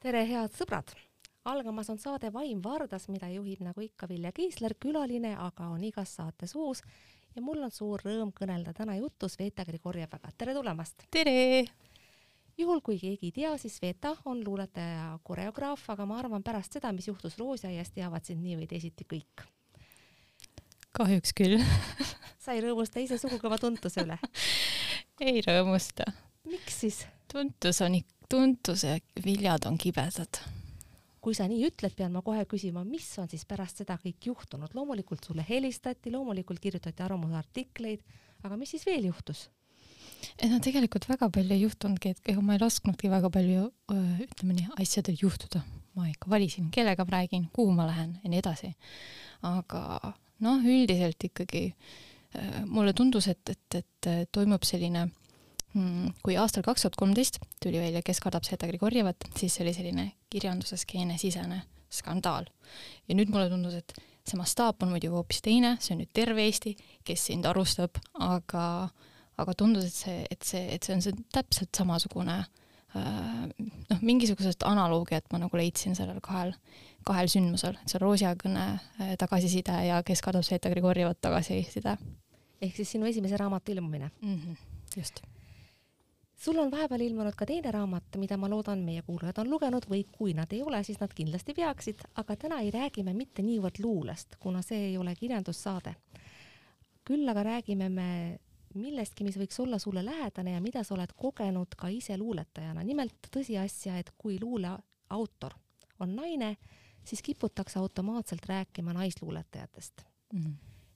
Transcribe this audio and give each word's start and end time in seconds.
tere, 0.00 0.22
head 0.24 0.54
sõbrad! 0.56 0.94
algamas 1.44 1.90
on 1.92 1.98
saade 2.00 2.30
Vaim 2.32 2.62
Vardas, 2.64 3.10
mida 3.12 3.28
juhib 3.28 3.60
nagu 3.60 3.84
ikka 3.84 4.08
Vilja 4.08 4.32
Kiisler, 4.32 4.72
külaline 4.80 5.34
aga 5.36 5.68
on 5.68 5.84
igas 5.84 6.14
saates 6.16 6.54
uus 6.56 6.80
ja 7.36 7.42
mul 7.44 7.60
on 7.60 7.74
suur 7.74 8.00
rõõm 8.00 8.32
kõnelda 8.32 8.72
täna 8.72 8.96
jutu 8.96 9.28
Sveta 9.28 9.68
Grigorjevaga. 9.68 10.32
tere 10.38 10.54
tulemast! 10.56 11.04
tere! 11.12 11.66
juhul, 12.56 12.80
kui 12.80 12.96
keegi 12.96 13.28
ei 13.28 13.36
tea, 13.36 13.52
siis 13.60 13.76
Sveta 13.76 14.16
on 14.24 14.40
luuletaja 14.46 14.96
ja 14.96 15.18
koreograaf, 15.22 15.84
aga 15.92 16.08
ma 16.08 16.16
arvan, 16.22 16.42
pärast 16.42 16.72
seda, 16.80 16.88
mis 16.96 17.12
juhtus 17.12 17.36
Roosiaias, 17.36 17.92
teavad 17.92 18.24
sind 18.24 18.40
nii 18.40 18.56
või 18.62 18.72
teisiti 18.72 19.04
kõik. 19.04 19.44
Kahjuks 20.96 21.34
küll 21.36 21.60
sa 22.42 22.54
ei 22.56 22.62
rõõmusta 22.64 23.02
ise 23.02 23.18
sugugi 23.20 23.48
oma 23.48 23.58
tuntuse 23.60 24.04
üle 24.06 24.18
ei 25.26 25.40
rõõmusta. 25.44 26.06
miks 26.48 26.80
siis? 26.84 27.00
tuntus 27.32 27.80
on, 27.84 27.98
tuntuse 28.30 28.98
viljad 29.24 29.66
on 29.68 29.78
kibedad. 29.80 30.40
kui 31.20 31.34
sa 31.34 31.48
nii 31.50 31.64
ütled, 31.68 31.96
pean 31.98 32.14
ma 32.14 32.22
kohe 32.22 32.44
küsima, 32.46 32.84
mis 32.86 33.08
on 33.18 33.28
siis 33.28 33.44
pärast 33.48 33.82
seda 33.82 33.96
kõik 34.02 34.28
juhtunud, 34.30 34.74
loomulikult 34.78 35.26
sulle 35.26 35.44
helistati, 35.48 36.12
loomulikult 36.14 36.62
kirjutati 36.62 37.02
arvamusartikleid, 37.02 38.04
aga 38.46 38.58
mis 38.60 38.76
siis 38.76 38.86
veel 38.86 39.10
juhtus? 39.10 39.48
ei 40.42 40.50
no 40.50 40.60
tegelikult 40.62 41.08
väga 41.08 41.28
palju 41.32 41.56
ei 41.56 41.64
juhtunudki, 41.64 42.14
et 42.14 42.30
ega 42.32 42.44
ma 42.44 42.54
ei 42.56 42.62
lasknudki 42.62 43.10
väga 43.12 43.30
palju, 43.32 43.66
ütleme 44.26 44.60
nii, 44.60 44.68
asjadel 44.82 45.18
juhtuda. 45.22 45.64
ma 45.96 46.06
ikka 46.10 46.30
valisin, 46.30 46.70
kellega 46.70 47.04
ma 47.08 47.18
räägin, 47.18 47.48
kuhu 47.52 47.72
ma 47.72 47.88
lähen 47.88 48.18
ja 48.22 48.30
nii 48.30 48.40
edasi. 48.44 48.72
aga 49.42 50.14
noh, 50.44 50.64
üldiselt 50.64 51.30
ikkagi 51.30 51.70
mulle 52.68 52.92
tundus, 52.92 53.30
et, 53.32 53.48
et, 53.48 53.76
et 53.78 54.28
toimub 54.34 54.64
selline 54.66 55.06
mm, 55.06 56.16
kui 56.24 56.36
aastal 56.36 56.64
kaks 56.66 56.84
tuhat 56.84 56.98
kolmteist 57.00 57.38
tuli 57.62 57.80
välja 57.80 58.02
Kes 58.04 58.20
kardab 58.20 58.44
seda 58.44 58.68
Grigorjevat, 58.68 59.28
siis 59.38 59.56
see 59.56 59.64
oli 59.64 59.72
selline 59.76 60.06
kirjanduse 60.32 60.76
skeenesisene 60.80 61.62
skandaal. 61.88 62.48
ja 63.08 63.16
nüüd 63.16 63.32
mulle 63.32 63.48
tundus, 63.48 63.78
et 63.78 63.96
see 64.26 64.38
mastaap 64.38 64.82
on 64.82 64.92
muidugi 64.92 65.14
hoopis 65.14 65.42
teine, 65.44 65.76
see 65.80 65.94
on 65.94 66.02
nüüd 66.02 66.12
terve 66.16 66.44
Eesti, 66.44 66.74
kes 67.06 67.28
sind 67.30 67.46
arustab, 67.48 68.00
aga 68.20 68.66
aga 69.36 69.52
tundus, 69.52 69.84
et 69.84 69.96
see, 69.96 70.22
et 70.32 70.46
see, 70.48 70.62
et 70.72 70.86
see 70.86 70.94
on 70.96 71.02
see 71.04 71.26
täpselt 71.34 71.76
samasugune 71.76 72.38
noh, 72.96 74.02
mingisugusest 74.02 74.66
analoogiat 74.68 75.30
ma 75.32 75.40
nagu 75.42 75.60
leidsin 75.60 75.96
sellel 75.98 76.20
kahel, 76.24 76.54
kahel 77.06 77.30
sündmusel, 77.32 77.78
see 77.86 78.02
Roosia 78.02 78.34
kõne 78.40 78.66
tagasiside 79.20 79.78
ja 79.88 80.02
Kes 80.06 80.24
kardab 80.24 80.46
Sveta 80.46 80.72
Grigorjevat 80.72 81.20
tagasiside. 81.20 81.96
ehk 82.60 82.76
siis 82.76 82.96
sinu 82.96 83.06
esimese 83.06 83.36
raamatu 83.36 83.72
ilmumine 83.72 84.10
mm? 84.22 84.36
-hmm, 84.36 84.56
just 84.96 85.20
sul 86.36 86.58
on 86.58 86.70
vahepeal 86.70 87.00
ilmunud 87.00 87.34
ka 87.36 87.46
teine 87.46 87.70
raamat, 87.72 88.16
mida 88.20 88.36
ma 88.36 88.48
loodan, 88.50 88.84
meie 88.84 89.02
kuulajad 89.02 89.40
on 89.42 89.50
lugenud 89.50 89.88
või 89.90 90.04
kui 90.12 90.34
nad 90.36 90.52
ei 90.52 90.62
ole, 90.62 90.82
siis 90.84 91.00
nad 91.00 91.12
kindlasti 91.14 91.54
peaksid, 91.56 92.04
aga 92.22 92.36
täna 92.36 92.60
ei 92.64 92.70
räägi 92.70 93.04
me 93.04 93.14
mitte 93.16 93.42
niivõrd 93.42 93.80
luulest, 93.82 94.36
kuna 94.40 94.62
see 94.62 94.90
ei 94.90 94.96
ole 94.98 95.14
kirjandussaade. 95.14 95.94
küll 97.06 97.28
aga 97.28 97.42
räägime 97.42 97.88
me 97.88 98.38
millestki, 98.80 99.24
mis 99.24 99.36
võiks 99.38 99.58
olla 99.62 99.78
sulle 99.78 100.04
lähedane 100.04 100.54
ja 100.54 100.60
mida 100.60 100.84
sa 100.84 100.94
oled 100.94 101.12
kogenud 101.16 101.74
ka 101.78 101.88
ise 101.92 102.16
luuletajana. 102.18 102.84
nimelt 102.84 103.30
tõsiasja, 103.30 103.98
et 103.98 104.10
kui 104.18 104.38
luule 104.40 104.72
autor 105.10 105.54
on 106.00 106.16
naine, 106.16 106.56
siis 107.04 107.22
kiputakse 107.22 107.78
automaatselt 107.78 108.46
rääkima 108.46 108.92
naisluuletajatest 108.92 110.02
mm. 110.32 110.40
-hmm. 110.40 110.54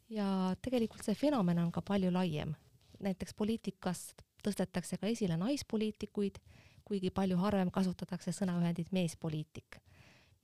ja 0.09 0.56
tegelikult 0.62 1.05
see 1.05 1.14
fenomen 1.14 1.59
on 1.59 1.72
ka 1.72 1.83
palju 1.83 2.12
laiem. 2.12 2.55
näiteks 3.00 3.34
poliitikas 3.34 4.15
tõstetakse 4.44 4.98
ka 4.98 5.06
esile 5.06 5.37
naispoliitikuid, 5.37 6.39
kuigi 6.84 7.11
palju 7.11 7.37
harvem 7.37 7.70
kasutatakse 7.70 8.31
sõnaühendit 8.31 8.92
meespoliitik. 8.92 9.81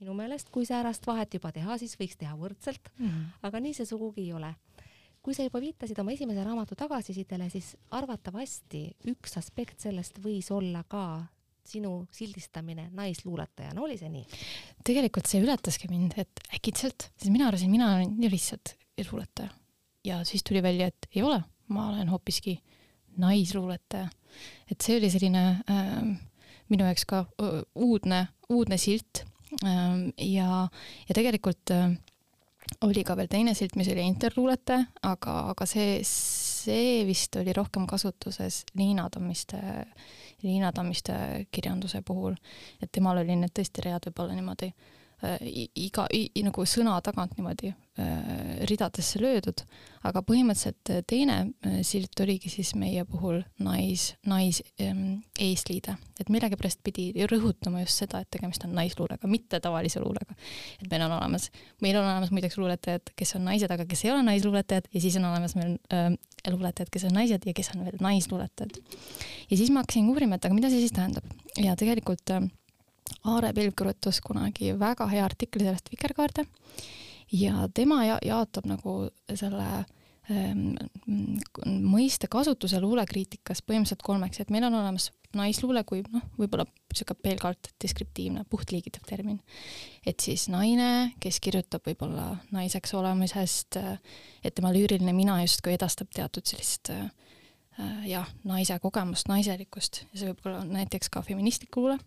minu 0.01 0.15
meelest, 0.15 0.51
kui 0.51 0.67
säärast 0.67 1.07
vahet 1.07 1.35
juba 1.35 1.53
teha, 1.53 1.79
siis 1.79 1.97
võiks 2.01 2.17
teha 2.17 2.37
võrdselt 2.37 2.89
mm, 2.99 3.07
-hmm. 3.09 3.25
aga 3.43 3.61
nii 3.61 3.75
see 3.75 3.87
sugugi 3.87 4.21
ei 4.21 4.33
ole 4.33 4.55
kui 5.27 5.35
sa 5.35 5.43
juba 5.43 5.59
viitasid 5.59 5.99
oma 5.99 6.13
esimese 6.15 6.45
raamatu 6.47 6.77
tagasisidele, 6.79 7.49
siis 7.51 7.73
arvatavasti 7.99 8.85
üks 9.11 9.35
aspekt 9.41 9.83
sellest 9.83 10.21
võis 10.23 10.53
olla 10.55 10.85
ka 10.87 11.25
sinu 11.67 12.05
sildistamine 12.15 12.85
naisluuletajana, 12.95 13.83
oli 13.83 13.97
see 13.99 14.13
nii? 14.13 14.23
tegelikult 14.87 15.27
see 15.27 15.43
ületaski 15.43 15.91
mind, 15.91 16.15
et 16.23 16.45
äkitselt, 16.55 17.09
sest 17.19 17.33
mina 17.35 17.49
arvasin, 17.51 17.73
mina 17.75 17.91
olen 17.97 18.15
lihtsalt 18.31 18.77
luuletaja. 19.11 19.51
ja 20.07 20.23
siis 20.25 20.47
tuli 20.47 20.63
välja, 20.63 20.87
et 20.87 21.11
ei 21.11 21.27
ole, 21.27 21.41
ma 21.75 21.89
olen 21.91 22.09
hoopiski 22.15 22.61
naisluuletaja. 23.19 24.07
et 24.71 24.81
see 24.81 25.01
oli 25.01 25.11
selline 25.11 25.47
äh, 25.67 25.97
minu 26.71 26.87
jaoks 26.87 27.07
ka 27.11 27.25
äh, 27.43 27.63
uudne, 27.75 28.29
uudne 28.49 28.79
silt 28.79 29.25
äh, 29.65 30.07
ja, 30.23 30.69
ja 31.09 31.19
tegelikult 31.19 31.75
äh, 31.75 31.99
oli 32.85 33.05
ka 33.07 33.17
veel 33.17 33.31
teine 33.31 33.55
silt, 33.55 33.77
mis 33.77 33.89
oli 33.93 34.05
interluulete, 34.07 34.79
aga, 35.07 35.37
aga 35.53 35.67
see, 35.69 36.01
see 36.07 37.05
vist 37.09 37.37
oli 37.41 37.55
rohkem 37.57 37.87
kasutuses 37.87 38.65
Liina 38.79 39.09
Tammiste, 39.11 39.61
Liina 40.43 40.73
Tammiste 40.73 41.47
kirjanduse 41.51 42.03
puhul. 42.03 42.37
et 42.83 42.93
temal 42.93 43.23
oli 43.23 43.37
need 43.37 43.55
tõesti 43.57 43.87
read 43.87 44.09
võib-olla 44.09 44.37
niimoodi 44.37 44.73
Äh, 45.25 45.41
iga, 45.81 46.05
nagu 46.45 46.65
sõna 46.69 46.99
tagant 47.01 47.39
niimoodi 47.39 47.71
äh, 47.73 48.65
ridadesse 48.69 49.17
löödud, 49.17 49.63
aga 50.05 50.21
põhimõtteliselt 50.21 50.91
äh, 50.93 50.99
teine 51.09 51.39
silt 51.89 52.21
oligi 52.21 52.51
siis 52.53 52.75
meie 52.77 53.07
puhul 53.09 53.39
nais, 53.65 54.11
nais 54.29 54.59
ähm, 54.77 55.23
eesliide. 55.41 55.95
et 56.21 56.29
millegipärast 56.29 56.83
pidi 56.85 57.07
rõhutama 57.33 57.81
just 57.81 58.03
seda, 58.03 58.21
et 58.21 58.29
tegemist 58.37 58.67
on 58.69 58.75
naisluulega, 58.77 59.29
mitte 59.29 59.61
tavalise 59.65 60.03
luulega. 60.05 60.37
et 60.83 60.91
meil 60.91 61.07
on 61.07 61.17
olemas, 61.17 61.49
meil 61.81 61.97
on 61.97 62.05
olemas 62.05 62.35
muideks 62.37 62.61
luuletajad, 62.61 63.15
kes 63.17 63.35
on 63.41 63.49
naised, 63.49 63.73
aga 63.73 63.89
kes 63.89 64.05
ei 64.05 64.13
ole 64.13 64.21
naisluuletajad 64.29 64.93
ja 64.93 65.01
siis 65.01 65.17
on 65.17 65.31
olemas 65.31 65.57
meil 65.57 65.79
äh, 65.97 66.13
luuletajad, 66.51 66.93
kes 66.93 67.09
on 67.09 67.17
naised 67.17 67.49
ja 67.49 67.57
kes 67.57 67.73
on 67.73 67.89
veel 67.89 67.97
naisluuletajad. 68.05 68.77
ja 69.49 69.57
siis 69.57 69.73
ma 69.73 69.81
hakkasin 69.81 70.13
uurima, 70.13 70.37
et 70.37 70.45
aga 70.45 70.61
mida 70.61 70.69
see 70.69 70.85
siis 70.85 70.93
tähendab 70.93 71.25
ja 71.57 71.73
tegelikult 71.73 72.37
äh, 72.37 72.53
Aare 73.27 73.53
Pilv 73.55 73.75
kirjutas 73.79 74.21
kunagi 74.25 74.73
väga 74.79 75.07
hea 75.11 75.25
artikli 75.25 75.67
sellest 75.67 75.91
Vikerkaarde 75.93 76.47
ja 77.33 77.69
tema 77.75 78.05
ja 78.05 78.19
jaotab 78.23 78.67
nagu 78.71 78.97
selle 79.35 79.67
ähm, 80.31 80.75
mõiste 81.87 82.31
kasutuse 82.31 82.81
luulekriitikas 82.83 83.63
põhimõtteliselt 83.67 84.05
kolmeks, 84.07 84.41
et 84.41 84.51
meil 84.55 84.67
on 84.69 84.79
olemas 84.79 85.11
naisluule 85.37 85.83
kui 85.87 86.03
noh, 86.13 86.25
võib-olla 86.39 86.65
niisugune 86.67 87.23
pelgalt 87.23 87.71
deskriptiivne, 87.83 88.47
puhtliigitav 88.51 89.05
termin. 89.09 89.41
et 90.07 90.21
siis 90.21 90.49
naine, 90.49 91.13
kes 91.21 91.41
kirjutab 91.41 91.87
võib-olla 91.87 92.37
naiseks 92.55 92.95
olemisest, 92.95 93.79
et 94.45 94.55
tema 94.55 94.73
lüüriline 94.73 95.13
mina 95.13 95.41
justkui 95.43 95.75
edastab 95.75 96.15
teatud 96.15 96.47
sellist 96.47 96.91
äh, 96.95 97.11
jah, 98.07 98.29
naise 98.45 98.79
kogemust, 98.83 99.29
naiselikkust 99.29 100.05
ja 100.13 100.21
see 100.21 100.31
võib 100.31 100.47
olla 100.47 100.65
näiteks 100.65 101.11
ka 101.13 101.23
feministlik 101.27 101.77
luule 101.77 101.99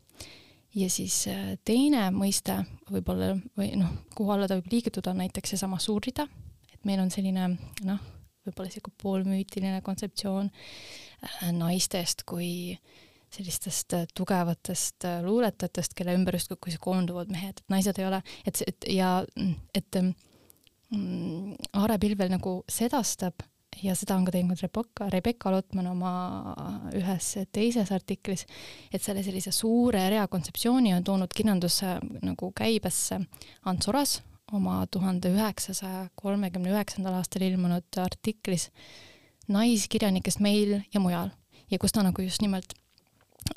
ja 0.75 0.90
siis 0.91 1.24
äh, 1.30 1.56
teine 1.66 2.09
mõiste 2.13 2.59
võib-olla 2.90 3.34
või 3.57 3.72
noh, 3.80 3.91
kuhu 4.16 4.34
alla 4.34 4.47
ta 4.50 4.59
võib 4.59 4.72
liigutada, 4.74 5.13
on 5.13 5.22
näiteks 5.24 5.56
seesama 5.56 5.80
suurrida, 5.81 6.28
et 6.74 6.80
meil 6.88 7.02
on 7.02 7.12
selline 7.13 7.52
noh, 7.88 8.07
võib-olla 8.46 8.69
niisugune 8.69 9.02
poolmüütiline 9.02 9.81
kontseptsioon 9.85 10.50
äh, 10.52 11.52
naistest 11.56 12.25
kui 12.30 12.78
sellistest 13.34 13.94
äh, 13.97 14.07
tugevatest 14.18 15.06
luuletajatest, 15.25 15.94
kelle 15.97 16.18
ümber 16.18 16.38
justkui 16.38 16.78
koonduvad 16.81 17.31
mehed, 17.34 17.62
et 17.62 17.74
naised 17.74 18.01
ei 18.01 18.09
ole, 18.09 18.24
et, 18.46 18.63
et 18.68 18.90
ja 18.94 19.13
et 19.75 20.01
mm, 20.01 21.56
Aare 21.81 22.00
Pilvel 22.01 22.34
nagu 22.34 22.59
sedastab 22.69 23.46
ja 23.84 23.96
seda 23.96 24.16
on 24.18 24.25
ka 24.28 24.34
teinud 24.34 24.60
Rebecca, 24.62 25.10
Rebecca 25.13 25.51
Lotman 25.54 25.88
oma 25.92 26.13
ühes 26.98 27.31
teises 27.56 27.92
artiklis, 27.95 28.45
et 28.94 29.04
selle 29.04 29.24
sellise 29.24 29.54
suure 29.56 30.01
rea 30.12 30.25
kontseptsiooni 30.27 30.94
on 30.95 31.06
toonud 31.06 31.33
kirjandusse 31.36 31.98
nagu 32.25 32.51
käibesse 32.56 33.21
Ants 33.69 33.92
Oras 33.92 34.19
oma 34.54 34.81
tuhande 34.92 35.30
üheksasaja 35.33 36.07
kolmekümne 36.18 36.74
üheksandal 36.74 37.19
aastal 37.19 37.45
ilmunud 37.45 38.01
artiklis 38.01 38.69
naiskirjanikest 39.50 40.42
meil 40.44 40.80
ja 40.94 41.01
mujal 41.01 41.31
ja 41.72 41.80
kus 41.81 41.94
ta 41.94 42.04
nagu 42.06 42.22
just 42.25 42.42
nimelt 42.42 42.74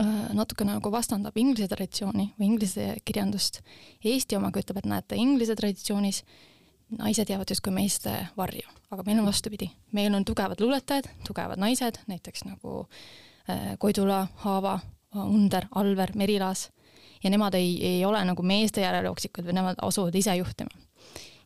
äh, 0.00 0.32
natukene 0.36 0.76
nagu 0.76 0.92
vastandab 0.92 1.36
inglise 1.40 1.68
traditsiooni 1.70 2.32
või 2.38 2.48
inglise 2.52 2.88
kirjandust. 3.04 3.62
Eesti 4.04 4.36
omaga 4.36 4.60
ütleb, 4.62 4.82
et 4.82 4.88
näete, 4.88 5.18
inglise 5.20 5.56
traditsioonis 5.58 6.22
naised 6.98 7.30
jäävad 7.30 7.50
justkui 7.50 7.72
meeste 7.74 8.14
varju, 8.36 8.68
aga 8.90 9.04
meil 9.06 9.20
on 9.22 9.26
vastupidi, 9.26 9.70
meil 9.92 10.14
on 10.14 10.24
tugevad 10.24 10.60
luuletajad, 10.60 11.08
tugevad 11.26 11.60
naised, 11.60 12.02
näiteks 12.06 12.44
nagu 12.48 12.86
äh, 13.50 13.74
Koidula, 13.78 14.26
Haava, 14.44 14.78
Under, 15.16 15.66
Alver, 15.74 16.12
Merilaas, 16.16 16.70
ja 17.22 17.30
nemad 17.30 17.54
ei, 17.54 17.76
ei 17.86 18.04
ole 18.04 18.22
nagu 18.24 18.42
meeste 18.46 18.84
järelooksikud 18.84 19.46
või 19.46 19.58
nemad 19.60 19.82
asuvad 19.82 20.16
ise 20.18 20.34
juhtima. 20.36 20.72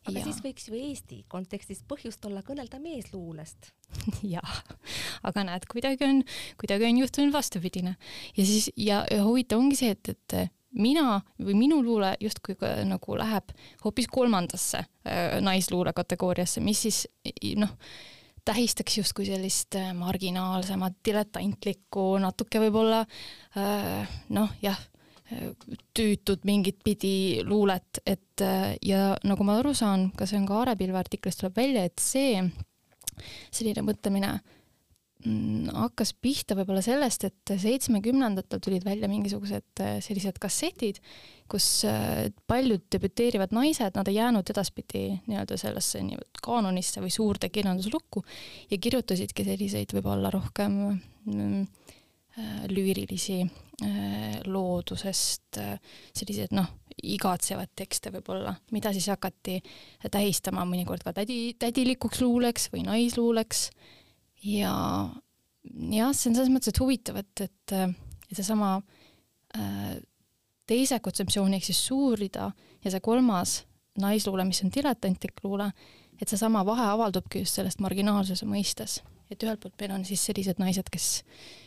aga 0.07 0.19
ja. 0.19 0.25
siis 0.25 0.43
võiks 0.45 0.69
ju 0.69 0.79
Eesti 0.79 1.25
kontekstis 1.29 1.83
põhjust 1.89 2.25
olla 2.27 2.43
kõnelda 2.47 2.81
meesluulest. 2.83 3.73
Jah, 4.37 4.61
aga 5.23 5.47
näed, 5.47 5.67
kuidagi 5.71 6.05
on, 6.07 6.23
kuidagi 6.61 6.89
on 6.89 7.03
juhtunud 7.03 7.35
vastupidine. 7.35 7.97
Ja 8.37 8.47
siis 8.47 8.71
ja, 8.77 9.05
ja 9.11 9.25
huvitav 9.25 9.63
ongi 9.63 9.79
see, 9.79 9.95
et, 9.95 10.15
et 10.15 10.56
mina 10.77 11.21
või 11.43 11.57
minu 11.59 11.81
luule 11.85 12.15
justkui 12.21 12.57
nagu 12.85 13.17
läheb 13.19 13.55
hoopis 13.85 14.09
kolmandasse 14.13 14.83
äh, 14.83 15.39
naisluule 15.41 15.93
kategooriasse, 15.97 16.61
mis 16.65 16.83
siis 16.87 17.05
noh, 17.57 17.73
tähistaks 18.47 18.99
justkui 18.99 19.27
sellist 19.29 19.79
äh, 19.79 19.93
marginaalsemat, 19.97 21.01
diletantlikku, 21.05 22.11
natuke 22.23 22.61
võib-olla 22.67 23.05
äh, 23.05 24.19
noh, 24.37 24.53
jah, 24.63 24.79
tüütud 25.97 26.45
mingit 26.47 26.85
pidi 26.87 27.43
luulet, 27.43 27.99
et 28.07 28.43
ja 28.87 29.17
nagu 29.27 29.43
ma 29.43 29.57
aru 29.59 29.73
saan, 29.75 30.13
ka 30.15 30.23
see 30.23 30.39
on 30.39 30.45
ka 30.47 30.61
Aare 30.61 30.77
Pilve 30.79 31.01
artiklist 31.01 31.41
tuleb 31.41 31.57
välja, 31.59 31.83
et 31.83 31.99
see 31.99 32.45
selline 33.51 33.83
mõtlemine 33.83 34.31
äh, 34.37 34.56
hakkas 35.25 36.13
pihta 36.23 36.55
võib-olla 36.59 36.83
sellest, 36.85 37.25
et 37.27 37.53
seitsmekümnendatel 37.63 38.61
tulid 38.63 38.85
välja 38.87 39.09
mingisugused 39.11 39.81
äh, 39.83 39.97
sellised 40.05 40.39
kassetid, 40.43 41.01
kus 41.51 41.67
äh, 41.89 42.29
paljud 42.47 42.85
debüteerivad 42.93 43.55
naised, 43.57 43.97
nad 43.97 44.09
ei 44.11 44.19
jäänud 44.21 44.53
edaspidi 44.53 45.09
nii-öelda 45.27 45.59
sellesse 45.61 46.03
nii-öelda 46.05 46.45
kaanonisse 46.45 47.03
või 47.03 47.15
suurde 47.15 47.51
kirjanduslukku 47.51 48.23
ja 48.71 48.79
kirjutasidki 48.79 49.47
selliseid 49.49 49.97
võib-olla 49.97 50.31
rohkem 50.35 50.79
mm, 51.25 51.63
äh, 52.39 52.59
lüürilisi 52.73 53.45
loodusest, 54.49 55.59
selliseid 56.17 56.55
noh, 56.57 56.71
igatsevaid 57.05 57.75
tekste 57.77 58.09
võib-olla, 58.15 58.55
mida 58.73 58.89
siis 58.97 59.11
hakati 59.13 59.59
tähistama 60.09 60.65
mõnikord 60.65 61.05
ka 61.05 61.13
tädi, 61.19 61.51
tädilikuks 61.61 62.23
luuleks 62.25 62.71
või 62.73 62.87
naisluuleks 62.87 63.67
ja 64.47 64.75
jah, 65.91 66.13
see 66.15 66.31
on 66.31 66.39
selles 66.39 66.53
mõttes, 66.53 66.73
et 66.73 66.83
huvitav, 66.83 67.19
et, 67.23 67.47
et, 67.47 67.77
seesama 68.37 68.77
äh, 69.57 69.97
teise 70.69 70.99
kontseptsiooni 71.03 71.59
ehk 71.59 71.69
siis 71.69 71.83
suurrida 71.89 72.51
ja 72.85 72.93
see 72.93 73.03
kolmas 73.05 73.61
naisluule, 74.01 74.45
mis 74.45 74.61
on 74.65 74.73
diletantlik 74.75 75.41
luule, 75.45 75.71
et 76.21 76.29
seesama 76.29 76.65
vahe 76.67 76.85
avaldubki 76.93 77.43
just 77.45 77.59
sellest 77.59 77.81
marginaalsuse 77.85 78.49
mõistes. 78.49 79.01
et 79.27 79.43
ühelt 79.43 79.59
poolt 79.59 79.75
meil 79.81 79.91
on 79.91 80.05
siis 80.07 80.23
sellised 80.23 80.61
naised, 80.63 80.87
kes, 80.87 81.25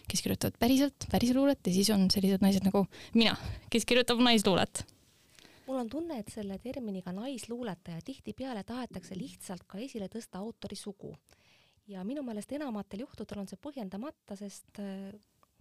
kes 0.08 0.22
kirjutavad 0.24 0.56
päriselt, 0.62 1.10
päris 1.12 1.34
luulet 1.36 1.60
ja 1.68 1.74
siis 1.76 1.90
on 1.92 2.06
sellised 2.12 2.40
naised 2.40 2.64
nagu 2.64 2.86
mina, 3.14 3.36
kes 3.70 3.84
kirjutab 3.86 4.22
naisluulet 4.24 4.86
mul 5.68 5.82
on 5.84 5.90
tunne, 5.92 6.22
et 6.22 6.32
selle 6.34 6.56
terminiga 6.64 7.12
naisluuletaja 7.14 8.00
tihtipeale 8.06 8.64
tahetakse 8.64 9.18
lihtsalt 9.20 9.68
ka 9.68 9.78
esile 9.84 10.08
tõsta 10.08 10.40
autori 10.40 10.80
sugu 10.80 11.12
ja 11.90 12.04
minu 12.06 12.24
meelest 12.26 12.52
enamatel 12.56 13.04
juhtudel 13.06 13.42
on 13.44 13.50
see 13.50 13.60
põhjendamata, 13.62 14.38
sest 14.40 14.82
äh, 14.84 15.14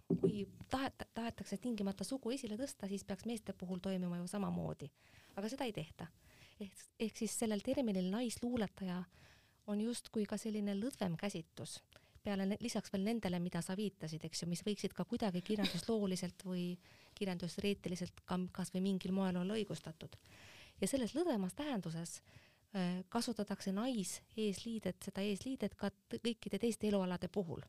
kui 0.09 0.43
tahet-, 0.73 1.07
tahetakse 1.17 1.57
tingimata 1.61 2.05
sugu 2.07 2.33
esile 2.35 2.57
tõsta, 2.59 2.89
siis 2.89 3.05
peaks 3.07 3.27
meeste 3.29 3.53
puhul 3.57 3.81
toimuma 3.83 4.21
ju 4.21 4.27
samamoodi. 4.27 4.89
aga 5.35 5.49
seda 5.49 5.67
ei 5.69 5.73
tehta. 5.73 6.07
ehk, 6.59 6.83
ehk 6.99 7.17
siis 7.17 7.37
sellel 7.39 7.61
terminil 7.65 8.11
naisluuletaja 8.11 9.03
on 9.67 9.81
justkui 9.81 10.25
ka 10.25 10.37
selline 10.37 10.73
lõdvem 10.75 11.15
käsitlus, 11.17 11.79
peale 12.23 12.57
lisaks 12.59 12.93
veel 12.93 13.05
nendele, 13.05 13.39
mida 13.39 13.61
sa 13.61 13.75
viitasid, 13.77 14.25
eks 14.25 14.43
ju, 14.43 14.49
mis 14.49 14.63
võiksid 14.65 14.93
ka 14.93 15.05
kuidagi 15.05 15.41
kirjanduslooliselt 15.41 16.45
või 16.45 16.73
kirjanduseetiliselt 17.15 18.25
ka 18.25 18.39
kas 18.51 18.73
või 18.73 18.81
mingil 18.89 19.13
moel 19.13 19.37
olla 19.37 19.57
õigustatud. 19.57 20.17
ja 20.81 20.87
selles 20.87 21.13
lõdvemas 21.15 21.53
tähenduses 21.53 22.19
äh, 22.19 22.39
Äh, 22.39 22.48
kasutatakse 23.09 23.71
nais-eesliidet, 23.73 25.01
seda 25.01 25.23
eesliidet 25.25 25.75
ka 25.75 25.89
kõikide 26.13 26.59
teiste 26.61 26.87
elualade 26.87 27.27
puhul. 27.27 27.61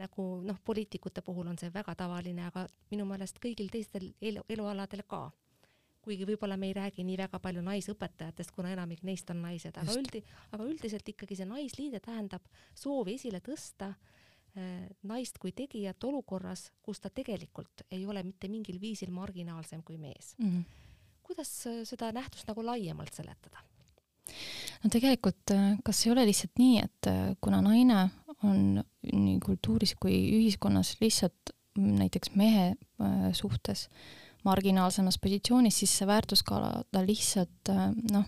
nagu 0.00 0.24
noh, 0.46 0.56
poliitikute 0.64 1.20
puhul 1.20 1.48
on 1.50 1.58
see 1.58 1.70
väga 1.74 1.94
tavaline, 1.98 2.44
aga 2.46 2.62
minu 2.92 3.04
meelest 3.04 3.40
kõigil 3.42 3.68
teistel 3.72 4.12
elu, 4.20 4.44
elualadel 4.48 5.02
ka. 5.08 5.30
kuigi 6.00 6.24
võib-olla 6.24 6.56
me 6.56 6.66
ei 6.68 6.72
räägi 6.72 7.04
nii 7.04 7.16
väga 7.16 7.38
palju 7.38 7.62
naisõpetajatest, 7.62 8.52
kuna 8.56 8.72
enamik 8.72 9.02
neist 9.02 9.30
on 9.30 9.42
naised, 9.42 9.76
aga 9.76 9.92
üldi, 9.92 10.22
aga 10.52 10.64
üldiselt 10.64 11.08
ikkagi 11.08 11.36
see 11.36 11.48
naisliide 11.48 12.00
tähendab 12.00 12.44
soovi 12.74 13.14
esile 13.14 13.40
tõsta 13.40 13.90
äh, 14.56 14.86
naist 15.02 15.38
kui 15.38 15.52
tegijat 15.52 16.04
olukorras, 16.04 16.70
kus 16.82 17.00
ta 17.00 17.10
tegelikult 17.10 17.84
ei 17.90 18.06
ole 18.06 18.22
mitte 18.22 18.48
mingil 18.48 18.80
viisil 18.80 19.10
marginaalsem 19.10 19.82
kui 19.82 19.96
mees 19.96 20.34
mm. 20.38 20.48
-hmm. 20.48 20.64
kuidas 21.22 21.66
äh, 21.66 21.84
seda 21.84 22.12
nähtust 22.12 22.48
nagu 22.48 22.64
laiemalt 22.64 23.12
seletada? 23.12 23.69
No 24.82 24.90
tegelikult, 24.92 25.54
äh, 25.54 25.76
kas 25.84 26.04
ei 26.06 26.12
ole 26.14 26.26
lihtsalt 26.28 26.60
nii, 26.60 26.80
et 26.84 27.10
äh, 27.10 27.22
kuna 27.40 27.60
naine 27.64 28.08
on 28.46 28.82
nii 29.12 29.38
kultuuris 29.44 29.96
kui 30.00 30.16
ühiskonnas 30.38 30.96
lihtsalt 31.00 31.54
näiteks 31.76 32.34
mehe 32.40 32.72
äh, 32.72 33.30
suhtes 33.36 33.88
marginaalsemas 34.44 35.18
positsioonis, 35.22 35.78
siis 35.82 35.96
see 36.00 36.06
väärtusskaala 36.08 36.84
ta 36.92 37.02
lihtsalt 37.06 37.72
noh, 38.12 38.24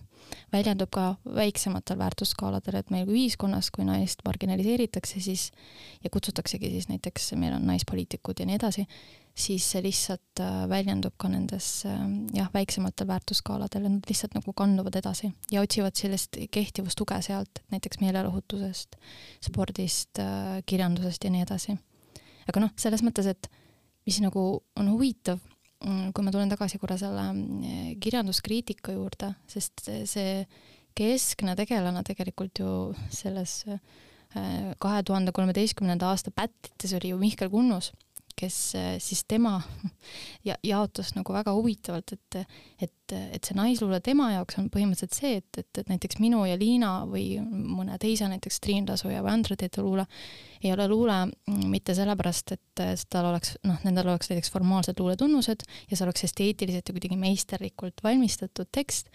väljendub 0.53 0.91
ka 0.93 1.07
väiksematel 1.25 1.99
väärtusskaaladel, 1.99 2.79
et 2.79 2.93
meil 2.95 3.11
ühiskonnas, 3.11 3.71
kui 3.75 3.87
naist 3.89 4.23
marginaliseeritakse, 4.27 5.21
siis 5.21 5.51
ja 6.05 6.11
kutsutaksegi 6.13 6.71
siis 6.71 6.89
näiteks, 6.91 7.33
meil 7.41 7.57
on 7.57 7.67
naispoliitikud 7.67 8.41
ja 8.41 8.47
nii 8.49 8.59
edasi, 8.61 8.87
siis 9.35 9.65
see 9.73 9.83
lihtsalt 9.87 10.43
äh, 10.45 10.65
väljendub 10.69 11.15
ka 11.21 11.31
nendes 11.33 11.69
äh, 11.89 12.01
jah, 12.37 12.51
väiksematel 12.55 13.09
väärtuskaaladel 13.09 13.89
nad 13.89 14.09
lihtsalt 14.09 14.37
nagu 14.37 14.53
kanduvad 14.57 14.99
edasi 15.01 15.33
ja 15.51 15.63
otsivad 15.65 15.97
sellist 15.97 16.37
kehtivustuge 16.53 17.17
sealt, 17.25 17.63
näiteks 17.73 18.03
meelelahutusest, 18.05 18.99
spordist, 19.49 20.21
äh, 20.21 20.61
kirjandusest 20.67 21.25
ja 21.25 21.33
nii 21.33 21.47
edasi. 21.47 21.79
aga 22.49 22.67
noh, 22.67 22.75
selles 22.77 23.05
mõttes, 23.07 23.29
et 23.31 23.49
mis 24.07 24.21
nagu 24.21 24.45
on 24.77 24.93
huvitav, 24.93 25.41
kui 25.83 26.25
ma 26.25 26.31
tulen 26.35 26.53
tagasi 26.53 26.79
korra 26.79 26.97
selle 27.01 27.25
kirjanduskriitika 28.03 28.95
juurde, 28.95 29.33
sest 29.51 29.85
see 29.87 30.45
keskne 30.99 31.57
tegelane 31.59 32.05
tegelikult 32.07 32.63
ju 32.63 32.71
selles 33.11 33.63
kahe 34.33 35.03
tuhande 35.05 35.33
kolmeteistkümnenda 35.37 36.09
aasta 36.09 36.31
pättites 36.35 36.95
oli 36.97 37.13
ju 37.13 37.19
Mihkel 37.21 37.51
Kunnus 37.53 37.91
kes 38.39 38.57
äh, 38.79 38.89
siis 39.03 39.25
tema 39.29 39.59
ja 40.49 40.57
jaotas 40.65 41.15
nagu 41.17 41.35
väga 41.35 41.55
huvitavalt, 41.57 42.15
et, 42.17 42.57
et, 42.83 43.15
et 43.15 43.45
see 43.45 43.57
naisluule 43.59 44.01
tema 44.05 44.31
jaoks 44.35 44.59
on 44.61 44.71
põhimõtteliselt 44.73 45.19
see, 45.19 45.35
et, 45.43 45.61
et, 45.61 45.83
et 45.83 45.93
näiteks 45.93 46.21
minu 46.23 46.45
ja 46.49 46.57
Liina 46.59 46.93
või 47.09 47.37
mõne 47.43 47.99
teise, 48.03 48.29
näiteks 48.31 48.61
Triin 48.65 48.89
Tasuja 48.89 49.23
või 49.25 49.35
Andre 49.35 49.59
Teetu 49.61 49.85
luule 49.87 50.07
ei 50.63 50.73
ole 50.73 50.87
luule 50.89 51.17
mitte 51.69 51.95
sellepärast, 51.99 52.55
et 52.55 52.83
tal 53.11 53.29
oleks, 53.33 53.57
noh, 53.67 53.81
nendel 53.87 54.13
oleks 54.13 54.31
näiteks 54.31 54.53
formaalsed 54.55 55.01
luuletunnused 55.01 55.65
ja 55.91 55.97
see 55.97 56.07
oleks 56.07 56.29
esteetiliselt 56.29 56.89
ja 56.89 56.95
kuidagi 56.97 57.19
meisterlikult 57.19 58.05
valmistatud 58.05 58.71
tekst, 58.73 59.11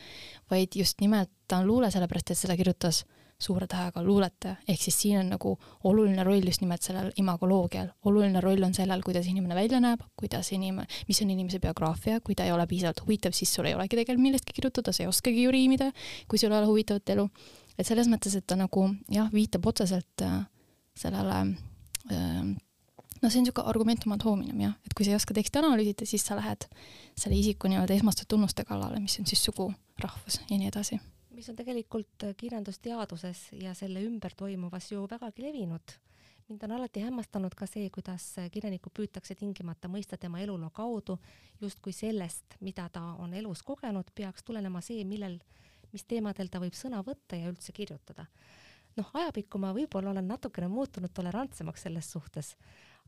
vaid 0.52 0.76
just 0.76 1.02
nimelt 1.02 1.32
ta 1.48 1.62
on 1.62 1.70
luule 1.70 1.92
sellepärast, 1.92 2.34
et 2.34 2.42
seda 2.42 2.58
kirjutas 2.60 3.06
suure 3.40 3.68
tähega 3.70 4.02
luuletaja, 4.04 4.56
ehk 4.68 4.82
siis 4.82 4.96
siin 5.02 5.20
on 5.20 5.30
nagu 5.30 5.52
oluline 5.86 6.24
roll 6.26 6.46
just 6.50 6.64
nimelt 6.64 6.82
sellel 6.82 7.12
imagoloogial, 7.22 7.92
oluline 8.10 8.42
roll 8.42 8.66
on 8.66 8.74
sellel, 8.74 9.04
kuidas 9.06 9.28
inimene 9.30 9.56
välja 9.56 9.80
näeb, 9.84 10.02
kuidas 10.18 10.50
inimene, 10.56 10.88
mis 11.08 11.22
on 11.22 11.34
inimese 11.34 11.60
biograafia, 11.62 12.18
kui 12.26 12.36
ta 12.36 12.48
ei 12.48 12.52
ole 12.52 12.66
piisavalt 12.68 13.04
huvitav, 13.06 13.36
siis 13.38 13.54
sul 13.54 13.70
ei 13.70 13.76
olegi 13.78 13.94
tegelikult 14.00 14.26
millestki 14.26 14.56
kirjutada, 14.58 14.94
sa 14.94 15.04
ei 15.04 15.10
oskagi 15.12 15.44
ju 15.44 15.54
riimida, 15.54 15.92
kui 16.28 16.42
sul 16.42 16.52
ei 16.52 16.58
ole 16.58 16.70
huvitavat 16.72 17.14
elu. 17.14 17.28
et 17.78 17.86
selles 17.86 18.08
mõttes, 18.10 18.34
et 18.34 18.46
ta 18.48 18.56
nagu 18.58 18.88
jah, 19.14 19.28
viitab 19.34 19.68
otseselt 19.70 20.24
äh, 20.26 20.40
sellele 20.98 21.36
äh, 22.10 22.48
no 23.22 23.30
see 23.30 23.38
on 23.38 23.46
niisugune 23.46 23.70
argumentum 23.70 24.16
ad 24.16 24.26
hominem 24.26 24.64
jah, 24.66 24.74
et 24.86 24.98
kui 24.98 25.06
sa 25.06 25.14
ei 25.14 25.20
oska 25.20 25.38
teksti 25.38 25.62
analüüsida, 25.62 26.10
siis 26.10 26.26
sa 26.26 26.40
lähed 26.40 26.66
selle 27.14 27.38
isiku 27.38 27.70
nii-öelda 27.70 27.94
esmaste 27.94 28.26
tunnuste 28.26 28.66
kallale, 28.66 28.98
mis 29.04 29.20
on 29.22 29.30
siis 29.30 29.46
sugu, 29.46 29.70
rahvus 30.02 30.42
ja 30.50 30.58
nii 30.58 30.74
edasi 30.74 30.98
mis 31.38 31.50
on 31.50 31.56
tegelikult 31.56 32.24
äh, 32.26 32.34
kirjandusteaduses 32.38 33.52
ja 33.62 33.74
selle 33.78 34.02
ümber 34.02 34.34
toimuvas 34.38 34.92
ju 34.92 35.06
vägagi 35.10 35.44
levinud. 35.46 35.94
mind 36.48 36.64
on 36.64 36.72
alati 36.72 37.02
hämmastanud 37.04 37.56
ka 37.56 37.68
see, 37.68 37.90
kuidas 37.94 38.26
äh, 38.40 38.48
kirjanikku 38.52 38.90
püütakse 38.90 39.36
tingimata 39.36 39.88
mõista 39.88 40.18
tema 40.18 40.40
eluloo 40.40 40.70
kaudu, 40.74 41.18
justkui 41.62 41.94
sellest, 41.94 42.56
mida 42.60 42.88
ta 42.90 43.02
on 43.22 43.34
elus 43.34 43.62
kogenud, 43.64 44.10
peaks 44.16 44.44
tulenema 44.44 44.82
see, 44.82 45.04
millel, 45.06 45.38
mis 45.92 46.08
teemadel 46.08 46.50
ta 46.50 46.62
võib 46.64 46.74
sõna 46.74 47.04
võtta 47.06 47.38
ja 47.38 47.52
üldse 47.52 47.72
kirjutada. 47.72 48.26
noh, 48.98 49.12
ajapikku 49.14 49.60
ma 49.62 49.74
võib-olla 49.78 50.10
olen 50.10 50.28
natukene 50.28 50.68
muutunud 50.68 51.14
tolerantsemaks 51.14 51.86
selles 51.86 52.12
suhtes, 52.12 52.56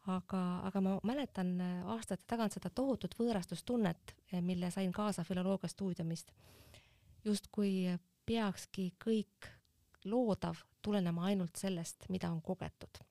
aga, 0.06 0.44
aga 0.70 0.82
ma 0.82 1.00
mäletan 1.04 1.56
äh, 1.62 1.82
aastate 1.96 2.28
tagant 2.28 2.54
seda 2.54 2.70
tohutut 2.70 3.18
võõrastustunnet, 3.18 4.14
mille 4.42 4.70
sain 4.72 4.92
kaasa 4.92 5.24
filoloogia 5.24 5.70
stuudiumist 5.70 6.32
justkui 7.26 8.00
peakski 8.30 8.92
kõik 9.02 9.50
loodav 10.06 10.62
tulenema 10.86 11.30
ainult 11.32 11.58
sellest, 11.60 12.06
mida 12.10 12.30
on 12.32 12.42
kogetud. 12.42 13.02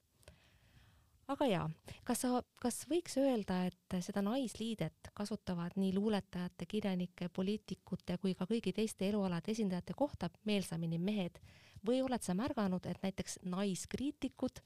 aga 1.29 1.47
jaa, 1.47 1.65
kas 2.09 2.23
sa, 2.25 2.43
kas 2.63 2.87
võiks 2.89 3.19
öelda, 3.21 3.59
et 3.69 3.97
seda 4.05 4.23
naisliidet 4.25 5.11
kasutavad 5.15 5.77
nii 5.77 5.91
luuletajate, 5.93 6.67
kirjanike, 6.67 7.29
poliitikute 7.29 8.17
kui 8.23 8.33
ka 8.35 8.47
kõigi 8.49 8.73
teiste 8.73 9.09
elualade 9.11 9.53
esindajate 9.53 9.97
kohta 9.97 10.31
meelsamini 10.49 10.99
mehed 10.99 11.37
või 11.85 12.01
oled 12.03 12.25
sa 12.25 12.35
märganud, 12.39 12.87
et 12.87 13.03
näiteks 13.03 13.41
naiskriitikud 13.45 14.63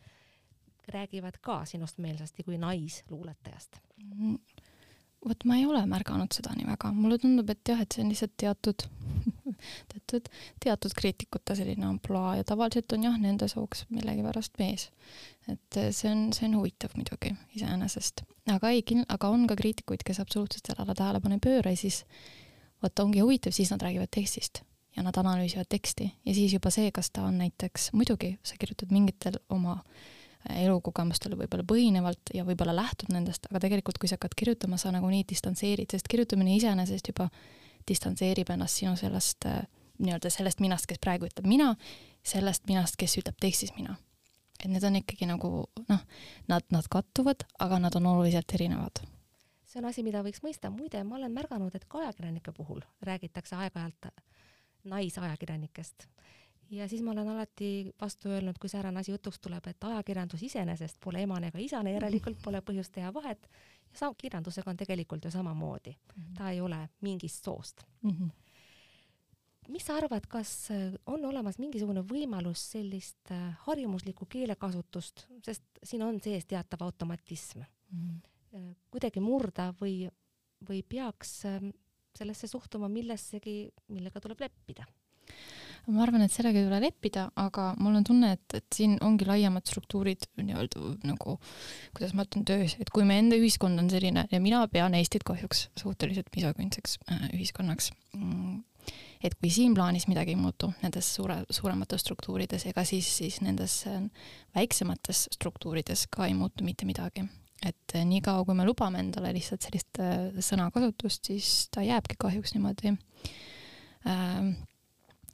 räägivad 0.93 1.41
ka 1.41 1.65
sinust 1.67 1.99
meelsasti 1.99 2.45
kui 2.47 2.59
naisluuletajast 2.59 3.81
mm.? 3.97 4.39
vot 5.29 5.45
ma 5.45 5.59
ei 5.59 5.67
ole 5.67 5.83
märganud 5.87 6.35
seda 6.35 6.55
nii 6.55 6.67
väga, 6.67 6.93
mulle 6.95 7.19
tundub, 7.23 7.51
et 7.51 7.69
jah, 7.69 7.83
et 7.83 7.95
see 7.95 8.05
on 8.05 8.11
lihtsalt 8.13 8.39
teatud 8.39 8.87
teatud, 9.93 10.29
teatud 10.65 10.95
kriitikute 10.97 11.57
selline 11.59 11.87
ampluaa 11.87 12.37
ja 12.39 12.47
tavaliselt 12.49 12.93
on 12.97 13.07
jah, 13.09 13.19
nende 13.21 13.49
sooks 13.51 13.85
millegipärast 13.91 14.59
mees. 14.63 14.91
et 15.51 15.81
see 15.91 16.11
on, 16.11 16.29
see 16.33 16.47
on 16.49 16.59
huvitav 16.61 16.95
muidugi 16.97 17.35
iseenesest, 17.57 18.25
aga 18.55 18.71
ei, 18.71 18.85
aga 19.09 19.33
on 19.33 19.47
ka 19.51 19.57
kriitikuid, 19.59 20.05
kes 20.07 20.21
absoluutselt 20.23 20.71
sellele 20.71 20.95
tähelepanu 20.99 21.39
ei 21.39 21.45
pööra 21.45 21.75
ja 21.75 21.83
siis 21.85 22.05
vot 22.83 23.05
ongi 23.05 23.23
huvitav, 23.25 23.55
siis 23.55 23.71
nad 23.75 23.83
räägivad 23.83 24.11
tekstist 24.15 24.63
ja 24.97 25.03
nad 25.03 25.17
analüüsivad 25.19 25.71
teksti 25.73 26.11
ja 26.27 26.35
siis 26.35 26.55
juba 26.55 26.71
see, 26.71 26.91
kas 26.95 27.11
ta 27.11 27.27
on 27.29 27.39
näiteks, 27.43 27.93
muidugi 27.97 28.37
sa 28.47 28.59
kirjutad 28.61 28.93
mingitel 28.95 29.39
oma 29.51 29.79
äh, 29.81 30.11
elukogemustele 30.51 31.37
võib-olla 31.39 31.65
põhinevalt 31.67 32.33
ja 32.35 32.45
võib-olla 32.47 32.75
lähtud 32.77 33.13
nendest, 33.15 33.47
aga 33.51 33.63
tegelikult, 33.63 34.01
kui 34.01 34.11
sa 34.11 34.19
hakkad 34.19 34.35
kirjutama, 34.39 34.79
sa 34.81 34.93
nagunii 34.95 35.25
distantseerid, 35.29 35.93
sest 35.93 36.11
kirjutamine 36.11 36.57
iseenesest 36.57 37.13
juba 37.13 37.29
distantseerib 37.89 38.51
ennast 38.55 38.81
sinu 38.81 38.97
sellest 38.97 39.47
äh, 39.49 39.63
nii-öelda 40.03 40.31
sellest 40.31 40.63
minast, 40.65 40.89
kes 40.91 41.01
praegu 41.03 41.29
ütleb 41.29 41.47
mina, 41.47 41.75
sellest 42.27 42.67
minast, 42.71 42.99
kes 42.99 43.19
ütleb 43.21 43.39
tekstis 43.41 43.75
mina. 43.77 43.97
et 44.63 44.71
need 44.71 44.85
on 44.87 44.97
ikkagi 44.97 45.27
nagu 45.27 45.49
noh, 45.89 46.03
nad, 46.49 46.67
nad 46.71 46.87
kattuvad, 46.91 47.43
aga 47.59 47.81
nad 47.83 47.97
on 47.99 48.07
oluliselt 48.07 48.55
erinevad 48.55 49.03
see 49.67 49.81
on 49.81 49.89
asi, 49.89 50.03
mida 50.05 50.21
võiks 50.23 50.43
mõista, 50.45 50.69
muide, 50.71 51.01
ma 51.05 51.17
olen 51.17 51.33
märganud, 51.33 51.75
et 51.75 51.87
ka 51.89 52.03
ajakirjanike 52.03 52.53
puhul 52.53 52.83
räägitakse 53.09 53.57
aeg-ajalt 53.57 54.11
naisajakirjanikest 54.85 56.07
ja 56.73 56.89
siis 56.89 57.03
ma 57.03 57.11
olen 57.11 57.29
alati 57.29 57.93
vastu 58.01 58.29
öelnud, 58.29 58.59
kui 58.61 58.69
säärane 58.69 59.01
asi 59.01 59.13
jutuks 59.13 59.41
tuleb, 59.41 59.67
et 59.67 59.85
ajakirjandus 59.85 60.43
iseenesest 60.43 60.97
pole 61.05 61.23
emane 61.23 61.51
ega 61.53 61.61
isane, 61.61 61.93
järelikult 61.93 62.41
pole 62.45 62.63
põhjust 62.65 62.93
teha 62.93 63.13
vahet. 63.15 63.49
Ja 64.01 64.13
kirjandusega 64.19 64.71
on 64.71 64.77
tegelikult 64.77 65.25
ju 65.25 65.31
samamoodi 65.31 65.91
mm, 65.91 66.23
-hmm. 66.23 66.35
ta 66.39 66.51
ei 66.51 66.61
ole 66.61 66.89
mingist 67.01 67.45
soost 67.45 67.83
mm. 68.03 68.11
-hmm. 68.11 68.31
mis 69.69 69.87
sa 69.87 69.97
arvad, 69.97 70.27
kas 70.29 70.69
on 71.07 71.25
olemas 71.25 71.59
mingisugune 71.59 72.01
võimalus 72.01 72.71
sellist 72.71 73.31
äh, 73.31 73.57
harjumuslikku 73.67 74.27
keelekasutust, 74.27 75.27
sest 75.45 75.65
siin 75.83 76.03
on 76.03 76.21
sees 76.21 76.47
teatav 76.47 76.83
automatism 76.83 77.59
mm, 77.91 78.21
-hmm. 78.53 78.75
kuidagi 78.91 79.21
murda 79.21 79.75
või, 79.81 80.11
või 80.69 80.83
peaks 80.89 81.45
äh, 81.45 81.61
sellesse 82.19 82.47
suhtuma 82.47 82.89
millessegi, 82.89 83.73
millega 83.89 84.21
tuleb 84.21 84.41
leppida? 84.41 84.87
Ma 85.91 86.05
arvan, 86.05 86.23
et 86.23 86.33
sellega 86.33 86.61
ei 86.61 86.67
tule 86.69 86.79
leppida, 86.85 87.27
aga 87.41 87.73
mul 87.83 87.97
on 87.99 88.05
tunne, 88.07 88.33
et, 88.37 88.57
et 88.59 88.77
siin 88.77 88.95
ongi 89.03 89.27
laiemad 89.27 89.67
struktuurid 89.67 90.29
nii-öelda 90.39 90.93
nagu, 91.09 91.37
kuidas 91.97 92.15
ma 92.15 92.27
ütlen, 92.27 92.47
töös, 92.47 92.77
et 92.83 92.93
kui 92.95 93.07
meie 93.09 93.23
enda 93.25 93.39
ühiskond 93.39 93.83
on 93.83 93.91
selline 93.91 94.27
ja 94.31 94.43
mina 94.43 94.63
pean 94.71 94.95
Eestit 94.99 95.27
kahjuks 95.27 95.67
suhteliselt 95.81 96.31
misokündseks 96.37 96.99
äh, 97.11 97.27
ühiskonnaks 97.33 97.91
mm,, 98.15 98.63
et 99.27 99.37
kui 99.41 99.51
siin 99.55 99.75
plaanis 99.75 100.07
midagi 100.11 100.37
ei 100.37 100.41
muutu 100.41 100.71
nendes 100.85 101.11
suure, 101.17 101.43
suuremates 101.51 102.07
struktuurides, 102.07 102.69
ega 102.71 102.87
siis, 102.87 103.11
siis 103.19 103.43
nendes 103.43 103.83
äh, 103.91 104.03
väiksemates 104.55 105.29
struktuurides 105.35 106.07
ka 106.15 106.31
ei 106.31 106.39
muutu 106.39 106.67
mitte 106.67 106.87
midagi. 106.87 107.27
Et 107.63 107.95
äh, 107.99 108.07
niikaua, 108.07 108.47
kui 108.47 108.55
me 108.59 108.67
lubame 108.67 109.03
endale 109.03 109.35
lihtsalt 109.35 109.67
sellist 109.67 109.99
sõnakasutust, 110.47 111.31
siis 111.31 111.55
ta 111.75 111.83
jääbki 111.83 112.23
kahjuks 112.23 112.55
niimoodi 112.55 112.95
äh, 114.07 114.53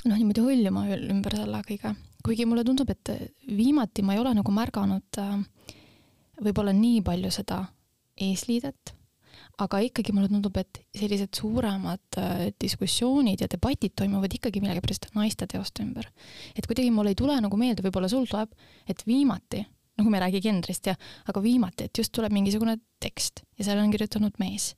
noh, 0.06 0.18
niimoodi 0.18 0.44
hõljuma 0.44 0.84
ümber 1.10 1.36
selle 1.38 1.62
kõige. 1.66 1.94
kuigi 2.24 2.46
mulle 2.46 2.64
tundub, 2.66 2.90
et 2.90 3.10
viimati 3.46 4.04
ma 4.04 4.14
ei 4.14 4.22
ole 4.22 4.34
nagu 4.36 4.52
märganud 4.52 5.18
äh, 5.22 5.34
võib-olla 6.44 6.74
nii 6.74 7.02
palju 7.06 7.30
seda 7.34 7.62
eesliidet, 8.18 8.92
aga 9.62 9.80
ikkagi 9.86 10.12
mulle 10.14 10.28
tundub, 10.30 10.56
et 10.60 10.82
sellised 10.94 11.34
suuremad 11.38 12.18
äh, 12.20 12.44
diskussioonid 12.60 13.42
ja 13.42 13.50
debatid 13.50 13.96
toimuvad 13.98 14.34
ikkagi 14.38 14.62
millegipärast 14.62 15.10
naiste 15.18 15.48
teoste 15.50 15.82
ümber. 15.86 16.10
et 16.54 16.66
kuidagi 16.66 16.92
mul 16.94 17.10
ei 17.10 17.18
tule 17.18 17.38
nagu 17.40 17.56
meelde, 17.56 17.82
võib-olla 17.86 18.10
sul 18.10 18.26
tuleb, 18.30 18.54
et 18.86 19.02
viimati, 19.06 19.64
kui 19.98 20.10
me 20.10 20.20
ei 20.20 20.26
räägi 20.28 20.42
genrist 20.44 20.86
ja, 20.86 20.94
aga 21.26 21.42
viimati, 21.42 21.88
et 21.88 21.98
just 21.98 22.14
tuleb 22.14 22.34
mingisugune 22.34 22.78
tekst 23.02 23.42
ja 23.58 23.66
selle 23.66 23.82
on 23.82 23.94
kirjutanud 23.94 24.36
mees 24.38 24.74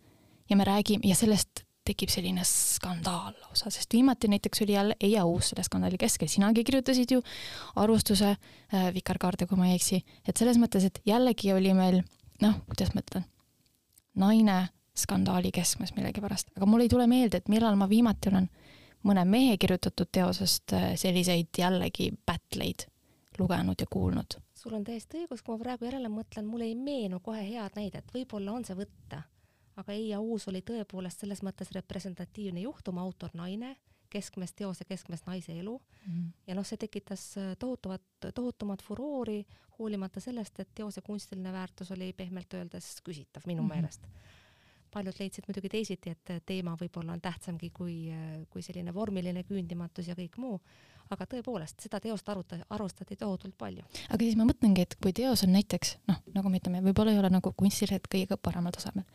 ja 0.50 0.56
me 0.56 0.64
räägime 0.64 1.04
ja 1.08 1.16
sellest 1.16 1.64
tekib 1.90 2.12
selline 2.12 2.44
skandaal 2.47 3.35
lausa, 3.42 3.70
sest 3.73 3.92
viimati 3.94 4.30
näiteks 4.30 4.62
oli 4.64 4.76
jälle 4.76 4.97
Eija 5.00 5.25
Uus 5.28 5.50
selle 5.50 5.64
skandaali 5.66 5.99
keskel, 6.00 6.30
sinagi 6.30 6.64
kirjutasid 6.64 7.14
ju 7.16 7.23
arvustuse 7.76 8.32
äh, 8.35 8.90
Vikerkaarde, 8.94 9.47
kui 9.50 9.59
ma 9.59 9.70
ei 9.70 9.78
eksi, 9.78 10.02
et 10.28 10.40
selles 10.40 10.61
mõttes, 10.62 10.87
et 10.87 11.00
jällegi 11.06 11.52
oli 11.54 11.75
meil 11.76 12.02
noh, 12.42 12.61
kuidas 12.68 12.94
ma 12.94 13.04
ütlen, 13.04 13.26
naine 14.20 14.61
skandaali 14.97 15.52
keskmes 15.54 15.94
millegipärast, 15.97 16.52
aga 16.56 16.68
mul 16.68 16.85
ei 16.85 16.92
tule 16.92 17.06
meelde, 17.11 17.40
et 17.40 17.50
millal 17.52 17.78
ma 17.78 17.88
viimati 17.90 18.30
olen 18.32 18.49
mõne 19.06 19.25
mehe 19.25 19.56
kirjutatud 19.61 20.11
teosest 20.12 20.76
äh, 20.76 20.92
selliseid 21.00 21.56
jällegi 21.59 22.11
battleid 22.26 22.87
lugenud 23.38 23.80
ja 23.80 23.87
kuulnud. 23.90 24.38
sul 24.54 24.75
on 24.76 24.85
täiesti 24.85 25.23
õigus, 25.23 25.42
kui 25.42 25.56
ma 25.56 25.62
praegu 25.62 25.87
järele 25.88 26.11
mõtlen, 26.12 26.44
mul 26.44 26.66
ei 26.66 26.75
meenu 26.76 27.20
kohe 27.25 27.40
head 27.47 27.76
näidet, 27.78 28.11
võib-olla 28.14 28.52
on 28.52 28.66
see 28.68 28.76
võtta 28.76 29.23
aga 29.80 29.94
Eija 29.96 30.20
Uus 30.20 30.49
oli 30.50 30.62
tõepoolest 30.66 31.25
selles 31.25 31.42
mõttes 31.46 31.72
representatiivne 31.76 32.64
juhtum, 32.66 32.99
autor 33.02 33.32
naine, 33.34 33.76
keskmes 34.10 34.52
teose, 34.58 34.84
keskmes 34.84 35.22
naise 35.26 35.54
elu 35.58 35.76
mm. 35.78 36.12
-hmm. 36.12 36.30
ja 36.46 36.54
noh, 36.58 36.66
see 36.66 36.76
tekitas 36.76 37.25
äh, 37.38 37.54
tohutuvat, 37.58 38.02
tohutumat 38.34 38.82
furoori, 38.82 39.44
hoolimata 39.78 40.20
sellest, 40.20 40.60
et 40.60 40.75
teose 40.75 41.00
kunstiline 41.00 41.52
väärtus 41.52 41.90
oli 41.90 42.12
pehmelt 42.12 42.54
öeldes 42.54 42.96
küsitav 43.08 43.46
minu 43.46 43.62
mm 43.62 43.68
-hmm. 43.68 43.75
meelest. 43.75 44.06
paljud 44.90 45.14
leidsid 45.18 45.44
muidugi 45.46 45.68
teisiti, 45.68 46.10
et 46.10 46.30
teema 46.46 46.75
võib-olla 46.75 47.12
on 47.12 47.20
tähtsamgi 47.20 47.70
kui, 47.70 48.10
äh, 48.12 48.46
kui 48.50 48.62
selline 48.62 48.94
vormiline 48.94 49.42
küündimatus 49.42 50.08
ja 50.08 50.14
kõik 50.14 50.37
muu, 50.37 50.60
aga 51.10 51.26
tõepoolest, 51.26 51.80
seda 51.82 52.00
teost 52.00 52.28
aruta, 52.28 52.58
arvustati 52.70 53.16
tohutult 53.18 53.56
palju. 53.58 53.84
aga 54.08 54.20
siis 54.22 54.36
ma 54.38 54.46
mõtlengi, 54.48 54.86
et 54.86 54.96
kui 55.02 55.12
teos 55.16 55.44
on 55.46 55.54
näiteks 55.56 55.96
noh, 56.10 56.20
nagu 56.34 56.50
me 56.52 56.60
ütleme, 56.62 56.82
võib-olla 56.84 57.14
ei 57.14 57.22
ole 57.22 57.30
nagu 57.32 57.52
kunstiliselt 57.56 58.06
kõige 58.12 58.38
paremal 58.38 58.74
tasemel, 58.76 59.06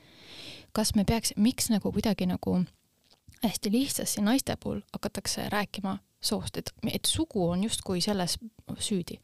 kas 0.75 0.95
me 0.95 1.05
peaks, 1.07 1.33
miks 1.37 1.69
nagu 1.71 1.91
kuidagi 1.91 2.27
nagu 2.29 2.59
hästi 3.43 3.71
lihtsasti 3.71 4.21
naiste 4.21 4.57
puhul 4.59 4.81
hakatakse 4.93 5.49
rääkima 5.49 5.97
soost, 6.21 6.57
et, 6.57 6.71
et 6.91 7.05
sugu 7.05 7.49
on 7.49 7.63
justkui 7.63 8.01
selles 8.01 8.37
süüdi. 8.79 9.19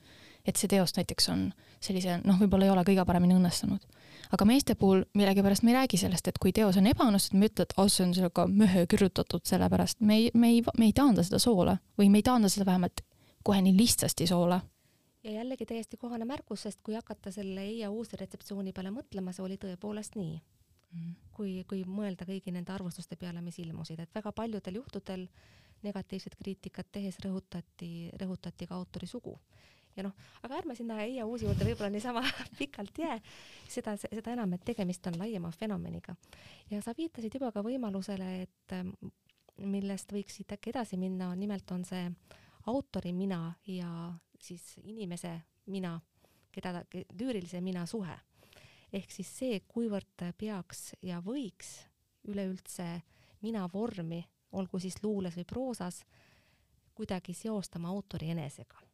et 0.45 0.57
see 0.57 0.67
teos 0.67 0.95
näiteks 0.97 1.29
on 1.29 1.51
sellise, 1.79 2.17
noh, 2.25 2.39
võib-olla 2.41 2.65
ei 2.65 2.71
ole 2.73 2.83
kõige 2.85 3.03
paremini 3.05 3.35
õnnestunud. 3.37 3.83
Aga 4.31 4.45
meeste 4.47 4.75
puhul 4.79 5.03
millegipärast 5.13 5.63
me 5.63 5.73
ei 5.73 5.79
räägi 5.81 5.97
sellest, 6.00 6.27
et 6.27 6.38
kui 6.41 6.53
teos 6.55 6.77
on 6.79 6.88
ebaõnnestunud, 6.88 7.39
me 7.39 7.50
ütleme, 7.51 7.67
et 7.69 7.73
oh, 7.77 7.89
see 7.91 8.05
on 8.05 8.13
sellega 8.15 8.47
mehe 8.47 8.85
kirjutatud, 8.88 9.43
sellepärast. 9.47 10.00
Me 10.01 10.17
ei, 10.17 10.29
me 10.33 10.53
ei, 10.53 10.61
me 10.77 10.88
ei 10.88 10.93
taanda 10.95 11.23
seda 11.27 11.39
soole 11.39 11.77
või 12.00 12.09
me 12.09 12.21
ei 12.21 12.27
taanda 12.27 12.50
seda 12.50 12.65
vähemalt 12.69 13.03
kohe 13.43 13.61
nii 13.61 13.75
lihtsasti 13.77 14.27
soole 14.29 14.61
ja 15.23 15.31
jällegi 15.31 15.65
täiesti 15.65 15.97
kohane 15.97 16.25
märkus, 16.25 16.63
sest 16.65 16.81
kui 16.83 16.95
hakata 16.95 17.31
selle 17.31 17.61
Eija 17.61 17.89
Uusi 17.91 18.17
retseptsiooni 18.17 18.73
peale 18.73 18.91
mõtlema, 18.93 19.33
see 19.33 19.45
oli 19.45 19.57
tõepoolest 19.61 20.17
nii. 20.17 20.39
Mm.. 20.91 21.11
kui, 21.31 21.51
kui 21.69 21.85
mõelda 21.88 22.25
kõigi 22.27 22.51
nende 22.51 22.73
arvustuste 22.73 23.15
peale, 23.15 23.39
mis 23.41 23.55
ilmusid, 23.63 24.01
et 24.03 24.15
väga 24.15 24.33
paljudel 24.35 24.75
juhtudel 24.81 25.21
negatiivset 25.85 26.35
kriitikat 26.35 26.89
tehes 26.91 27.15
rõhutati, 27.23 28.09
rõhutati 28.19 28.67
ka 28.67 28.75
autori 28.75 29.07
sugu. 29.07 29.38
Ja 29.95 30.05
noh, 30.05 30.15
aga 30.43 30.60
ärme 30.62 30.75
sinna 30.75 31.01
Eija 31.03 31.25
Uusi 31.25 31.45
juurde 31.45 31.67
võib-olla 31.67 31.91
niisama 31.93 32.24
pikalt 32.60 32.98
jää, 33.03 33.19
seda, 33.67 33.95
seda 34.01 34.36
enam, 34.36 34.53
et 34.57 34.65
tegemist 34.65 35.07
on 35.12 35.19
laiema 35.19 35.51
fenomeniga. 35.51 36.15
ja 36.71 36.81
sa 36.81 36.95
viitasid 36.98 37.39
juba 37.39 37.51
ka 37.51 37.63
võimalusele, 37.65 38.31
et 38.43 38.77
millest 39.62 40.13
võiks 40.13 40.39
siit 40.39 40.51
äkki 40.55 40.71
edasi 40.74 40.98
minna, 40.98 41.33
nimelt 41.36 41.71
on 41.71 41.86
see 41.86 42.10
autori 42.71 43.13
mina 43.13 43.53
ja 43.67 44.12
siis 44.41 44.77
inimese 44.83 45.36
mina, 45.71 46.00
keda 46.51 46.79
ta, 46.79 47.01
lüürilise 47.19 47.62
mina 47.62 47.86
suhe 47.86 48.17
ehk 48.93 49.13
siis 49.13 49.29
see, 49.39 49.60
kuivõrd 49.71 50.25
peaks 50.38 50.91
ja 51.05 51.21
võiks 51.24 51.77
üleüldse 52.27 52.88
mina 53.41 53.65
vormi, 53.71 54.21
olgu 54.51 54.79
siis 54.79 55.00
luules 55.03 55.38
või 55.39 55.48
proosas, 55.48 56.01
kuidagi 56.93 57.33
seostama 57.33 57.89
autori 57.89 58.29
enesega. 58.36 58.90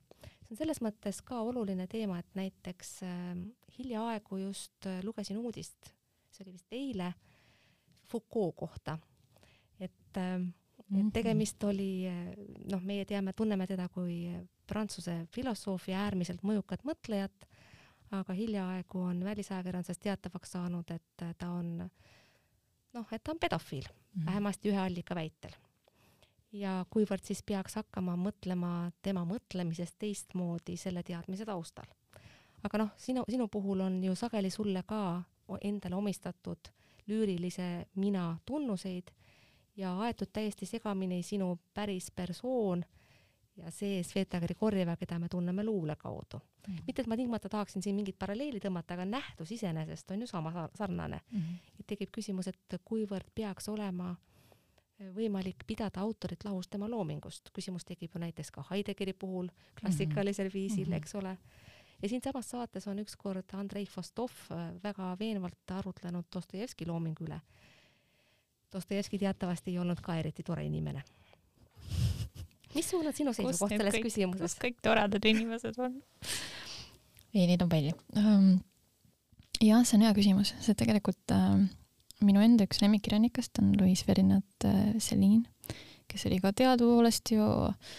See 0.47 0.55
on 0.55 0.61
selles 0.61 0.79
mõttes 0.83 1.19
ka 1.27 1.41
oluline 1.43 1.87
teema, 1.91 2.19
et 2.19 2.37
näiteks 2.39 2.93
äh, 3.03 3.33
hiljaaegu 3.77 4.39
just 4.45 4.87
äh, 4.87 5.01
lugesin 5.03 5.37
uudist, 5.37 5.91
see 6.31 6.45
oli 6.45 6.55
vist 6.55 6.71
eile, 6.71 7.13
Foucault 8.07 8.55
kohta, 8.55 8.97
et 9.79 10.17
äh, 10.17 10.39
et 10.87 10.93
mhm. 10.93 11.11
tegemist 11.11 11.63
oli, 11.67 12.07
äh, 12.07 12.29
noh, 12.71 12.79
meie 12.79 13.03
teame, 13.05 13.33
tunneme 13.35 13.67
teda 13.67 13.89
kui 13.91 14.29
Prantsuse 14.67 15.25
filosoofi 15.35 15.91
äärmiselt 15.91 16.45
mõjukat 16.47 16.85
mõtlejat 16.87 17.47
aga 18.15 18.33
hiljaaegu 18.33 19.01
on 19.01 19.23
välisajakirjanduses 19.23 19.99
teatavaks 19.99 20.51
saanud, 20.55 20.91
et 20.95 21.23
ta 21.37 21.49
on 21.51 21.77
noh, 21.77 23.07
et 23.11 23.23
ta 23.23 23.31
on 23.33 23.39
pedofiil 23.39 23.83
mm, 23.83 24.21
-hmm. 24.21 24.25
vähemasti 24.25 24.69
ühe 24.69 24.79
allika 24.79 25.15
väitel. 25.15 25.51
Ja 26.51 26.85
kuivõrd 26.89 27.23
siis 27.23 27.43
peaks 27.43 27.75
hakkama 27.75 28.15
mõtlema 28.15 28.91
tema 29.01 29.25
mõtlemisest 29.27 29.97
teistmoodi 29.99 30.77
selle 30.77 31.03
teadmise 31.03 31.45
taustal. 31.45 31.87
aga 32.63 32.77
noh, 32.77 32.89
sinu, 32.97 33.23
sinu 33.29 33.47
puhul 33.47 33.81
on 33.81 34.03
ju 34.03 34.15
sageli 34.15 34.49
sulle 34.49 34.83
ka 34.83 35.21
endale 35.61 35.95
omistatud 35.95 36.71
lüürilise 37.07 37.85
mina 37.95 38.37
tunnuseid 38.45 39.11
ja 39.77 39.99
aetud 39.99 40.29
täiesti 40.33 40.65
segamini 40.65 41.23
sinu 41.23 41.59
päris 41.73 42.11
persoon 42.11 42.83
ja 43.57 43.71
see 43.71 44.03
Sveta 44.03 44.39
Grigorjeva, 44.39 44.95
keda 44.97 45.19
me 45.19 45.29
tunneme 45.29 45.63
luule 45.63 45.95
kaudu 45.95 46.37
mm. 46.37 46.73
-hmm. 46.73 46.83
mitte, 46.87 47.01
et 47.01 47.07
ma 47.07 47.15
tingimata 47.15 47.49
tahaksin 47.49 47.81
siin 47.81 47.95
mingit 47.95 48.19
paralleeli 48.19 48.59
tõmmata, 48.59 48.93
aga 48.93 49.05
nähtus 49.05 49.51
iseenesest 49.51 50.11
on 50.11 50.21
ju 50.21 50.27
sama 50.27 50.69
sarnane 50.75 51.21
mm. 51.31 51.39
-hmm. 51.39 51.83
tekib 51.87 52.09
küsimus, 52.17 52.47
et 52.47 52.81
kuivõrd 52.85 53.29
peaks 53.35 53.69
olema 53.69 54.15
võimalik 55.15 55.63
pidada 55.67 56.01
autorit 56.01 56.43
lahus 56.45 56.67
tema 56.67 56.89
loomingust. 56.89 57.49
küsimus 57.53 57.85
tekib 57.85 58.15
ju 58.15 58.19
näiteks 58.19 58.51
ka 58.51 58.65
Heideggeri 58.71 59.13
puhul 59.13 59.49
klassikalisel 59.79 60.49
viisil 60.53 60.85
mm, 60.85 60.93
-hmm. 60.93 60.97
eks 60.97 61.15
ole. 61.15 61.37
ja 62.01 62.09
siinsamas 62.09 62.49
saates 62.49 62.87
on 62.87 62.99
ükskord 62.99 63.53
Andrei 63.53 63.85
Fostov 63.85 64.31
eh, 64.51 64.83
väga 64.83 65.15
veenvalt 65.19 65.71
arutlenud 65.71 66.25
Dostojevski 66.35 66.85
loomingu 66.87 67.23
üle. 67.23 67.39
Dostojevski 68.73 69.17
teatavasti 69.17 69.71
ei 69.71 69.79
olnud 69.79 70.01
ka 70.01 70.15
eriti 70.15 70.43
tore 70.43 70.65
inimene 70.65 71.03
missugune 72.75 73.11
on 73.11 73.17
sinu 73.17 73.33
seisukoht 73.33 73.73
selles 73.73 73.97
kõik, 73.97 74.07
küsimuses? 74.09 74.55
kõik 74.61 74.79
toredad 74.85 75.25
inimesed 75.25 75.79
on? 75.81 75.99
ei, 77.33 77.45
neid 77.47 77.61
on 77.63 77.71
palju 77.71 77.95
um,. 78.15 78.57
jah, 79.61 79.83
see 79.87 79.97
on 79.97 80.05
hea 80.07 80.13
küsimus, 80.17 80.53
see 80.63 80.77
tegelikult 80.77 81.35
uh, 81.35 81.61
minu 82.25 82.41
enda 82.41 82.65
üks 82.67 82.81
lemmikkirjanikest 82.81 83.61
on 83.61 83.75
Louise 83.79 84.05
Ferdinand 84.07 84.65
uh, 84.65 84.95
Celine, 85.03 85.45
kes 86.09 86.25
oli 86.29 86.39
ka 86.43 86.53
teadupoolest 86.55 87.33
ju 87.35 87.45
uh, 87.45 87.95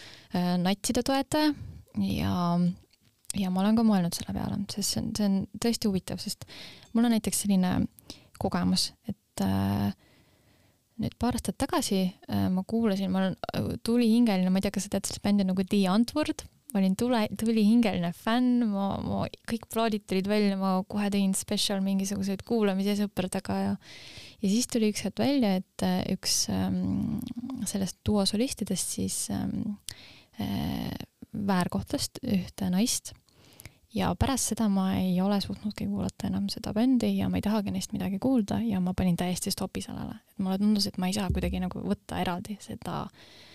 natside 0.65 1.05
toetaja. 1.07 1.55
Ja 1.99 2.33
ja 3.37 3.51
ma 3.53 3.63
olen 3.63 3.77
ka 3.77 3.85
mõelnud 3.87 4.17
selle 4.17 4.33
peale, 4.37 4.59
sest 4.73 4.95
see 4.95 5.03
on, 5.03 5.09
see 5.17 5.29
on 5.29 5.39
tõesti 5.61 5.91
huvitav, 5.91 6.21
sest 6.23 6.47
mul 6.95 7.09
on 7.09 7.13
näiteks 7.15 7.45
selline 7.45 7.73
kogemus, 8.41 8.93
et 9.11 9.43
äh, 9.45 9.91
nüüd 11.03 11.17
paar 11.21 11.37
aastat 11.37 11.59
tagasi 11.61 12.01
äh, 12.07 12.47
ma 12.53 12.65
kuulasin, 12.69 13.11
ma 13.13 13.25
olen 13.25 13.37
äh, 13.53 13.73
tulihingeline, 13.87 14.51
ma 14.53 14.61
ei 14.61 14.67
tea, 14.67 14.75
kas 14.75 14.87
sa 14.87 14.95
tead 14.95 15.09
sellist 15.09 15.25
bändi 15.25 15.47
nagu 15.47 15.67
The 15.67 15.85
Antwoord, 15.93 16.47
ma 16.73 16.81
olin 16.83 16.97
tule, 17.01 17.23
tulihingeline 17.41 18.11
fänn, 18.17 18.65
ma, 18.69 18.89
ma, 19.01 19.27
kõik 19.49 19.69
plaadid 19.73 20.05
tulid 20.09 20.29
välja, 20.29 20.57
ma 20.61 20.79
kohe 20.89 21.09
tegin 21.13 21.33
spetsial 21.37 21.81
mingisuguseid 21.85 22.45
kuulamisi 22.49 22.97
sõpradega 22.99 23.61
ja 23.63 23.77
ja 24.39 24.51
siis 24.51 24.69
tuli 24.71 24.91
üks 24.93 25.03
hetk 25.07 25.23
välja, 25.23 25.57
et 25.59 25.85
äh, 25.87 26.03
üks 26.15 26.45
ähm, 26.53 27.23
sellest 27.67 27.99
duo 28.07 28.23
solistidest 28.29 28.99
siis 28.99 29.17
ähm, 29.35 29.79
äh, 30.39 30.93
väärkohtles 31.33 32.13
ühte 32.23 32.69
naist 32.71 33.15
ja 33.95 34.13
pärast 34.21 34.53
seda 34.53 34.69
ma 34.71 34.93
ei 35.01 35.17
ole 35.25 35.41
suutnudki 35.43 35.89
kuulata 35.89 36.29
enam 36.29 36.47
seda 36.53 36.75
bändi 36.77 37.15
ja 37.17 37.33
ma 37.33 37.41
ei 37.41 37.47
tahagi 37.49 37.73
neist 37.75 37.97
midagi 37.97 38.21
kuulda 38.23 38.61
ja 38.63 38.79
ma 38.85 38.95
panin 38.95 39.17
täiesti 39.19 39.51
stopi 39.51 39.83
sellele. 39.83 40.21
et 40.31 40.45
mulle 40.45 40.61
tundus, 40.61 40.87
et 40.87 41.01
ma 41.01 41.09
ei 41.09 41.17
saa 41.17 41.33
kuidagi 41.33 41.65
nagu 41.65 41.83
võtta 41.83 42.21
eraldi 42.23 42.59
seda 42.63 43.01
äh, 43.09 43.48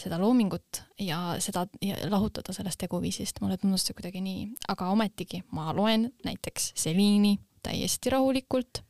seda 0.00 0.18
loomingut 0.20 0.82
ja 1.00 1.36
seda 1.42 1.66
ja 1.82 1.96
lahutada 2.10 2.54
sellest 2.56 2.80
teguviisist, 2.84 3.40
mulle 3.42 3.58
tundus 3.60 3.86
see 3.86 3.96
kuidagi 3.96 4.22
nii, 4.24 4.46
aga 4.68 4.90
ometigi 4.94 5.42
ma 5.56 5.72
loen 5.76 6.10
näiteks 6.24 6.72
Celine'i 6.80 7.36
täiesti 7.64 8.12
rahulikult 8.12 8.82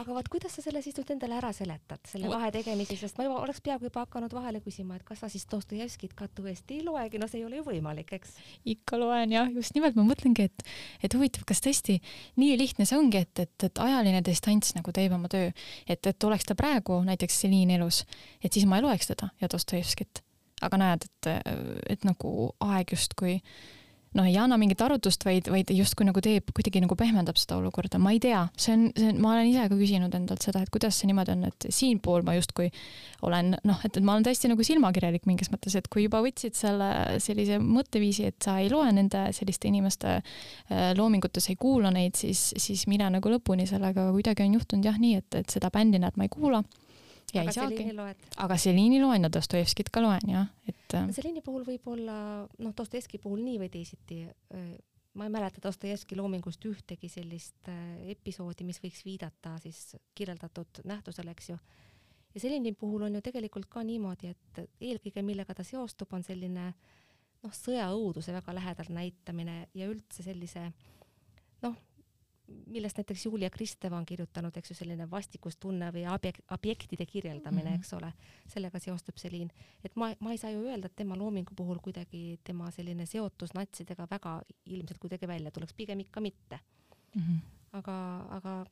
aga 0.00 0.14
vaat 0.16 0.28
kuidas 0.32 0.54
sa 0.56 0.64
selle 0.64 0.82
siis 0.84 0.96
nüüd 0.98 1.10
endale 1.14 1.36
ära 1.38 1.52
seletad, 1.56 2.00
selle 2.08 2.30
vahe 2.30 2.50
tegemisi, 2.54 2.96
sest 3.00 3.18
ma 3.18 3.26
juba 3.26 3.40
oleks 3.42 3.60
peaaegu 3.64 3.88
juba 3.88 4.04
hakanud 4.06 4.34
vahele 4.36 4.62
küsima, 4.64 4.96
et 4.96 5.06
kas 5.06 5.22
sa 5.22 5.30
siis 5.32 5.46
Dostojevskit 5.50 6.14
ka 6.18 6.28
tõesti 6.32 6.78
ei 6.78 6.86
loegi, 6.86 7.20
no 7.20 7.28
see 7.30 7.42
ei 7.42 7.46
ole 7.48 7.60
ju 7.60 7.66
võimalik, 7.66 8.14
eks? 8.16 8.36
ikka 8.74 9.00
loen 9.00 9.34
jah, 9.34 9.50
just 9.54 9.76
nimelt 9.76 9.98
ma 9.98 10.06
mõtlengi, 10.08 10.48
et, 10.48 10.66
et 11.02 11.16
huvitav, 11.18 11.46
kas 11.48 11.62
tõesti 11.64 11.98
nii 12.40 12.56
lihtne 12.60 12.86
see 12.88 12.98
ongi, 12.98 13.22
et, 13.26 13.44
et, 13.46 13.68
et 13.68 13.82
ajaline 13.86 14.22
distants 14.26 14.74
nagu 14.78 14.94
teeb 14.94 15.14
oma 15.16 15.30
töö, 15.32 15.52
et, 15.86 16.12
et 16.12 16.28
oleks 16.28 16.48
ta 16.48 16.58
praegu 16.58 17.02
näiteks 17.06 17.42
Celine 17.44 17.78
elus, 17.78 18.04
et 18.42 18.52
siis 18.52 18.68
ma 18.68 18.80
ei 18.80 18.86
loeks 18.86 19.12
teda 19.12 19.32
ja 19.42 19.50
Dostojevskit. 19.52 20.24
aga 20.62 20.78
näed, 20.78 21.04
et, 21.08 21.30
et 21.90 22.04
nagu 22.06 22.52
aeg 22.62 22.92
justkui 22.94 23.40
noh, 24.18 24.26
ei 24.28 24.36
anna 24.40 24.58
mingit 24.60 24.82
arutust, 24.84 25.24
vaid, 25.24 25.48
vaid 25.52 25.70
justkui 25.72 26.06
nagu 26.08 26.20
teeb, 26.24 26.50
kuidagi 26.54 26.82
nagu 26.84 26.96
pehmendab 26.98 27.38
seda 27.40 27.56
olukorda, 27.60 28.00
ma 28.02 28.12
ei 28.14 28.20
tea, 28.22 28.42
see 28.60 28.74
on, 28.76 28.84
see 28.96 29.08
on, 29.12 29.20
ma 29.24 29.32
olen 29.34 29.48
ise 29.48 29.66
ka 29.70 29.78
küsinud 29.78 30.16
endalt 30.18 30.44
seda, 30.44 30.62
et 30.62 30.72
kuidas 30.74 30.98
see 31.00 31.08
niimoodi 31.10 31.34
on, 31.34 31.46
et 31.48 31.68
siinpool 31.72 32.26
ma 32.26 32.36
justkui 32.36 32.68
olen 33.26 33.54
noh, 33.68 33.80
et, 33.86 33.96
et 33.96 34.04
ma 34.04 34.16
olen 34.16 34.26
täiesti 34.26 34.50
nagu 34.52 34.66
silmakirjalik 34.66 35.26
mingis 35.30 35.52
mõttes, 35.52 35.76
et 35.78 35.88
kui 35.92 36.06
juba 36.06 36.22
võtsid 36.24 36.58
selle 36.58 36.90
sellise 37.22 37.58
mõtteviisi, 37.62 38.28
et 38.32 38.38
sa 38.44 38.58
ei 38.62 38.70
loe 38.72 38.90
nende 38.92 39.24
selliste 39.36 39.70
inimeste 39.70 40.18
äh, 40.18 40.92
loomingutes, 40.98 41.48
ei 41.52 41.58
kuula 41.60 41.92
neid, 41.94 42.18
siis, 42.18 42.50
siis 42.60 42.86
mine 42.90 43.08
nagu 43.16 43.32
lõpuni 43.32 43.68
sellega, 43.70 44.08
aga 44.08 44.16
kuidagi 44.16 44.44
on 44.46 44.58
juhtunud 44.58 44.90
jah 44.90 45.00
nii, 45.00 45.20
et, 45.22 45.42
et 45.42 45.56
seda 45.56 45.72
bändi 45.72 46.02
näed, 46.02 46.18
ma 46.18 46.28
ei 46.28 46.32
kuula 46.32 46.62
ja 47.34 47.42
aga 47.42 47.50
ei 47.50 47.56
saagi. 47.56 48.30
aga 48.44 48.56
Selini 48.60 49.00
loen 49.02 49.26
ja 49.26 49.30
Dostojevskit 49.32 49.90
ka 49.92 50.02
loen 50.04 50.32
jah, 50.32 50.48
et. 50.68 50.94
Äh, 50.94 51.10
Selini 51.14 51.42
puhul 51.44 51.66
võib-olla 51.66 52.16
noh, 52.46 52.74
Dostojevski 52.76 53.20
puhul 53.22 53.44
nii 53.44 53.60
või 53.62 53.70
teisiti. 53.72 54.22
Äh, 54.54 54.72
ma 55.18 55.28
ei 55.28 55.32
mäleta 55.34 55.60
Dostojevski 55.64 56.16
loomingust 56.16 56.64
ühtegi 56.68 57.10
sellist 57.12 57.68
äh, 57.68 57.84
episoodi, 58.14 58.66
mis 58.68 58.80
võiks 58.82 59.04
viidata 59.04 59.56
siis 59.62 59.96
kirjeldatud 60.14 60.82
nähtusele, 60.88 61.34
eks 61.36 61.52
ju. 61.52 61.58
ja 62.34 62.40
Selini 62.40 62.72
puhul 62.72 63.08
on 63.08 63.20
ju 63.20 63.24
tegelikult 63.24 63.68
ka 63.72 63.84
niimoodi, 63.86 64.32
et 64.32 64.64
eelkõige 64.80 65.24
millega 65.26 65.54
ta 65.54 65.66
seostub, 65.66 66.12
on 66.12 66.24
selline 66.24 66.72
noh, 67.42 67.54
sõjaõuduse 67.56 68.32
väga 68.32 68.54
lähedal 68.56 68.92
näitamine 68.94 69.66
ja 69.74 69.88
üldse 69.90 70.24
sellise 70.24 70.70
noh, 71.62 71.76
millest 72.66 72.98
näiteks 72.98 73.26
Julia 73.26 73.50
Kristeva 73.50 73.96
on 73.96 74.06
kirjutanud, 74.06 74.56
eks 74.56 74.72
ju, 74.72 74.76
selline 74.76 75.06
vastikustunne 75.10 75.90
või 75.94 76.04
objekt, 76.10 76.44
objektide 76.50 77.06
kirjeldamine 77.06 77.70
mm, 77.70 77.76
-hmm. 77.76 77.80
eks 77.80 77.92
ole, 77.98 78.12
sellega 78.48 78.78
seostub 78.78 79.16
Selin. 79.16 79.50
et 79.84 79.96
ma, 79.96 80.12
ma 80.20 80.32
ei 80.32 80.38
saa 80.38 80.50
ju 80.50 80.64
öelda, 80.66 80.86
et 80.86 80.96
tema 80.96 81.16
loomingu 81.18 81.54
puhul 81.56 81.78
kuidagi 81.82 82.40
tema 82.44 82.70
selline 82.70 83.06
seotus 83.06 83.54
natsidega 83.54 84.06
väga 84.10 84.42
ilmselt 84.66 84.98
kuidagi 84.98 85.28
välja 85.28 85.50
tuleks, 85.50 85.74
pigem 85.74 86.00
ikka 86.00 86.20
mitte 86.20 86.60
mm. 87.14 87.22
-hmm. 87.22 87.38
aga, 87.72 88.26
aga, 88.30 88.64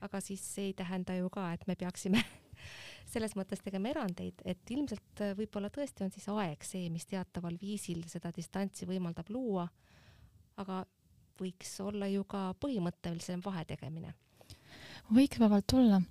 aga 0.00 0.20
siis 0.20 0.54
see 0.54 0.64
ei 0.64 0.74
tähenda 0.74 1.14
ju 1.14 1.30
ka, 1.30 1.52
et 1.52 1.66
me 1.66 1.76
peaksime 1.76 2.24
selles 3.12 3.36
mõttes 3.36 3.62
tegema 3.64 3.88
erandeid, 3.88 4.42
et 4.44 4.70
ilmselt 4.70 5.24
võib-olla 5.36 5.70
tõesti 5.70 6.04
on 6.04 6.10
siis 6.10 6.28
aeg 6.28 6.64
see, 6.64 6.90
mis 6.90 7.06
teataval 7.06 7.56
viisil 7.60 8.04
seda 8.06 8.32
distantsi 8.36 8.86
võimaldab 8.86 9.30
luua, 9.30 9.68
aga 10.56 10.84
võiks 11.40 11.72
olla 11.84 12.08
ju 12.10 12.24
ka 12.28 12.50
põhimõttelisem 12.60 13.42
vahetegemine. 13.44 14.14
võiks 15.10 15.40
vabalt 15.40 15.72
olla. 15.74 16.02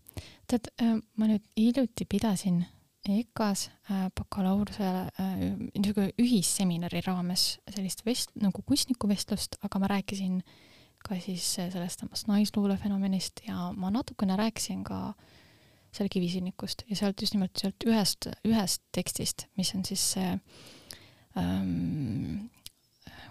tead, 0.48 0.68
äh, 0.82 0.98
ma 1.16 1.30
nüüd 1.30 1.46
hiljuti 1.58 2.06
pidasin 2.06 2.66
EKA-s 3.10 3.70
äh, 3.90 4.10
bakalaureuse 4.16 4.84
äh, 4.84 5.44
niisugune 5.78 6.12
ühisseminari 6.20 7.02
raames 7.06 7.60
sellist 7.70 8.04
vest-, 8.06 8.36
nagu 8.36 8.62
kunstnikuvestlust, 8.66 9.56
aga 9.64 9.80
ma 9.80 9.88
rääkisin 9.88 10.42
ka 11.06 11.16
siis 11.24 11.46
sellest 11.56 12.04
samast 12.04 12.28
naisluule 12.28 12.76
fenomenist 12.78 13.46
ja 13.48 13.70
ma 13.72 13.92
natukene 13.94 14.36
rääkisin 14.36 14.84
ka 14.84 15.14
seal 15.96 16.10
kivisinnikust 16.12 16.84
ja 16.90 16.98
sealt 17.00 17.22
just 17.22 17.34
nimelt 17.34 17.56
sealt 17.58 17.88
ühest, 17.88 18.28
ühest 18.46 18.84
tekstist, 18.96 19.48
mis 19.58 19.72
on 19.78 19.86
siis 19.88 20.04
see 20.14 20.34
ähm, 21.40 22.50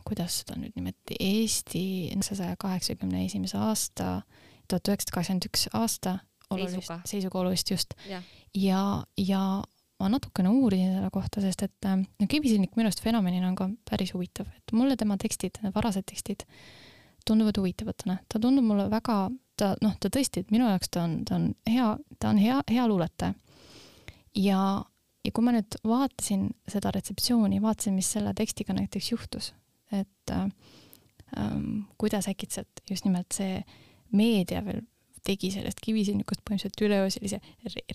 kuidas 0.09 0.41
seda 0.43 0.59
nüüd 0.61 0.75
nimetati, 0.79 1.19
Eesti 1.21 1.85
saja 2.25 2.57
kaheksakümne 2.61 3.25
esimese 3.27 3.59
aasta, 3.61 4.23
tuhat 4.69 4.89
üheksasada 4.89 5.15
kaheksakümmend 5.15 5.49
üks 5.51 5.69
aasta 5.77 6.19
olulist, 6.51 6.93
seisuga 7.09 7.43
olulist 7.43 7.71
just. 7.71 7.95
ja, 8.09 8.23
ja, 8.55 8.83
ja 9.21 9.43
ma 9.99 10.09
natukene 10.13 10.49
uurisin 10.49 10.95
selle 10.95 11.11
kohta, 11.13 11.43
sest 11.43 11.65
et 11.67 11.89
äh, 11.89 11.97
no 11.99 12.29
Kivisilnik 12.31 12.77
minu 12.79 12.89
arust 12.89 13.03
fenomenina 13.05 13.51
on 13.51 13.57
ka 13.59 13.69
päris 13.91 14.15
huvitav, 14.15 14.49
et 14.57 14.75
mulle 14.77 14.97
tema 14.97 15.19
tekstid, 15.21 15.59
need 15.63 15.75
varased 15.75 16.07
tekstid 16.09 16.47
tunduvad 17.29 17.59
huvitavatena, 17.61 18.19
ta 18.29 18.41
tundub 18.41 18.65
mulle 18.65 18.87
väga, 18.91 19.19
ta 19.59 19.75
noh, 19.85 19.97
ta 20.01 20.11
tõesti, 20.13 20.45
et 20.45 20.55
minu 20.55 20.69
jaoks 20.71 20.93
ta 20.95 21.03
on, 21.05 21.19
ta 21.29 21.37
on 21.37 21.51
hea, 21.69 21.91
ta 22.23 22.31
on 22.33 22.39
hea, 22.41 22.61
hea 22.71 22.87
luuletaja. 22.89 23.35
ja, 24.39 24.61
ja 25.27 25.35
kui 25.35 25.45
ma 25.45 25.53
nüüd 25.57 25.81
vaatasin 25.85 26.49
seda 26.71 26.95
retseptsiooni, 26.95 27.61
vaatasin, 27.63 27.99
mis 27.99 28.13
selle 28.15 28.33
tekstiga 28.39 28.77
näiteks 28.79 29.13
juhtus, 29.13 29.53
et 29.93 30.33
äh, 30.35 30.49
ähm, 31.39 31.89
kuidas 31.99 32.29
äkitselt 32.29 32.83
just 32.91 33.05
nimelt 33.05 33.33
see 33.35 33.63
meedia 34.13 34.65
veel 34.65 34.83
tegi 35.27 35.51
sellest 35.53 35.83
kivisilnikust 35.85 36.45
põhimõtteliselt 36.47 36.85
üleöö 36.87 37.11
sellise 37.13 37.41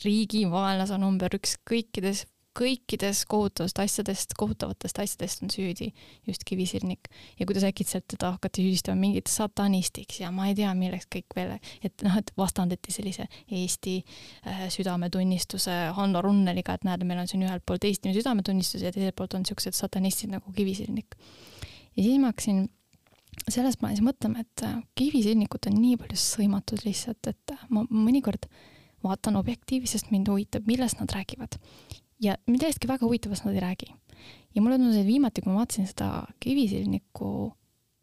riigi 0.04 0.44
vaenlase 0.52 1.00
number 1.02 1.34
üks 1.34 1.58
kõikides 1.70 2.26
kõikides 2.58 3.24
kohutavast 3.30 3.80
asjadest, 3.82 4.36
kohutavatest 4.38 5.00
asjadest 5.02 5.44
on 5.44 5.52
süüdi 5.54 5.90
just 6.28 6.44
Kivisilnik 6.46 7.10
ja 7.40 7.48
kuidas 7.50 7.66
äkitselt 7.66 8.06
teda 8.14 8.34
hakati 8.36 8.62
süüdistama 8.62 9.00
mingiks 9.00 9.36
satanistiks 9.40 10.20
ja 10.22 10.32
ma 10.32 10.48
ei 10.50 10.58
tea, 10.58 10.74
milleks 10.78 11.10
kõik 11.16 11.34
veel, 11.36 11.56
et 11.84 12.06
noh, 12.06 12.18
et 12.20 12.30
vastandati 12.38 12.94
sellise 12.94 13.26
Eesti 13.50 13.96
äh, 14.00 14.68
südametunnistuse 14.74 15.80
Hanno 15.98 16.22
Runneliga, 16.22 16.78
et 16.78 16.86
näed, 16.88 17.06
meil 17.10 17.24
on 17.24 17.32
siin 17.32 17.46
ühelt 17.48 17.66
poolt 17.66 17.90
Eesti 17.90 18.14
südametunnistus 18.14 18.86
ja 18.86 18.94
teiselt 18.94 19.18
poolt 19.18 19.34
on 19.34 19.46
niisugused 19.46 19.78
satanistid 19.78 20.36
nagu 20.36 20.54
Kivisilnik. 20.54 21.18
Ja 21.96 22.04
siis 22.04 22.20
ma 22.22 22.32
hakkasin 22.34 22.68
selles 23.50 23.78
plaanis 23.80 24.04
mõtlema, 24.06 24.44
et 24.44 24.64
äh, 24.66 24.78
kivisilnikut 24.98 25.68
on 25.70 25.80
nii 25.82 25.98
palju 26.02 26.20
sõimatud 26.20 26.86
lihtsalt, 26.86 27.32
et 27.32 27.56
äh, 27.56 27.66
ma 27.74 27.86
mõnikord 27.90 28.48
vaatan 29.04 29.36
objektiivi, 29.36 29.90
sest 29.90 30.14
mind 30.14 30.30
huvitab, 30.32 30.68
millest 30.70 31.02
nad 31.02 31.12
räägivad 31.12 31.58
ja 32.24 32.38
millestki 32.48 32.88
väga 32.88 33.06
huvitavast 33.06 33.46
nad 33.46 33.58
ei 33.58 33.64
räägi. 33.64 33.92
ja 34.56 34.62
mulle 34.62 34.78
tundus, 34.78 34.96
et 34.96 35.08
viimati, 35.08 35.42
kui 35.42 35.52
ma 35.52 35.64
vaatasin 35.64 35.88
seda 35.90 36.26
Kivisilniku 36.40 37.30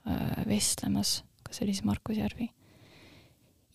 äh, 0.07 0.47
vestlemas, 0.49 1.23
kas 1.43 1.57
see 1.57 1.67
oli 1.67 1.77
siis 1.77 1.87
Markus 1.89 2.19
Järvi, 2.19 2.51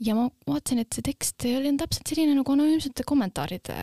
ja 0.03 0.15
ma 0.17 0.25
vaatasin, 0.47 0.81
et 0.83 0.95
see 0.95 1.05
tekst 1.05 1.45
oli 1.47 1.71
täpselt 1.79 2.11
selline 2.11 2.35
nagu 2.35 2.53
anonüümsete 2.55 3.05
kommentaaride, 3.07 3.75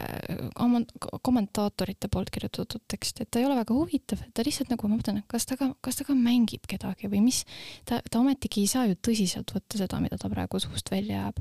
kommentaatorite 1.24 2.10
poolt 2.12 2.32
kirjutatud 2.34 2.84
tekst, 2.90 3.22
et 3.22 3.30
ta 3.32 3.40
ei 3.40 3.48
ole 3.48 3.56
väga 3.56 3.76
huvitav, 3.76 4.24
et 4.26 4.34
ta 4.36 4.44
lihtsalt 4.44 4.72
nagu, 4.72 4.88
ma 4.88 4.98
mõtlen, 4.98 5.22
kas 5.30 5.48
ta 5.48 5.56
ka, 5.60 5.70
kas 5.84 6.00
ta 6.00 6.08
ka 6.08 6.16
mängib 6.18 6.68
kedagi 6.70 7.08
või 7.12 7.22
mis, 7.28 7.42
ta, 7.88 8.02
ta 8.04 8.20
ometigi 8.20 8.66
ei 8.66 8.72
saa 8.72 8.88
ju 8.90 8.98
tõsiselt 9.00 9.54
võtta 9.56 9.80
seda, 9.80 10.02
mida 10.04 10.20
ta 10.20 10.30
praegu 10.32 10.60
suust 10.62 10.92
välja 10.92 11.22
jääb. 11.22 11.40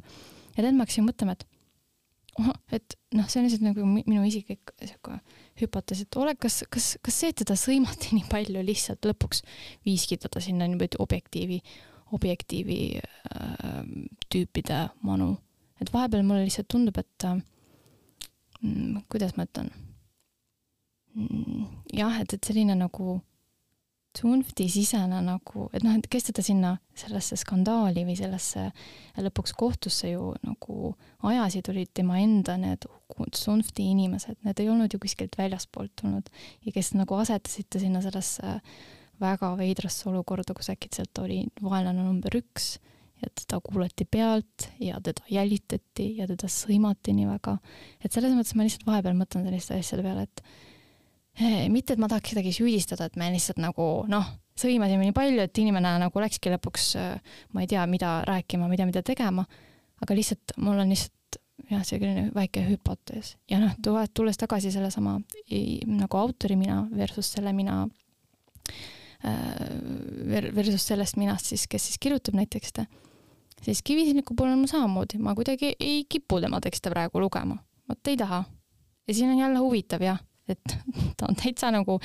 ja 0.55 0.63
tead, 0.63 0.75
ma 0.75 0.87
hakkasin 0.87 1.07
mõtlema, 1.07 1.35
et 1.35 1.47
et 2.71 2.95
noh, 3.11 3.27
see 3.27 3.41
on 3.41 3.45
lihtsalt 3.45 3.65
nagu 3.65 3.85
minu 3.91 4.21
isiklik 4.23 4.71
sihuke 4.79 5.17
hüpotees, 5.59 6.05
et 6.05 6.17
ole, 6.17 6.31
kas, 6.39 6.61
kas, 6.71 6.93
kas 7.03 7.17
see, 7.19 7.31
et 7.33 7.41
teda 7.43 7.57
sõimati 7.59 8.15
nii 8.15 8.23
palju, 8.31 8.63
lihtsalt 8.65 9.03
lõpuks 9.09 9.43
viiski 9.85 10.17
teda 10.21 10.39
sinna 10.43 10.67
niimoodi 10.69 10.99
objektiivi, 11.03 11.59
objektiivi 12.11 12.81
äh, 12.99 13.85
tüüpide 14.31 14.89
manu. 15.01 15.37
et 15.81 15.93
vahepeal 15.93 16.23
mulle 16.23 16.45
lihtsalt 16.45 16.67
tundub, 16.69 16.97
et 16.97 17.25
äh, 17.25 17.39
mm, 18.61 19.01
kuidas 19.09 19.35
ma 19.37 19.47
ütlen? 19.47 19.71
Mm,, 21.15 21.65
jah, 21.93 22.21
et, 22.21 22.33
et 22.33 22.45
selline 22.45 22.75
nagu 22.77 23.19
tsunfti-sisene 24.11 25.21
nagu, 25.23 25.69
et 25.71 25.85
noh, 25.85 25.95
et 25.95 26.07
kes 26.11 26.27
teda 26.27 26.43
sinna 26.43 26.73
sellesse 26.99 27.37
skandaali 27.39 28.03
või 28.07 28.17
sellesse 28.19 28.67
lõpuks 29.23 29.53
kohtusse 29.57 30.11
ju 30.11 30.33
nagu 30.43 30.93
ajasid, 31.27 31.69
olid 31.71 31.93
tema 31.95 32.19
enda 32.19 32.57
need 32.59 32.87
tsunfti 33.31 33.87
inimesed, 33.93 34.41
need 34.43 34.59
ei 34.59 34.71
olnud 34.71 34.91
ju 34.91 34.99
kuskilt 35.01 35.37
väljaspoolt 35.39 35.93
tulnud. 36.01 36.27
Ja 36.65 36.75
kes 36.75 36.91
nagu 36.97 37.15
asetasid 37.21 37.69
ta 37.71 37.79
sinna 37.79 38.03
sellesse 38.03 38.57
väga 39.21 39.53
veidrasse 39.59 40.09
olukorda, 40.09 40.55
kus 40.57 40.71
äkitselt 40.73 41.21
oli 41.23 41.43
vaenlane 41.61 42.03
number 42.03 42.35
üks 42.39 42.73
ja 43.21 43.29
teda 43.37 43.59
kuulati 43.63 44.05
pealt 44.09 44.67
ja 44.81 44.99
teda 45.03 45.23
jälitati 45.29 46.07
ja 46.17 46.27
teda 46.29 46.49
sõimati 46.49 47.13
nii 47.15 47.29
väga. 47.29 47.57
et 48.03 48.11
selles 48.11 48.33
mõttes 48.33 48.55
ma 48.57 48.65
lihtsalt 48.65 48.87
vahepeal 48.87 49.17
mõtlen 49.17 49.45
selliste 49.45 49.77
asjade 49.77 50.05
peale, 50.05 50.25
et 50.25 50.43
mitte, 51.71 51.93
et 51.93 52.01
ma 52.01 52.09
tahaks 52.11 52.33
kedagi 52.33 52.53
süüdistada, 52.55 53.07
et 53.07 53.17
me 53.19 53.29
lihtsalt 53.31 53.61
nagu 53.61 53.87
noh, 54.11 54.27
sõimasime 54.59 55.07
nii 55.07 55.15
palju, 55.15 55.45
et 55.45 55.61
inimene 55.63 55.93
nagu 56.01 56.23
läkski 56.23 56.51
lõpuks, 56.55 56.91
ma 57.53 57.63
ei 57.63 57.69
tea, 57.71 57.85
mida 57.89 58.19
rääkima, 58.27 58.67
mida, 58.71 58.87
mida 58.89 59.03
tegema, 59.05 59.45
aga 60.01 60.17
lihtsalt 60.17 60.57
mul 60.57 60.81
on 60.81 60.91
lihtsalt 60.91 61.39
jah, 61.69 61.83
selline 61.87 62.29
väike 62.35 62.63
hüpotees 62.65 63.35
ja 63.51 63.61
noh, 63.61 63.77
tulles 64.13 64.39
tagasi 64.39 64.73
sellesama 64.73 65.19
nagu 65.85 66.17
autori 66.17 66.57
mina 66.59 66.81
versus 66.95 67.31
selle 67.35 67.53
mina 67.55 67.83
versus 70.55 70.87
sellest 70.87 71.19
minast 71.21 71.51
siis, 71.51 71.67
kes 71.69 71.89
siis 71.89 72.01
kirjutab 72.01 72.37
neid 72.37 72.49
tekste, 72.53 72.87
siis 73.61 73.83
Kivisilniku 73.85 74.35
puhul 74.35 74.55
on 74.55 74.63
mul 74.63 74.71
samamoodi, 74.71 75.19
ma 75.21 75.35
kuidagi 75.37 75.75
ei 75.79 76.03
kipu 76.09 76.41
tema 76.41 76.61
tekste 76.63 76.93
praegu 76.93 77.21
lugema, 77.21 77.59
vot 77.89 78.11
ei 78.11 78.17
taha. 78.17 78.43
ja 79.07 79.13
siin 79.13 79.29
on 79.29 79.37
jälle 79.37 79.59
huvitav 79.59 80.01
jah 80.01 80.19
et 80.49 80.77
ta 81.17 81.29
on 81.29 81.37
täitsa 81.37 81.71
nagu 81.73 81.99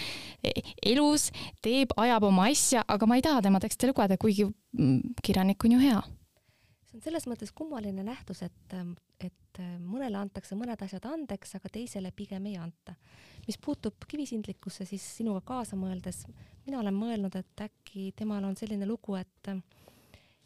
elus, 0.87 1.31
teeb, 1.65 1.95
ajab 1.97 2.29
oma 2.29 2.49
asja, 2.51 2.85
aga 2.89 3.09
ma 3.09 3.19
ei 3.19 3.25
taha 3.25 3.43
tema 3.47 3.61
tekste 3.63 3.91
lugeda, 3.91 4.19
kuigi 4.21 4.47
mm, 4.47 5.17
kirjanik 5.25 5.65
on 5.65 5.77
ju 5.77 5.81
hea. 5.83 6.03
see 6.87 6.99
on 6.99 7.07
selles 7.09 7.27
mõttes 7.31 7.53
kummaline 7.57 8.05
nähtus, 8.07 8.43
et, 8.47 8.77
et 9.25 9.63
mõnele 9.81 10.19
antakse 10.21 10.59
mõned 10.59 10.81
asjad 10.85 11.09
andeks, 11.11 11.57
aga 11.59 11.73
teisele 11.73 12.13
pigem 12.13 12.47
ei 12.51 12.57
anta. 12.61 12.97
Mis 13.47 13.59
puutub 13.63 14.07
kivisindlikkusse, 14.09 14.85
siis 14.89 15.05
sinuga 15.19 15.41
kaasa 15.47 15.79
mõeldes, 15.79 16.25
mina 16.67 16.81
olen 16.81 16.95
mõelnud, 16.97 17.37
et 17.39 17.67
äkki 17.69 18.11
temal 18.17 18.45
on 18.45 18.57
selline 18.59 18.87
lugu, 18.87 19.15
et 19.17 19.53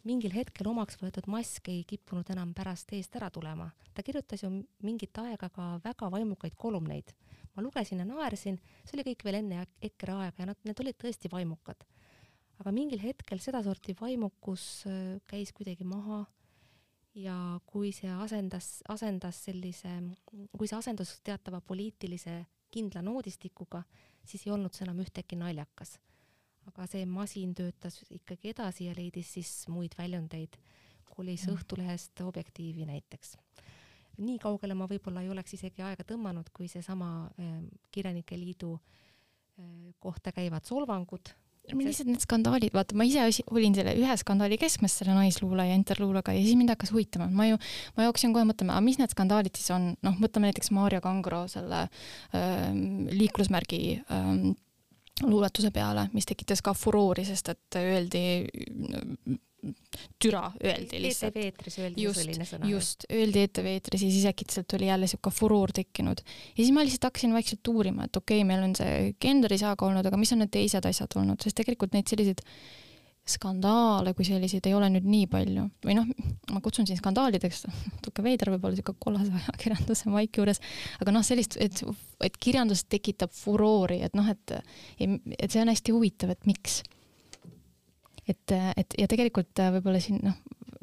mingil 0.04 0.32
hetkel 0.34 0.68
omaks 0.68 1.00
võetud 1.00 1.26
mask 1.28 1.68
ei 1.68 1.84
kippunud 1.88 2.28
enam 2.32 2.54
pärast 2.56 2.92
eest 2.96 3.16
ära 3.16 3.30
tulema. 3.30 3.70
ta 3.94 4.02
kirjutas 4.02 4.42
ju 4.42 4.50
mingit 4.82 5.18
aega 5.18 5.48
ka 5.48 5.80
väga 5.84 6.10
vaimukaid 6.10 6.54
kolumneid 6.56 7.12
ma 7.54 7.62
lugesin 7.62 8.00
ja 8.00 8.06
naersin, 8.08 8.58
see 8.84 8.96
oli 8.98 9.06
kõik 9.10 9.24
veel 9.26 9.40
enne 9.40 9.64
EKRE 9.90 10.16
aega 10.24 10.44
ja 10.44 10.50
nad, 10.50 10.60
need 10.66 10.82
olid 10.82 10.98
tõesti 11.00 11.30
vaimukad. 11.32 11.84
aga 12.60 12.72
mingil 12.76 13.00
hetkel 13.00 13.40
sedasorti 13.40 13.94
vaimukus 13.96 14.84
äh, 14.88 15.16
käis 15.30 15.52
kuidagi 15.56 15.84
maha 15.88 16.26
ja 17.16 17.58
kui 17.66 17.90
see 17.96 18.10
asendas, 18.12 18.82
asendas 18.88 19.38
sellise, 19.46 19.92
kui 20.26 20.68
see 20.68 20.76
asendus 20.78 21.18
teatava 21.24 21.60
poliitilise 21.60 22.42
kindla 22.70 23.02
noodistikuga, 23.02 23.82
siis 24.24 24.46
ei 24.46 24.52
olnud 24.54 24.74
see 24.74 24.86
enam 24.86 25.02
ühtäkki 25.04 25.38
naljakas. 25.38 25.98
aga 26.68 26.86
see 26.86 27.06
masin 27.06 27.54
töötas 27.54 28.02
ikkagi 28.10 28.52
edasi 28.52 28.86
ja 28.86 28.94
leidis 28.96 29.32
siis 29.32 29.68
muid 29.68 29.96
väljundeid, 29.98 30.56
kolis 31.16 31.46
mm. 31.46 31.56
Õhtulehest 31.56 32.20
Objektiivi 32.22 32.86
näiteks 32.86 33.36
nii 34.20 34.38
kaugele 34.42 34.76
ma 34.76 34.88
võib-olla 34.90 35.22
ei 35.24 35.30
oleks 35.32 35.54
isegi 35.56 35.84
aega 35.84 36.04
tõmmanud, 36.06 36.50
kui 36.54 36.68
seesama 36.68 37.10
äh, 37.26 37.60
Kirjanike 37.92 38.38
Liidu 38.38 38.74
äh, 38.76 39.92
kohta 39.98 40.32
käivad 40.36 40.66
solvangud. 40.68 41.32
Lihtsalt 41.74 42.10
need 42.10 42.24
skandaalid, 42.24 42.74
vaata 42.76 42.96
ma 42.98 43.06
ise 43.08 43.44
olin 43.50 43.76
selle 43.76 43.94
ühe 43.98 44.16
skandaali 44.22 44.58
keskmes, 44.60 44.96
selle 45.00 45.14
naisluulaja 45.16 45.76
interluulaga 45.78 46.34
ja 46.36 46.42
siis 46.44 46.58
mind 46.58 46.74
hakkas 46.74 46.92
huvitama, 46.94 47.30
ma 47.34 47.50
ju, 47.50 47.60
ma 47.96 48.08
jooksin 48.08 48.34
kohe 48.36 48.46
mõtlema, 48.48 48.76
aga 48.78 48.86
mis 48.86 49.00
need 49.00 49.12
skandaalid 49.14 49.56
siis 49.58 49.72
on, 49.74 49.92
noh, 50.06 50.18
mõtleme 50.22 50.50
näiteks 50.50 50.72
Maarja 50.76 51.02
Kangro 51.04 51.44
selle 51.50 51.84
äh, 51.86 52.66
liiklusmärgi 53.14 53.82
äh, 54.00 54.32
luuletuse 55.26 55.70
peale, 55.74 56.08
mis 56.16 56.28
tekitas 56.28 56.62
ka 56.64 56.74
furoori, 56.76 57.26
sest 57.28 57.52
et 57.52 57.80
öeldi 57.80 58.24
türa 60.22 60.52
öeldi 60.64 60.96
e 60.96 61.02
lihtsalt. 61.04 61.36
ETV 61.36 61.46
eetris 61.46 61.78
öeldi 61.78 62.04
just, 62.06 62.20
selline 62.20 62.46
sõna. 62.48 62.68
just, 62.70 63.06
öeldi 63.12 63.44
ETV 63.46 63.70
eetris 63.74 64.04
ja 64.06 64.10
siis 64.10 64.26
äkitselt 64.30 64.76
oli 64.78 64.88
jälle 64.88 65.08
sihuke 65.10 65.32
furoor 65.34 65.72
tekkinud. 65.76 66.22
ja 66.24 66.60
siis 66.62 66.72
ma 66.74 66.84
lihtsalt 66.84 67.10
hakkasin 67.10 67.34
vaikselt 67.36 67.72
uurima, 67.72 68.06
et 68.08 68.16
okei 68.16 68.40
okay,, 68.40 68.48
meil 68.48 68.64
on 68.68 68.76
see 68.78 69.14
Genderi 69.20 69.58
saaga 69.60 69.88
olnud, 69.88 70.06
aga 70.06 70.20
mis 70.20 70.32
on 70.32 70.42
need 70.44 70.52
teised 70.54 70.86
asjad 70.88 71.18
olnud, 71.20 71.40
sest 71.44 71.58
tegelikult 71.60 71.96
neid 71.96 72.08
selliseid 72.10 72.44
skandaale 73.28 74.14
kui 74.16 74.24
selliseid 74.26 74.66
ei 74.66 74.74
ole 74.74 74.88
nüüd 74.94 75.06
nii 75.06 75.26
palju 75.30 75.66
või 75.84 75.96
noh, 75.98 76.08
ma 76.54 76.62
kutsun 76.64 76.88
siin 76.88 76.98
skandaalideks, 76.98 77.66
natuke 77.96 78.24
veider 78.26 78.52
võib-olla 78.54 78.78
sihuke 78.78 78.96
kollase 79.02 79.34
ajakirjanduse 79.42 80.12
maik 80.12 80.40
juures, 80.40 80.62
aga 81.02 81.14
noh, 81.14 81.26
sellist, 81.26 81.58
et, 81.60 81.82
et 82.24 82.40
kirjandus 82.40 82.86
tekitab 82.88 83.34
furoori, 83.36 84.00
et 84.06 84.16
noh, 84.18 84.30
et, 84.30 84.56
et 84.98 85.50
see 85.50 85.62
on 85.62 85.70
hästi 85.70 85.94
huvitav, 85.96 86.34
et 86.34 86.48
miks 86.48 86.80
et, 88.30 88.56
et 88.76 88.98
ja 88.98 89.10
tegelikult 89.10 89.62
äh, 89.62 89.72
võib-olla 89.76 90.00
siin 90.02 90.20
noh, 90.24 90.38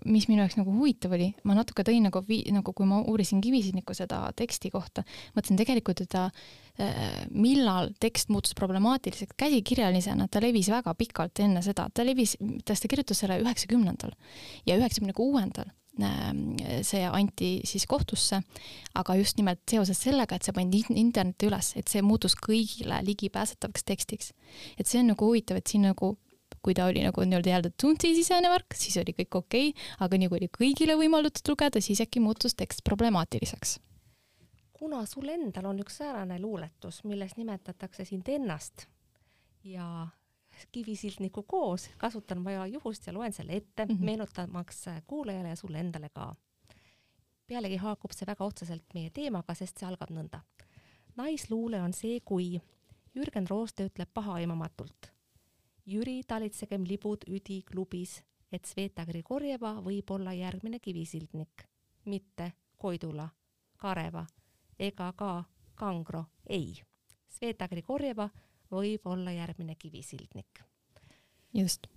mis 0.07 0.27
minu 0.29 0.43
jaoks 0.43 0.57
nagu 0.60 0.73
huvitav 0.75 1.13
oli, 1.17 1.29
ma 1.47 1.55
natuke 1.57 1.83
tõin 1.88 2.05
nagu 2.07 2.21
vi-, 2.27 2.45
nagu 2.53 2.73
kui 2.75 2.88
ma 2.89 2.99
uurisin 3.07 3.41
Kivisinniku 3.43 3.95
seda 3.97 4.21
teksti 4.38 4.71
kohta, 4.73 5.03
mõtlesin 5.36 5.60
tegelikult, 5.60 6.03
et 6.03 6.12
ta 6.13 6.27
äh, 6.27 7.25
millal 7.33 7.91
tekst 8.01 8.31
muutus 8.33 8.55
problemaatiliseks, 8.57 9.38
käsikirjalisena 9.39 10.29
ta 10.31 10.43
levis 10.43 10.71
väga 10.73 10.93
pikalt 10.97 11.43
enne 11.43 11.63
seda, 11.65 11.89
ta 11.93 12.05
levis, 12.07 12.38
ta 12.65 12.77
kirjutas 12.88 13.23
selle 13.23 13.39
üheksakümnendal 13.43 14.13
ja 14.69 14.77
üheksakümne 14.79 15.15
kuuendal 15.17 15.71
ähm, 16.03 16.55
see 16.86 17.03
anti 17.07 17.51
siis 17.67 17.88
kohtusse, 17.89 18.41
aga 18.95 19.17
just 19.19 19.41
nimelt 19.41 19.63
seoses 19.69 19.99
sellega, 20.03 20.38
et 20.38 20.47
see 20.47 20.55
pandi 20.55 20.83
internetti 20.95 21.49
üles, 21.49 21.73
et 21.79 21.89
see 21.91 22.05
muutus 22.05 22.38
kõigile 22.38 23.01
ligipääsetavaks 23.07 23.88
tekstiks. 23.88 24.31
et 24.77 24.88
see 24.88 25.01
on 25.01 25.13
nagu 25.15 25.31
huvitav, 25.31 25.60
et 25.60 25.67
siin 25.67 25.89
nagu 25.89 26.15
kui 26.67 26.75
ta 26.75 26.89
oli 26.91 26.99
nagu 26.99 27.23
nii-öelda 27.23 27.49
jälle 27.53 27.69
tsunfti-sisene 27.71 28.49
värk, 28.51 28.75
siis 28.75 28.97
oli 28.99 29.13
kõik 29.15 29.39
okei 29.39 29.69
okay,, 29.71 29.86
aga 30.03 30.19
nii 30.19 30.27
kui 30.27 30.41
oli 30.41 30.49
kõigile 30.58 30.97
võimaldatud 30.99 31.53
lugeda, 31.53 31.80
siis 31.80 32.01
äkki 32.03 32.19
muutus 32.19 32.58
tekst 32.60 32.84
problemaatiliseks. 32.84 33.80
kuna 34.77 35.06
sul 35.10 35.30
endal 35.32 35.71
on 35.71 35.80
üks 35.80 36.01
säärane 36.01 36.41
luuletus, 36.41 37.03
milles 37.08 37.38
nimetatakse 37.38 38.06
sind 38.06 38.27
ennast 38.30 38.86
ja 39.63 40.08
kivisildniku 40.71 41.43
koos, 41.43 41.89
kasutan 41.97 42.43
ma 42.43 42.67
juhust 42.67 43.08
ja 43.08 43.13
loen 43.13 43.34
selle 43.34 43.56
ette 43.56 43.86
mm, 43.86 43.95
-hmm. 43.95 44.06
meenutamaks 44.06 44.86
kuulajale 45.08 45.49
ja 45.49 45.56
sulle 45.56 45.80
endale 45.80 46.10
ka. 46.10 46.36
pealegi 47.47 47.75
haakub 47.77 48.12
see 48.12 48.27
väga 48.27 48.45
otseselt 48.45 48.93
meie 48.93 49.10
teemaga, 49.10 49.53
sest 49.53 49.77
see 49.77 49.88
algab 49.88 50.12
nõnda. 50.12 50.39
naisluule 51.15 51.82
on 51.82 51.93
see, 51.93 52.19
kui 52.19 52.62
Jürgen 53.15 53.47
Rooste 53.49 53.86
ütleb 53.86 54.10
pahaaimamatult. 54.13 55.16
Jüri, 55.88 56.21
talitsegem 56.28 56.84
libud 56.84 57.23
üdi 57.32 57.62
klubis, 57.63 58.17
et 58.52 58.65
Sveta 58.67 59.06
Grigorjeva 59.08 59.78
võib 59.86 60.12
olla 60.12 60.34
järgmine 60.36 60.82
kivisildnik, 60.84 61.63
mitte 62.12 62.52
Koidula, 62.78 63.30
Kareva 63.80 64.26
ega 64.80 65.13
ka 65.15 65.32
Kangro, 65.80 66.26
ei. 66.50 66.76
Sveta 67.32 67.69
Grigorjeva 67.71 68.28
võib 68.71 69.08
olla 69.08 69.32
järgmine 69.32 69.76
kivisildnik. 69.76 70.63
just 71.54 71.88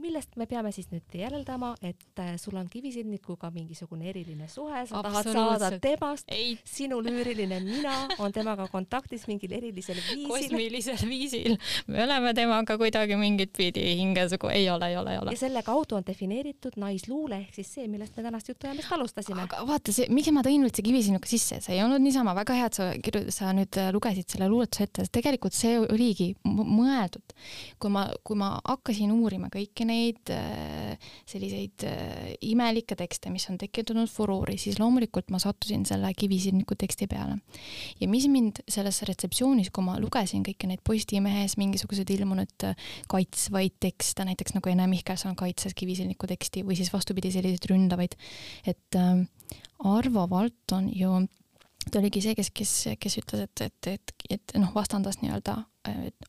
millest 0.00 0.36
me 0.40 0.46
peame 0.50 0.72
siis 0.74 0.88
nüüd 0.92 1.16
järeldama, 1.16 1.74
et 1.82 2.22
äh, 2.22 2.34
sul 2.40 2.56
on 2.60 2.68
kivisildnikuga 2.70 3.50
mingisugune 3.54 4.08
eriline 4.10 4.48
suhe, 4.50 4.84
sa 4.88 5.02
tahad 5.04 5.30
saada 5.32 5.70
temast, 5.82 6.30
sinu 6.68 7.00
lüüriline 7.04 7.60
mina 7.64 7.96
on 8.22 8.32
temaga 8.34 8.66
kontaktis 8.72 9.26
mingil 9.30 9.52
erilisel 9.56 9.98
viisil. 10.00 10.28
kosmilisel 10.30 11.04
viisil. 11.08 11.56
me 11.86 12.04
oleme 12.04 12.34
temaga 12.36 12.76
kuidagi 12.80 13.18
mingit 13.20 13.52
pidi 13.56 13.84
hingesugu, 14.00 14.50
ei 14.54 14.68
ole, 14.70 14.90
ei 14.92 14.96
ole, 15.00 15.14
ei 15.14 15.22
ole. 15.22 15.34
ja 15.36 15.42
selle 15.44 15.62
kaudu 15.66 15.98
on 16.00 16.06
defineeritud 16.06 16.78
naisluule 16.80 17.42
ehk 17.44 17.60
siis 17.60 17.74
see, 17.78 17.88
millest 17.90 18.16
me 18.16 18.26
tänast 18.26 18.48
jutuajamist 18.52 18.92
alustasime. 18.96 19.44
aga 19.48 19.64
vaata 19.68 19.94
see, 19.94 20.08
miks 20.12 20.32
ma 20.34 20.44
tõin 20.46 20.64
üldse 20.66 20.84
kivisilnuka 20.86 21.30
sisse, 21.30 21.60
see 21.64 21.76
ei 21.76 21.84
olnud 21.84 22.02
niisama, 22.04 22.34
väga 22.38 22.56
hea, 22.58 22.70
et 22.70 22.78
sa, 22.80 22.90
sa 23.34 23.54
nüüd 23.56 23.80
äh, 23.80 23.90
lugesid 23.94 24.30
selle 24.30 24.48
luuletuse 24.50 24.88
ette, 24.88 25.06
tegelikult 25.12 25.56
see 25.56 25.76
oligi 25.80 26.32
mõeldud. 26.44 27.36
kui 27.80 27.92
ma, 27.92 28.06
kui 28.24 28.38
ma 28.38 28.52
hakkasin 28.64 29.12
uurima 29.14 29.50
kõiki 29.52 29.86
neid 29.90 30.30
äh, 30.34 30.94
selliseid 31.28 31.84
äh, 31.88 32.30
imelikke 32.46 32.96
tekste, 32.98 33.32
mis 33.34 33.46
on 33.50 33.58
tekitanud 33.60 34.10
furoori, 34.10 34.56
siis 34.60 34.78
loomulikult 34.80 35.32
ma 35.34 35.40
sattusin 35.42 35.84
selle 35.88 36.12
kivisilniku 36.16 36.78
teksti 36.78 37.08
peale. 37.10 37.38
ja 38.00 38.08
mis 38.08 38.28
mind 38.30 38.62
selles 38.70 39.02
retseptsioonis, 39.08 39.72
kui 39.74 39.84
ma 39.86 39.98
lugesin 40.00 40.44
kõiki 40.46 40.70
neid 40.70 40.84
Postimehes 40.86 41.56
mingisuguseid 41.60 42.10
ilmunud 42.16 42.68
äh, 42.68 42.88
kaitsvaid 43.10 43.76
tekste, 43.82 44.26
näiteks 44.28 44.56
nagu 44.56 44.72
Ene 44.72 44.86
Mihkelson 44.90 45.36
kaitses 45.38 45.76
kivisilniku 45.78 46.30
teksti 46.30 46.64
või 46.66 46.78
siis 46.78 46.92
vastupidi, 46.94 47.32
selliseid 47.34 47.68
ründavaid, 47.70 48.16
et 48.70 48.98
Arvo 49.90 50.26
Valton 50.30 50.88
ju 50.94 51.18
ta 51.88 52.00
oligi 52.00 52.22
see, 52.24 52.36
kes, 52.38 52.50
kes, 52.54 52.72
kes 53.00 53.18
ütles, 53.22 53.46
et, 53.46 53.64
et, 53.64 53.90
et, 53.96 54.14
et 54.36 54.56
noh, 54.60 54.72
vastandas 54.74 55.20
nii-öelda 55.22 55.56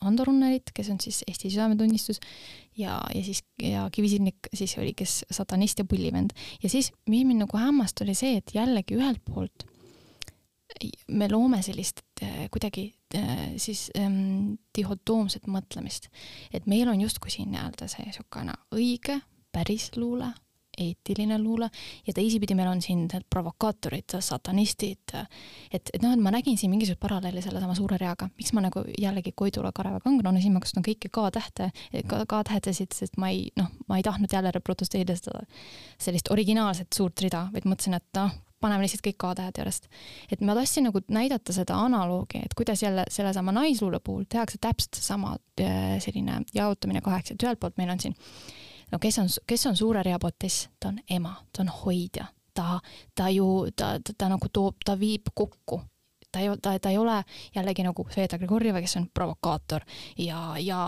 Ando 0.02 0.24
Runnerit, 0.24 0.72
kes 0.74 0.90
on 0.94 1.00
siis 1.04 1.24
Eesti 1.28 1.50
südametunnistus 1.52 2.22
ja, 2.78 3.02
ja 3.14 3.24
siis 3.24 3.44
ja 3.62 3.90
Kivisilnik 3.92 4.48
siis 4.54 4.78
oli, 4.80 4.94
kes 4.96 5.26
satanist 5.32 5.80
ja 5.80 5.86
pullivend. 5.86 6.32
ja 6.64 6.70
siis, 6.70 6.92
mis 7.10 7.26
mind 7.28 7.44
nagu 7.44 7.58
hämmastas, 7.58 8.06
oli 8.06 8.16
see, 8.16 8.38
et 8.40 8.56
jällegi 8.56 8.96
ühelt 8.96 9.20
poolt 9.28 9.68
me 11.12 11.28
loome 11.30 11.62
sellist 11.66 12.02
äh, 12.24 12.48
kuidagi 12.52 12.94
äh, 13.16 13.52
siis 13.62 13.90
ähm, 13.98 14.56
dihotoomset 14.78 15.48
mõtlemist, 15.52 16.08
et 16.54 16.68
meil 16.70 16.90
on 16.90 17.02
justkui 17.02 17.34
siin 17.34 17.52
nii-öelda 17.52 17.90
see 17.92 18.06
niisugune 18.08 18.56
õige 18.76 19.20
päris 19.52 19.92
luule 19.98 20.32
eetiline 20.82 21.38
luule. 21.42 21.70
Ja 22.08 22.14
teisipidi 22.18 22.56
meil 22.58 22.72
on 22.72 22.82
siin 22.84 23.06
need 23.08 23.28
provokaatorid, 23.32 24.18
satanistid, 24.20 25.16
et, 25.72 25.92
et 25.94 26.02
noh, 26.04 26.14
et 26.16 26.24
ma 26.24 26.34
nägin 26.34 26.58
siin 26.60 26.74
mingisuguseid 26.74 27.02
paralleele 27.02 27.44
sellesama 27.44 27.76
suure 27.78 28.00
reaga, 28.02 28.30
miks 28.38 28.54
ma 28.58 28.66
nagu 28.66 28.84
jällegi 29.00 29.34
Koidula, 29.38 29.74
Kareva, 29.76 30.02
Kangrana, 30.04 30.42
siin 30.44 30.56
ma 30.56 30.64
kasutan 30.64 30.86
kõiki 30.86 31.12
K-tähte, 31.14 31.72
K-tähedesid, 32.04 32.96
sest 32.98 33.20
ma 33.22 33.32
ei, 33.34 33.50
noh, 33.60 33.72
ma 33.90 34.00
ei 34.00 34.06
tahtnud 34.06 34.32
jälle 34.34 34.54
reproduseerida 34.56 35.18
seda 35.18 35.44
sellist 36.02 36.32
originaalset 36.34 36.92
suurt 36.96 37.22
rida, 37.24 37.48
vaid 37.54 37.68
mõtlesin, 37.70 37.98
et 37.98 38.18
noh, 38.18 38.34
paneme 38.62 38.86
lihtsalt 38.86 39.04
kõik 39.06 39.20
K-tähed 39.22 39.62
järjest. 39.62 39.88
et 40.32 40.42
ma 40.46 40.56
tahtsin 40.58 40.88
nagu 40.90 41.02
näidata 41.10 41.54
seda 41.56 41.78
analoogi, 41.86 42.44
et 42.46 42.54
kuidas 42.58 42.84
jälle 42.84 43.06
sellesama 43.10 43.52
naisluule 43.56 44.00
puhul 44.00 44.26
tehakse 44.30 44.58
täpselt 44.62 45.00
sama 45.00 45.38
äh, 45.62 45.98
selline 46.00 46.42
jaotamine 46.54 47.02
kaheks, 47.02 47.32
et 47.32 47.44
ühelt 47.44 47.60
poolt 47.60 47.78
meil 47.82 47.90
on 47.90 48.00
siin 48.00 48.16
no 48.92 49.00
kes 49.00 49.20
on, 49.20 49.32
kes 49.48 49.66
on 49.66 49.78
suure 49.78 50.04
rea 50.04 50.20
potess, 50.20 50.68
ta 50.80 50.92
on 50.92 51.00
ema, 51.10 51.36
ta 51.54 51.64
on 51.64 51.72
hoidja, 51.82 52.28
ta, 52.54 52.80
ta 53.16 53.30
ju, 53.30 53.48
ta, 53.76 53.98
ta, 54.04 54.14
ta 54.18 54.30
nagu 54.32 54.52
toob, 54.54 54.84
ta 54.86 54.98
viib 55.00 55.34
kokku 55.34 55.82
ta 56.32 56.40
ei, 56.40 56.50
ta, 56.62 56.80
ta 56.80 56.90
ei 56.90 56.98
ole 56.98 57.24
jällegi 57.56 57.84
nagu 57.84 58.06
Sveta 58.10 58.38
Grigorjeva, 58.38 58.82
kes 58.82 58.96
on 58.98 59.08
provokaator 59.14 59.84
ja, 60.18 60.54
ja 60.60 60.80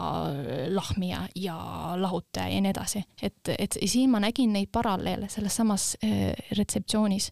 lahmija 0.69 1.27
ja 1.35 1.57
lahutaja 1.99 2.47
ja 2.47 2.61
nii 2.61 2.71
edasi. 2.71 3.03
et, 3.21 3.49
et 3.59 3.77
siin 3.85 4.11
ma 4.11 4.21
nägin 4.23 4.53
neid 4.53 4.71
paralleele 4.71 5.29
selles 5.29 5.55
samas 5.55 5.97
äh, 6.03 6.31
retseptsioonis. 6.57 7.31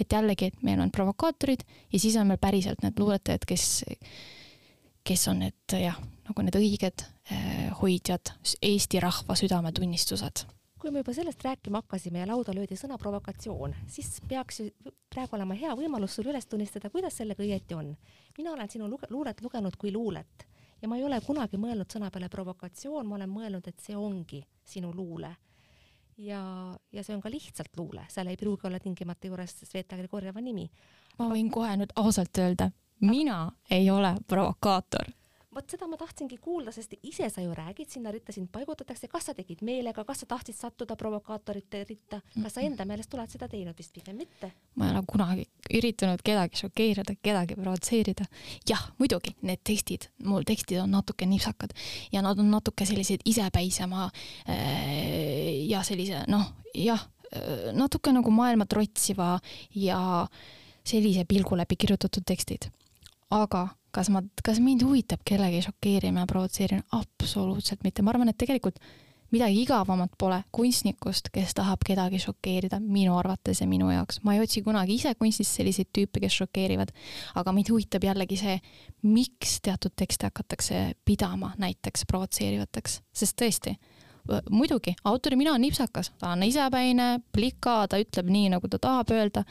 et 0.00 0.12
jällegi, 0.12 0.46
et 0.46 0.62
meil 0.62 0.80
on 0.80 0.90
provokaatorid 0.90 1.66
ja 1.92 2.00
siis 2.00 2.16
on 2.16 2.26
meil 2.26 2.40
päriselt 2.40 2.82
need 2.82 2.98
luuletajad, 2.98 3.44
kes, 3.46 3.84
kes 5.04 5.28
on 5.28 5.44
need 5.44 5.80
jah, 5.80 6.00
nagu 6.30 6.46
need 6.46 6.56
õiged 6.60 7.04
eh, 7.30 7.68
hoidjad, 7.80 8.32
Eesti 8.62 9.02
rahva 9.02 9.36
südametunnistused. 9.38 10.46
kui 10.80 10.90
me 10.90 11.02
juba 11.02 11.12
sellest 11.12 11.42
rääkima 11.44 11.82
hakkasime 11.82 12.22
ja 12.22 12.26
lauda 12.30 12.54
löödi 12.56 12.76
sõna 12.78 12.96
provokatsioon, 12.98 13.74
siis 13.86 14.14
peaks 14.28 14.62
ju 14.62 14.92
praegu 15.12 15.36
olema 15.36 15.54
hea 15.54 15.74
võimalus 15.76 16.14
sul 16.16 16.30
üles 16.32 16.46
tunnistada, 16.48 16.88
kuidas 16.90 17.18
sellega 17.20 17.42
õieti 17.44 17.76
on. 17.76 17.96
mina 18.38 18.52
olen 18.52 18.70
sinu 18.70 18.88
luge-, 18.88 19.10
luulet 19.10 19.42
lugenud 19.42 19.76
kui 19.76 19.92
luulet 19.92 20.46
ja 20.80 20.88
ma 20.88 20.96
ei 20.96 21.04
ole 21.04 21.20
kunagi 21.20 21.60
mõelnud 21.60 21.90
sõna 21.92 22.10
peale 22.10 22.28
provokatsioon, 22.28 23.06
ma 23.06 23.18
olen 23.18 23.30
mõelnud, 23.30 23.68
et 23.68 23.80
see 23.80 23.96
ongi 23.96 24.40
sinu 24.64 24.94
luule 24.94 25.34
ja, 26.16 26.42
ja 26.92 27.04
see 27.04 27.14
on 27.16 27.20
ka 27.20 27.30
lihtsalt 27.30 27.76
luule, 27.76 28.06
seal 28.08 28.30
ei 28.30 28.40
pruugi 28.40 28.68
olla 28.68 28.80
tingimata 28.80 29.26
juures 29.26 29.56
Sveta 29.64 29.96
Grigorjeva 30.00 30.40
nimi. 30.40 30.70
ma 31.18 31.28
võin 31.28 31.50
kohe 31.50 31.76
nüüd 31.76 31.92
ausalt 31.96 32.38
öelda, 32.38 32.70
mina 33.00 33.50
ei 33.70 33.90
ole 33.90 34.16
provokaator 34.26 35.12
vot 35.54 35.72
seda 35.72 35.86
ma 35.90 35.96
tahtsingi 35.98 36.36
kuulda, 36.38 36.70
sest 36.74 36.92
ise 37.02 37.26
sa 37.30 37.42
ju 37.42 37.50
räägid, 37.54 37.88
sinna 37.90 38.12
ritta 38.14 38.32
sind 38.32 38.50
paigutatakse, 38.54 39.08
kas 39.10 39.26
sa 39.26 39.34
tegid 39.34 39.64
meelega, 39.66 40.04
kas 40.06 40.22
sa 40.22 40.28
tahtsid 40.30 40.54
sattuda 40.54 40.94
provokaatorite 40.98 41.82
ritta, 41.88 42.20
kas 42.36 42.54
sa 42.54 42.62
enda 42.62 42.86
meelest 42.86 43.14
oled 43.18 43.32
seda 43.32 43.48
teinud, 43.50 43.74
vist 43.78 43.92
pigem 43.94 44.20
mitte? 44.20 44.52
ma 44.78 44.86
ei 44.86 44.94
ole 44.94 45.02
kunagi 45.10 45.46
üritanud 45.80 46.22
kedagi 46.26 46.60
šokeerida, 46.62 47.16
kedagi 47.22 47.56
provotseerida. 47.58 48.28
jah, 48.70 48.84
muidugi, 49.02 49.34
need 49.46 49.64
tekstid, 49.66 50.06
mul 50.26 50.46
tekstid 50.46 50.84
on 50.84 50.94
natuke 50.94 51.26
nipsakad 51.26 51.74
ja 52.14 52.22
nad 52.22 52.38
on 52.38 52.50
natuke 52.54 52.86
sellised 52.86 53.26
isepäisema 53.26 54.06
äh, 54.46 55.66
ja 55.66 55.82
sellise 55.86 56.22
noh, 56.30 56.46
jah, 56.78 57.08
äh, 57.34 57.70
natuke 57.74 58.14
nagu 58.14 58.30
maailma 58.30 58.70
trotsiva 58.70 59.34
ja 59.74 60.00
sellise 60.86 61.26
pilgu 61.26 61.58
läbi 61.58 61.74
kirjutatud 61.76 62.22
tekstid. 62.26 62.70
aga 63.30 63.68
kas 63.94 64.10
ma, 64.12 64.22
kas 64.44 64.60
mind 64.62 64.84
huvitab 64.86 65.22
kellegi 65.26 65.62
šokeerimine, 65.66 66.26
provotseerimine? 66.30 66.86
absoluutselt 66.96 67.84
mitte, 67.86 68.02
ma 68.02 68.14
arvan, 68.14 68.32
et 68.32 68.38
tegelikult 68.40 68.80
midagi 69.30 69.60
igavamat 69.62 70.16
pole 70.18 70.40
kunstnikust, 70.54 71.30
kes 71.34 71.54
tahab 71.54 71.84
kedagi 71.86 72.18
šokeerida, 72.22 72.80
minu 72.82 73.14
arvates 73.18 73.60
ja 73.62 73.66
minu 73.70 73.90
jaoks. 73.92 74.20
ma 74.26 74.34
ei 74.34 74.42
otsi 74.42 74.62
kunagi 74.66 74.96
ise 74.98 75.14
kunstis 75.14 75.52
selliseid 75.54 75.90
tüüpe, 75.94 76.20
kes 76.24 76.40
šokeerivad, 76.42 76.90
aga 77.38 77.54
mind 77.54 77.70
huvitab 77.70 78.04
jällegi 78.04 78.40
see, 78.40 78.56
miks 79.06 79.60
teatud 79.62 79.94
tekste 79.96 80.30
hakatakse 80.30 80.82
pidama 81.04 81.54
näiteks 81.62 82.06
provotseerivateks, 82.10 83.00
sest 83.22 83.38
tõesti, 83.38 83.76
muidugi, 84.50 84.94
autori 85.04 85.38
mina 85.38 85.54
on 85.54 85.62
nipsakas, 85.64 86.12
ta 86.18 86.34
on 86.34 86.42
isepäine, 86.46 87.20
plika, 87.32 87.84
ta 87.88 88.00
ütleb 88.02 88.30
nii, 88.30 88.50
nagu 88.56 88.68
ta 88.70 88.82
tahab 88.82 89.14
öelda, 89.14 89.44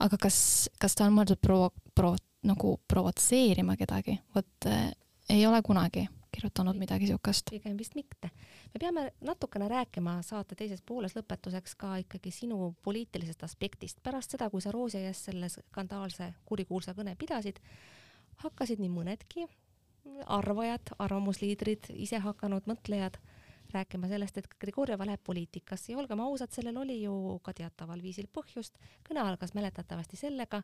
aga 0.00 0.18
kas, 0.20 0.68
kas 0.80 0.98
ta 0.98 1.06
on 1.06 1.14
mõeldud 1.16 1.40
provo-, 1.44 1.72
provo-, 1.94 2.18
nagu 2.46 2.78
provotseerima 2.88 3.76
kedagi, 3.76 4.16
vot 4.34 4.66
äh, 4.66 4.90
ei 5.30 5.46
ole 5.46 5.62
kunagi 5.62 6.06
kirjutanud 6.30 6.78
midagi 6.78 7.04
niisugust. 7.04 7.50
pigem 7.50 7.78
vist 7.78 7.94
mitte. 7.94 8.30
me 8.74 8.80
peame 8.80 9.12
natukene 9.20 9.68
rääkima 9.68 10.20
saate 10.22 10.54
teises 10.54 10.82
pooles 10.86 11.16
lõpetuseks 11.16 11.74
ka 11.76 11.96
ikkagi 12.04 12.30
sinu 12.30 12.74
poliitilisest 12.82 13.42
aspektist. 13.44 14.02
pärast 14.02 14.30
seda, 14.30 14.50
kui 14.50 14.60
sa 14.60 14.72
Roosiaias 14.72 15.24
selle 15.24 15.48
skandaalse 15.48 16.32
kurikuulsa 16.44 16.94
kõne 16.94 17.16
pidasid, 17.18 17.58
hakkasid 18.44 18.80
nii 18.80 18.92
mõnedki 18.94 19.48
arvajad, 20.26 20.94
arvamusliidrid, 20.98 21.90
isehakanud 22.06 22.66
mõtlejad 22.70 23.18
rääkima 23.70 24.08
sellest, 24.10 24.38
et 24.38 24.48
Grigorjeva 24.60 25.06
läheb 25.06 25.20
poliitikasse 25.24 25.92
ja 25.92 25.98
olgem 25.98 26.20
ausad, 26.24 26.50
sellel 26.54 26.78
oli 26.80 27.02
ju 27.02 27.38
ka 27.44 27.52
teataval 27.54 28.02
viisil 28.02 28.26
põhjust. 28.32 28.78
kõne 29.06 29.22
algas 29.22 29.54
mäletatavasti 29.54 30.16
sellega, 30.16 30.62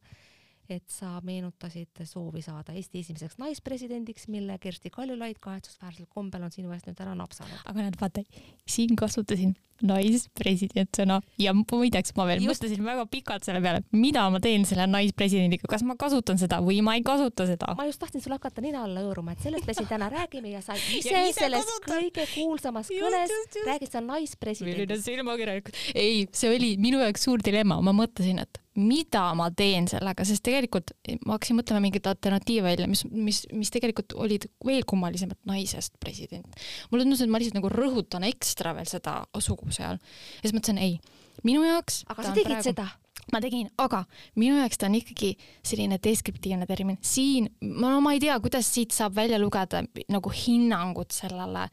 et 0.71 0.85
sa 0.93 1.17
meenutasid 1.25 2.05
soovi 2.05 2.43
saada 2.45 2.75
Eesti 2.77 3.05
esimeseks 3.05 3.39
naispresidendiks, 3.43 4.29
mille 4.33 4.59
Kersti 4.63 4.91
Kaljulaid 4.91 5.41
kahetsusväärsel 5.41 6.09
kombel 6.09 6.47
on 6.47 6.55
sinu 6.55 6.73
eest 6.75 6.89
nüüd 6.91 7.05
ära 7.05 7.15
napsanud. 7.19 7.63
aga 7.65 7.87
näed, 7.87 8.01
vaata, 8.01 8.25
siin 8.69 8.97
kasutasin 8.97 9.57
naispresident 9.85 10.97
sõna 10.97 11.19
ja 11.41 11.53
muideks 11.57 12.15
ma 12.17 12.27
veel 12.29 12.43
Just... 12.45 12.63
mõtlesin 12.63 12.85
väga 12.87 13.05
pikalt 13.13 13.47
selle 13.47 13.61
peale, 13.65 13.83
mida 13.97 14.25
ma 14.33 14.41
teen 14.43 14.65
selle 14.69 14.87
naispresidendiga, 14.89 15.69
kas 15.71 15.85
ma 15.87 15.97
kasutan 16.01 16.41
seda 16.41 16.63
või 16.65 16.81
ma 16.85 16.97
ei 16.97 17.05
kasuta 17.07 17.49
seda. 17.49 17.75
ma 17.77 17.89
just 17.89 18.01
tahtsin 18.03 18.25
sulle 18.25 18.39
hakata 18.41 18.65
nina 18.65 18.85
alla 18.87 19.05
hõõruma, 19.05 19.37
et 19.37 19.45
sellest 19.45 19.69
me 19.69 19.77
siin 19.77 19.89
täna 19.91 20.09
räägime 20.13 20.55
ja 20.55 20.63
sa 20.65 20.77
ise, 20.79 21.11
ja 21.15 21.25
ise 21.29 21.43
selles 21.43 21.67
kasutan. 21.67 21.97
kõige 21.97 22.29
kuulsamas 22.33 22.93
kõnes 22.93 23.35
räägid 23.69 23.93
sa 23.93 24.05
naispresidendist. 24.05 24.87
milline 24.87 25.03
silmakirjalik. 25.03 25.73
ei, 25.95 26.25
see 26.33 26.55
oli 26.55 26.77
minu 26.81 27.03
jaoks 27.05 27.29
suur 27.29 27.45
dilemma, 27.45 27.81
ma 27.85 27.93
mõtlesin, 27.97 28.41
et 28.47 28.63
mida 28.77 29.25
ma 29.39 29.49
teen 29.57 29.89
sellega, 29.91 30.25
sest 30.29 30.45
tegelikult 30.47 30.93
ma 31.25 31.37
hakkasin 31.37 31.59
mõtlema 31.59 31.83
mingeid 31.87 32.09
alternatiive 32.11 32.67
välja, 32.69 32.89
mis, 32.91 33.05
mis, 33.11 33.43
mis 33.57 33.73
tegelikult 33.75 34.17
olid 34.21 34.49
veel 34.67 34.85
kummalisemad 34.89 35.39
naisest 35.49 35.97
president. 36.03 36.61
mulle 36.91 37.07
tundus, 37.07 37.25
et 37.25 37.33
ma 37.33 37.41
lihtsalt 37.41 37.59
nagu 37.61 37.73
rõhutan 37.73 38.27
ekstra 38.29 38.75
veel 38.77 38.89
seda 38.91 39.23
sugu 39.41 39.73
seal. 39.75 39.99
ja 39.99 40.45
siis 40.45 40.57
mõtlesin, 40.57 40.83
ei, 40.83 41.01
minu 41.47 41.65
jaoks 41.67 42.05
aga 42.13 42.29
sa 42.29 42.37
tegid 42.37 42.53
praegu... 42.53 42.69
seda? 42.71 42.89
Ma 43.33 43.41
tegin, 43.43 43.69
aga 43.83 44.05
minu 44.39 44.59
jaoks 44.61 44.79
ta 44.79 44.87
on 44.87 44.97
ikkagi 44.99 45.33
selline 45.67 45.99
deskriptiivne 46.03 46.67
termin. 46.69 46.99
siin, 47.03 47.49
no 47.61 47.97
ma 48.05 48.13
ei 48.15 48.21
tea, 48.23 48.37
kuidas 48.43 48.69
siit 48.73 48.95
saab 48.95 49.17
välja 49.17 49.41
lugeda 49.43 49.83
nagu 50.13 50.31
hinnangut 50.31 51.17
sellele, 51.17 51.67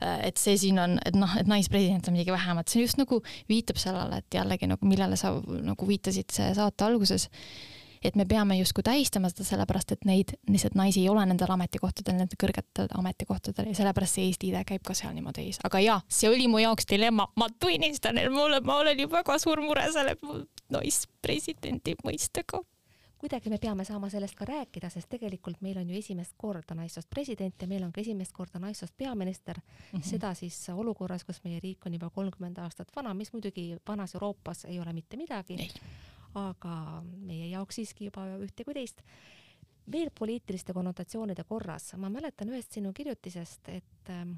äh, 0.00 0.26
et 0.30 0.42
see 0.42 0.56
siin 0.58 0.80
on, 0.82 0.98
et 1.06 1.16
noh, 1.18 1.36
et 1.38 1.46
naispresident 1.50 2.08
on 2.08 2.16
midagi 2.16 2.34
vähemat, 2.34 2.68
see 2.68 2.82
just 2.82 2.98
nagu 3.00 3.22
viitab 3.50 3.78
sellele, 3.80 4.22
et 4.22 4.40
jällegi 4.40 4.70
nagu 4.70 4.90
millele 4.90 5.18
sa 5.20 5.34
nagu 5.46 5.88
viitasid 5.88 6.34
saate 6.34 6.86
alguses 6.86 7.30
et 8.04 8.16
me 8.16 8.24
peame 8.24 8.58
justkui 8.58 8.82
tähistama 8.86 9.30
seda 9.32 9.44
sellepärast, 9.44 9.92
et 9.92 10.04
neid 10.04 10.36
lihtsalt 10.48 10.74
naisi 10.74 11.02
ei 11.02 11.08
ole 11.08 11.26
nendel 11.26 11.50
ametikohtadel, 11.54 12.18
nendel 12.18 12.40
kõrgetel 12.42 12.90
ametikohtadel 12.98 13.72
ja 13.72 13.80
sellepärast 13.80 14.18
see 14.18 14.28
Eesti 14.30 14.52
idee 14.52 14.64
käib 14.68 14.84
ka 14.86 14.94
seal 14.94 15.14
niimoodi 15.14 15.46
ees. 15.46 15.60
aga 15.64 15.80
jaa, 15.80 15.98
see 16.08 16.30
oli 16.30 16.48
mu 16.48 16.62
jaoks 16.62 16.88
dilemma, 16.90 17.28
ma 17.36 17.50
tunnistan, 17.60 18.18
et 18.18 18.32
mul, 18.32 18.60
ma 18.64 18.80
olen 18.84 19.04
ju 19.04 19.10
väga 19.10 19.38
suur 19.42 19.62
mure 19.64 19.86
selle 19.92 20.16
naispresidendi 20.72 21.96
mõistega 22.04 22.62
kuidagi 23.16 23.50
me 23.50 23.58
peame 23.58 23.84
saama 23.84 24.10
sellest 24.12 24.36
ka 24.36 24.44
rääkida, 24.44 24.90
sest 24.92 25.08
tegelikult 25.10 25.62
meil 25.64 25.78
on 25.80 25.88
ju 25.90 25.96
esimest 25.98 26.34
korda 26.38 26.76
naissoost 26.76 27.08
president 27.10 27.62
ja 27.62 27.68
meil 27.68 27.84
on 27.86 27.92
ka 27.92 28.00
esimest 28.00 28.32
korda 28.36 28.60
naissoost 28.62 28.94
peaminister 28.96 29.56
mm. 29.58 29.98
-hmm. 29.98 30.08
seda 30.08 30.34
siis 30.34 30.68
olukorras, 30.70 31.24
kus 31.24 31.40
meie 31.44 31.60
riik 31.60 31.86
on 31.86 31.94
juba 31.94 32.10
kolmkümmend 32.10 32.58
aastat 32.58 32.88
vana, 32.96 33.14
mis 33.14 33.32
muidugi 33.32 33.76
vanas 33.88 34.14
Euroopas 34.14 34.64
ei 34.64 34.80
ole 34.80 34.92
mitte 34.92 35.16
midagi 35.16 35.56
aga 36.36 37.02
meie 37.02 37.48
jaoks 37.50 37.80
siiski 37.80 38.10
juba 38.10 38.26
ühte 38.42 38.64
kui 38.64 38.74
teist. 38.76 39.02
veel 39.92 40.10
poliitiliste 40.18 40.74
konnotatsioonide 40.74 41.44
korras, 41.44 41.92
ma 41.96 42.10
mäletan 42.10 42.50
ühest 42.50 42.72
sinu 42.72 42.92
kirjutisest, 42.92 43.68
et 43.68 44.10
ähm, 44.10 44.36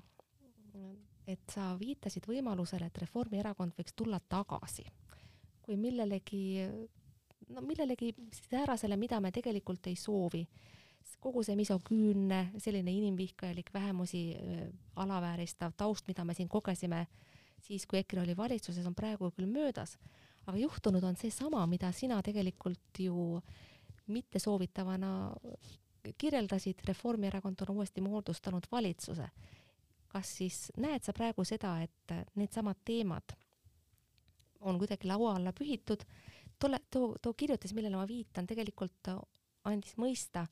et 1.29 1.53
sa 1.53 1.75
viitasid 1.81 2.25
võimalusele, 2.29 2.87
et 2.87 2.99
Reformierakond 2.99 3.75
võiks 3.77 3.93
tulla 3.97 4.21
tagasi 4.21 4.85
kui 5.69 5.77
millelegi, 5.77 6.65
no 7.53 7.61
millelegi 7.61 8.15
säärasele, 8.49 8.97
mida 8.97 9.21
me 9.21 9.33
tegelikult 9.33 9.91
ei 9.91 9.97
soovi. 10.01 10.47
kogu 11.21 11.41
see 11.43 11.57
misoküünne, 11.57 12.39
selline 12.61 12.93
inimvihkajalik, 12.93 13.71
vähemusi 13.75 14.21
äh, 14.37 14.59
alavääristav 14.97 15.73
taust, 15.77 16.07
mida 16.09 16.25
me 16.25 16.35
siin 16.35 16.49
kogesime 16.49 17.07
siis, 17.65 17.87
kui 17.87 17.99
EKRE 17.99 18.21
oli 18.23 18.37
valitsuses, 18.37 18.87
on 18.87 18.95
praegu 18.95 19.31
küll 19.35 19.49
möödas 19.51 19.97
aga 20.49 20.59
juhtunud 20.59 21.05
on 21.05 21.17
seesama, 21.17 21.67
mida 21.69 21.91
sina 21.93 22.23
tegelikult 22.25 23.01
ju 23.05 23.41
mittesoovitavana 24.09 25.11
kirjeldasid, 26.19 26.81
Reformierakond 26.89 27.61
on 27.67 27.77
uuesti 27.77 28.01
moodustanud 28.01 28.65
valitsuse. 28.73 29.29
kas 30.09 30.37
siis 30.37 30.73
näed 30.81 31.05
sa 31.05 31.13
praegu 31.13 31.45
seda, 31.45 31.75
et 31.85 32.13
needsamad 32.35 32.79
teemad 32.85 33.35
on 34.61 34.79
kuidagi 34.81 35.07
laua 35.07 35.35
alla 35.37 35.53
pühitud, 35.53 36.01
tolle, 36.59 36.81
too, 36.91 37.13
too 37.23 37.35
kirjutis, 37.37 37.75
millele 37.75 37.97
ma 37.97 38.07
viitan, 38.09 38.47
tegelikult 38.47 39.11
andis 39.69 39.99
mõista, 40.01 40.47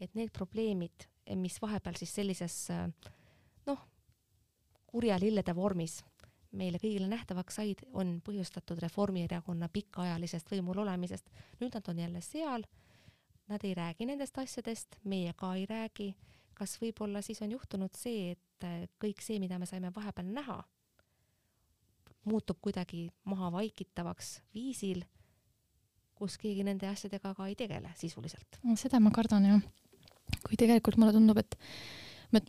et 0.00 0.14
need 0.18 0.32
probleemid, 0.34 1.06
mis 1.38 1.60
vahepeal 1.62 1.94
siis 1.94 2.14
sellises 2.18 2.58
noh, 3.66 3.86
kurja 4.90 5.20
lillede 5.22 5.54
vormis 5.54 6.00
meile 6.56 6.80
kõigile 6.82 7.08
nähtavaks 7.10 7.60
said, 7.60 7.84
on 7.92 8.16
põhjustatud 8.24 8.80
Reformierakonna 8.82 9.68
pikaajalisest 9.72 10.50
võimul 10.52 10.82
olemisest. 10.84 11.30
nüüd 11.60 11.74
nad 11.74 11.88
on 11.88 11.98
jälle 11.98 12.20
seal, 12.20 12.64
nad 13.48 13.64
ei 13.64 13.74
räägi 13.74 14.06
nendest 14.06 14.38
asjadest, 14.38 14.98
meie 15.04 15.32
ka 15.36 15.54
ei 15.54 15.66
räägi. 15.66 16.14
kas 16.56 16.78
võib-olla 16.80 17.20
siis 17.22 17.42
on 17.44 17.50
juhtunud 17.52 17.92
see, 17.92 18.30
et 18.32 18.64
äh, 18.64 18.88
kõik 19.02 19.20
see, 19.20 19.38
mida 19.38 19.58
me 19.58 19.66
saime 19.66 19.90
vahepeal 19.94 20.30
näha, 20.32 20.62
muutub 22.24 22.58
kuidagi 22.64 23.10
maha 23.24 23.50
vaikitavaks 23.52 24.40
viisil, 24.54 25.02
kus 26.16 26.38
keegi 26.40 26.64
nende 26.64 26.88
asjadega 26.88 27.34
ka 27.36 27.46
ei 27.46 27.54
tegele 27.54 27.92
sisuliselt? 27.94 28.58
seda 28.80 29.00
ma 29.00 29.12
kardan 29.14 29.44
jah. 29.44 29.62
kui 30.48 30.56
tegelikult 30.56 30.96
mulle 30.96 31.12
tundub, 31.12 31.38
et 31.38 31.58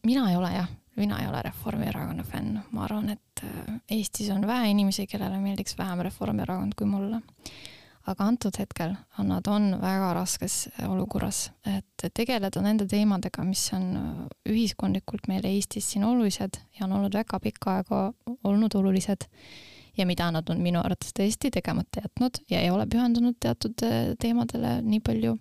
mina 0.04 0.30
ei 0.32 0.36
ole 0.38 0.52
jah 0.56 0.68
mina 0.98 1.20
ei 1.22 1.28
ole 1.30 1.42
Reformierakonna 1.46 2.24
fänn, 2.24 2.60
ma 2.72 2.86
arvan, 2.88 3.10
et 3.14 3.44
äh, 3.44 3.74
Eestis 3.98 4.30
on 4.34 4.48
vähe 4.48 4.72
inimesi, 4.72 5.08
kellele 5.08 5.40
meeldiks 5.42 5.78
vähem 5.78 6.02
Reformierakond 6.08 6.78
kui 6.78 6.88
mulle. 6.90 7.22
aga 8.08 8.24
antud 8.24 8.56
hetkel 8.56 8.94
nad 9.28 9.48
on 9.52 9.74
väga 9.82 10.14
raskes 10.16 10.70
olukorras, 10.88 11.50
et 11.68 12.06
tegeleda 12.16 12.62
nende 12.64 12.86
teemadega, 12.88 13.44
mis 13.44 13.66
on 13.76 13.88
äh, 14.00 14.22
ühiskondlikult 14.54 15.28
meil 15.28 15.46
Eestis 15.46 15.92
siin 15.92 16.06
olulised 16.08 16.62
ja 16.80 16.86
on 16.86 16.96
olnud 16.98 17.14
väga 17.14 17.40
pikka 17.44 17.76
aega 17.78 18.00
olnud 18.48 18.76
olulised 18.80 19.28
ja 19.98 20.06
mida 20.06 20.30
nad 20.32 20.50
on 20.50 20.62
minu 20.64 20.80
arvates 20.80 21.12
tõesti 21.18 21.52
tegemata 21.52 22.06
jätnud 22.06 22.40
ja 22.50 22.62
ei 22.62 22.72
ole 22.72 22.88
pühendunud 22.88 23.36
teatud 23.44 23.84
äh, 23.84 24.14
teemadele 24.22 24.78
nii 24.86 25.04
palju 25.04 25.36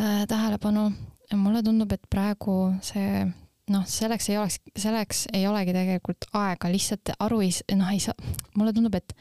äh, 0.00 0.24
tähelepanu. 0.28 0.90
Mulle 1.34 1.62
tundub, 1.66 1.92
et 1.92 2.06
praegu 2.10 2.56
see 2.84 3.24
noh, 3.72 3.86
selleks 3.88 4.30
ei 4.30 4.38
oleks, 4.38 4.60
selleks 4.78 5.26
ei 5.34 5.46
olegi 5.48 5.74
tegelikult 5.74 6.28
aega, 6.38 6.70
lihtsalt 6.70 7.14
aru 7.18 7.40
ei, 7.44 7.52
noh, 7.74 7.90
ei 7.92 8.02
saa, 8.02 8.14
mulle 8.56 8.74
tundub, 8.76 8.94
et 8.98 9.14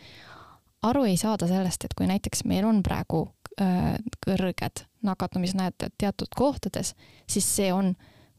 aru 0.86 1.06
ei 1.10 1.18
saada 1.18 1.50
sellest, 1.50 1.88
et 1.88 1.96
kui 1.98 2.10
näiteks 2.10 2.46
meil 2.50 2.68
on 2.68 2.84
praegu 2.86 3.26
äh, 3.62 3.96
kõrged 4.26 4.86
nakatumisnäitajad 5.06 5.98
teatud 6.02 6.38
kohtades, 6.38 6.94
siis 7.30 7.48
see 7.58 7.72
on 7.74 7.94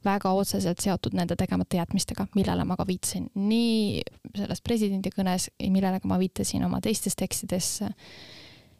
väga 0.06 0.30
otseselt 0.38 0.82
seotud 0.82 1.16
nende 1.18 1.34
tegemata 1.38 1.80
jätmistega, 1.80 2.28
millele 2.36 2.64
ma 2.68 2.76
ka 2.78 2.86
viitasin 2.86 3.28
nii 3.34 4.02
selles 4.36 4.62
presidendi 4.62 5.10
kõnes, 5.14 5.48
millele 5.62 6.00
ka 6.02 6.10
ma 6.10 6.18
viitasin 6.20 6.66
oma 6.66 6.80
teistes 6.84 7.18
tekstides, 7.18 7.70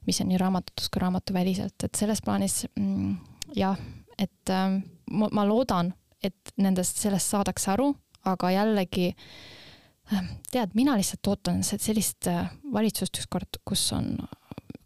mis 0.07 0.21
on 0.23 0.31
nii 0.31 0.39
raamatutes 0.39 0.91
kui 0.93 1.03
raamatuväliselt, 1.03 1.89
et 1.89 1.99
selles 1.99 2.23
plaanis 2.23 2.61
mm, 2.79 3.17
jah, 3.59 3.81
et 4.19 4.53
äh, 4.53 4.79
ma, 5.11 5.29
ma 5.33 5.45
loodan, 5.49 5.93
et 6.25 6.57
nendest, 6.61 7.01
sellest 7.03 7.35
saadakse 7.35 7.71
aru, 7.75 7.91
aga 8.27 8.51
jällegi 8.55 9.11
äh, 9.13 10.33
tead, 10.53 10.75
mina 10.79 10.97
lihtsalt 10.99 11.31
ootan 11.33 11.63
sellist 11.67 12.29
äh, 12.31 12.49
valitsust 12.73 13.21
ükskord, 13.23 13.61
kus 13.69 13.85
on, 13.97 14.15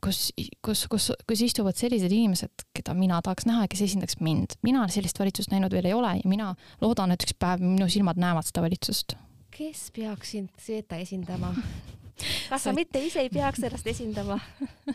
kus, 0.04 0.28
kus, 0.64 0.86
kus, 0.90 1.10
kus 1.28 1.44
istuvad 1.46 1.78
sellised 1.78 2.12
inimesed, 2.12 2.66
keda 2.76 2.94
mina 2.98 3.20
tahaks 3.24 3.48
näha 3.48 3.66
ja 3.66 3.72
kes 3.72 3.84
esindaks 3.88 4.20
mind. 4.20 4.58
mina 4.66 4.86
sellist 4.92 5.18
valitsust 5.20 5.52
näinud 5.54 5.72
veel 5.76 5.90
ei 5.90 5.96
ole 5.96 6.16
ja 6.22 6.28
mina 6.30 6.54
loodan, 6.82 7.14
et 7.14 7.26
üks 7.26 7.36
päev 7.38 7.62
minu 7.64 7.88
silmad 7.88 8.20
näevad 8.20 8.48
seda 8.48 8.64
valitsust. 8.66 9.16
kes 9.54 9.90
peaks 9.96 10.36
sind 10.36 10.50
Seeta 10.58 11.00
esindama 11.00 11.54
kas 12.48 12.64
sa 12.66 12.72
mitte 12.76 13.00
ise 13.04 13.24
ei 13.24 13.30
peaks 13.32 13.62
ennast 13.66 13.86
esindama 13.86 14.38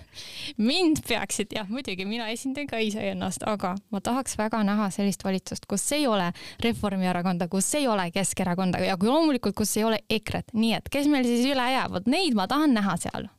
mind 0.69 1.01
peaksid 1.07 1.53
jah, 1.55 1.67
muidugi, 1.69 2.05
mina 2.07 2.27
esindan 2.33 2.67
ka 2.69 2.79
iseennast, 2.83 3.45
aga 3.49 3.75
ma 3.93 4.01
tahaks 4.03 4.37
väga 4.39 4.63
näha 4.67 4.89
sellist 4.93 5.23
valitsust, 5.25 5.67
kus 5.69 5.85
ei 5.97 6.07
ole 6.07 6.31
Reformierakonda, 6.63 7.47
kus 7.51 7.71
ei 7.79 7.87
ole 7.87 8.09
Keskerakonda 8.15 8.83
ja 8.85 8.97
kui 8.97 9.09
loomulikult, 9.09 9.55
kus 9.57 9.75
ei 9.77 9.87
ole 9.87 10.01
EKRE-t, 10.09 10.53
nii 10.53 10.75
et 10.79 10.91
kes 10.91 11.09
meil 11.11 11.27
siis 11.27 11.45
üle 11.49 11.65
jäävad, 11.75 12.09
neid 12.11 12.37
ma 12.37 12.47
tahan 12.51 12.75
näha 12.77 12.97
seal. 13.01 13.29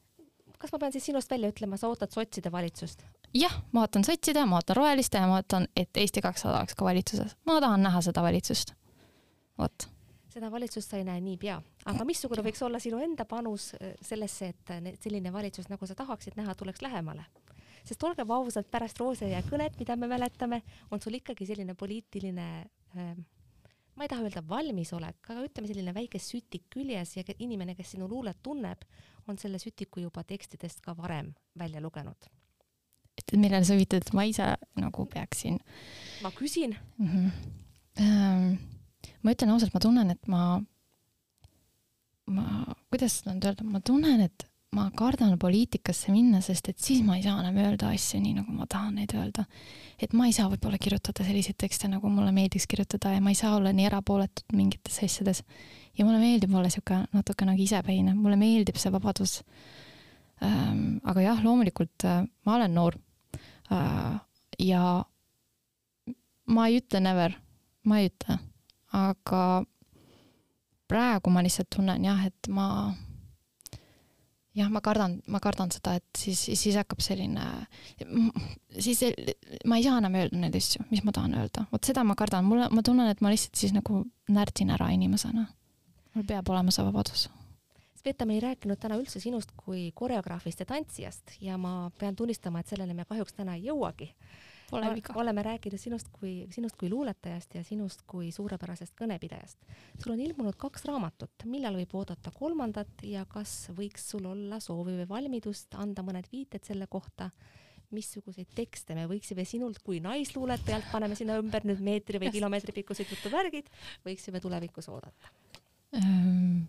kas 0.59 0.73
ma 0.73 0.79
pean 0.83 0.93
siis 0.93 1.07
sinust 1.11 1.31
välja 1.31 1.53
ütlema, 1.53 1.77
sa 1.77 1.89
ootad 1.89 2.13
sotside 2.13 2.53
valitsust? 2.53 3.05
jah, 3.37 3.61
ma 3.73 3.85
ootan 3.87 4.05
sotside, 4.05 4.45
ma 4.47 4.61
ootan 4.61 4.77
roheliste 4.77 5.21
ja 5.21 5.29
ma 5.29 5.43
ootan, 5.43 5.69
et 5.77 5.97
Eesti 5.97 6.23
kakssada 6.25 6.59
oleks 6.59 6.75
ka 6.75 6.85
valitsuses. 6.85 7.37
ma 7.47 7.61
tahan 7.61 7.83
näha 7.83 8.01
seda 8.01 8.23
valitsust. 8.23 8.75
vot 9.59 9.96
seda 10.37 10.51
valitsust 10.53 10.93
sa 10.93 11.01
ei 11.01 11.07
näe 11.09 11.21
niipea, 11.25 11.57
aga 11.89 12.05
missugune 12.09 12.45
võiks 12.45 12.61
olla 12.67 12.81
sinu 12.83 13.01
enda 13.03 13.25
panus 13.29 13.71
äh, 13.79 13.95
sellesse, 14.05 14.53
et 14.53 14.75
äh, 14.75 14.93
selline 15.01 15.33
valitsus, 15.33 15.71
nagu 15.73 15.89
sa 15.89 15.97
tahaksid 15.99 16.37
näha, 16.41 16.55
tuleks 16.59 16.85
lähemale? 16.85 17.25
sest 17.87 18.03
olgem 18.03 18.31
ausad, 18.35 18.67
pärast 18.67 18.99
Roosejõe 18.99 19.45
kõnet, 19.47 19.77
mida 19.79 19.95
me 19.95 20.09
mäletame, 20.11 20.59
on 20.91 20.99
sul 20.99 21.15
ikkagi 21.21 21.47
selline 21.47 21.77
poliitiline 21.79 22.47
äh, 22.99 23.13
ma 23.97 24.05
ei 24.05 24.11
taha 24.11 24.27
öelda 24.27 24.43
valmisolek, 24.49 25.21
aga 25.31 25.45
ütleme 25.47 25.71
selline 25.71 25.95
väike 25.97 26.21
sütik 26.21 26.67
küljes 26.73 27.15
ja 27.17 27.25
inimene, 27.39 27.77
kes 27.79 27.95
sinu 27.95 28.09
luulet 28.11 28.43
tunneb, 28.45 28.83
on 29.31 29.39
selle 29.41 29.61
sütiku 29.63 30.03
juba 30.03 30.25
tekstidest 30.27 30.83
ka 30.85 30.97
varem 30.99 31.33
välja 31.59 31.81
lugenud. 31.81 32.29
et 33.17 33.33
millele 33.33 33.65
sa 33.65 33.79
viitad, 33.79 34.05
et 34.05 34.13
ma 34.13 34.27
ise 34.29 34.51
nagu 34.77 35.07
peaksin? 35.07 35.59
ma 36.23 36.31
küsin 36.31 36.77
mm. 36.99 37.07
-hmm. 37.09 38.76
Ma 39.27 39.35
ütlen 39.35 39.51
ausalt, 39.51 39.75
ma 39.75 39.81
tunnen, 39.83 40.13
et 40.15 40.29
ma, 40.31 40.43
ma, 42.31 42.45
kuidas 42.93 43.25
nüüd 43.27 43.43
öelda, 43.49 43.67
ma 43.67 43.81
tunnen, 43.83 44.21
et 44.23 44.47
ma 44.77 44.87
kardan 44.97 45.35
poliitikasse 45.41 46.13
minna, 46.13 46.41
sest 46.45 46.69
et 46.71 46.79
siis 46.83 47.01
ma 47.07 47.17
ei 47.17 47.25
saa 47.25 47.39
enam 47.41 47.57
öelda 47.63 47.91
asju 47.95 48.21
nii, 48.23 48.35
nagu 48.41 48.53
ma 48.55 48.67
tahan 48.71 48.99
neid 49.01 49.15
öelda. 49.17 49.47
et 50.03 50.13
ma 50.13 50.27
ei 50.29 50.35
saa 50.37 50.51
võib-olla 50.53 50.79
kirjutada 50.83 51.25
selliseid 51.25 51.57
tekste, 51.59 51.89
nagu 51.89 52.11
mulle 52.13 52.33
meeldiks 52.37 52.67
kirjutada 52.69 53.15
ja 53.15 53.23
ma 53.25 53.33
ei 53.33 53.39
saa 53.39 53.55
olla 53.57 53.73
nii 53.73 53.87
erapooletud 53.89 54.53
mingites 54.57 54.99
asjades. 55.07 55.43
ja 55.97 56.05
mulle 56.05 56.21
meeldib 56.21 56.55
olla 56.55 56.71
sihuke 56.73 57.03
natuke 57.15 57.49
nagu 57.49 57.63
isepäine, 57.63 58.15
mulle 58.15 58.37
meeldib 58.41 58.79
see 58.81 58.93
vabadus 58.93 59.41
ähm,. 60.45 60.99
aga 61.05 61.25
jah, 61.25 61.43
loomulikult 61.45 62.05
äh, 62.05 62.27
ma 62.45 62.59
olen 62.59 62.75
noor 62.75 62.99
äh, 63.73 64.19
ja 64.59 64.85
ma 66.47 66.69
ei 66.69 66.83
ütle 66.83 67.01
never, 67.03 67.39
ma 67.85 68.03
ei 68.03 68.11
ütle, 68.11 68.39
aga 68.97 69.43
praegu 70.89 71.33
ma 71.35 71.43
lihtsalt 71.45 71.69
tunnen 71.77 72.05
jah, 72.07 72.23
et 72.29 72.49
ma 72.53 72.95
jah, 74.57 74.71
ma 74.73 74.81
kardan, 74.85 75.19
ma 75.31 75.41
kardan 75.43 75.71
seda, 75.75 75.97
et 75.99 76.19
siis, 76.19 76.41
siis 76.57 76.77
hakkab 76.79 77.03
selline, 77.05 77.45
siis 78.79 79.03
ma 79.69 79.79
ei 79.79 79.87
saa 79.87 80.01
enam 80.01 80.17
öelda 80.17 80.41
neid 80.41 80.57
asju, 80.57 80.87
mis 80.91 81.05
ma 81.07 81.15
tahan 81.17 81.37
öelda, 81.43 81.67
vot 81.73 81.89
seda 81.89 82.05
ma 82.07 82.17
kardan, 82.19 82.47
mulle, 82.49 82.71
ma 82.73 82.85
tunnen, 82.87 83.11
et 83.13 83.23
ma 83.25 83.33
lihtsalt 83.33 83.59
siis 83.61 83.75
nagu 83.77 84.05
närdin 84.33 84.73
ära 84.75 84.89
inimesena. 84.95 85.47
mul 86.17 86.25
peab 86.25 86.49
olema 86.49 86.73
see 86.73 86.85
vabadus. 86.87 87.27
Sveta, 88.01 88.25
me 88.25 88.37
ei 88.37 88.41
rääkinud 88.41 88.79
täna 88.81 88.97
üldse 88.97 89.21
sinust 89.21 89.51
kui 89.59 89.91
koreograafist 89.95 90.63
ja 90.63 90.67
tantsijast 90.67 91.37
ja 91.43 91.59
ma 91.61 91.91
pean 91.99 92.17
tunnistama, 92.17 92.63
et 92.63 92.71
sellele 92.71 92.95
me 92.95 93.05
kahjuks 93.05 93.37
täna 93.37 93.57
ei 93.59 93.67
jõuagi 93.67 94.09
Pole 94.71 94.89
viga. 94.95 95.15
oleme 95.15 95.43
rääkinud 95.47 95.79
sinust 95.79 96.09
kui, 96.13 96.47
sinust 96.51 96.77
kui 96.79 96.91
luuletajast 96.91 97.55
ja 97.55 97.63
sinust 97.65 98.03
kui 98.07 98.33
suurepärasest 98.35 98.97
kõnepidajast. 98.99 99.59
sul 100.03 100.15
on 100.15 100.21
ilmunud 100.21 100.57
kaks 100.59 100.85
raamatut, 100.89 101.47
millal 101.47 101.79
võib 101.79 101.95
oodata 101.95 102.33
kolmandat 102.35 103.05
ja 103.07 103.25
kas 103.31 103.71
võiks 103.77 104.09
sul 104.11 104.27
olla 104.27 104.59
soovi 104.61 104.97
või 105.01 105.09
valmidust 105.09 105.75
anda 105.79 106.03
mõned 106.03 106.27
viited 106.33 106.67
selle 106.67 106.89
kohta, 106.91 107.31
missuguseid 107.95 108.51
tekste 108.55 108.97
me 108.99 109.07
võiksime 109.07 109.45
sinult 109.47 109.79
kui 109.87 110.01
naisluuletajalt, 110.03 110.89
paneme 110.91 111.15
sinna 111.15 111.37
ümber 111.39 111.67
nüüd 111.69 111.83
meetri 111.87 112.19
või 112.19 112.33
kilomeetri 112.35 112.75
pikkused 112.81 113.13
jutuvärgid, 113.15 113.71
võiksime 114.07 114.43
tulevikus 114.43 114.91
oodata? 114.91 115.31
Ehm, 115.95 116.67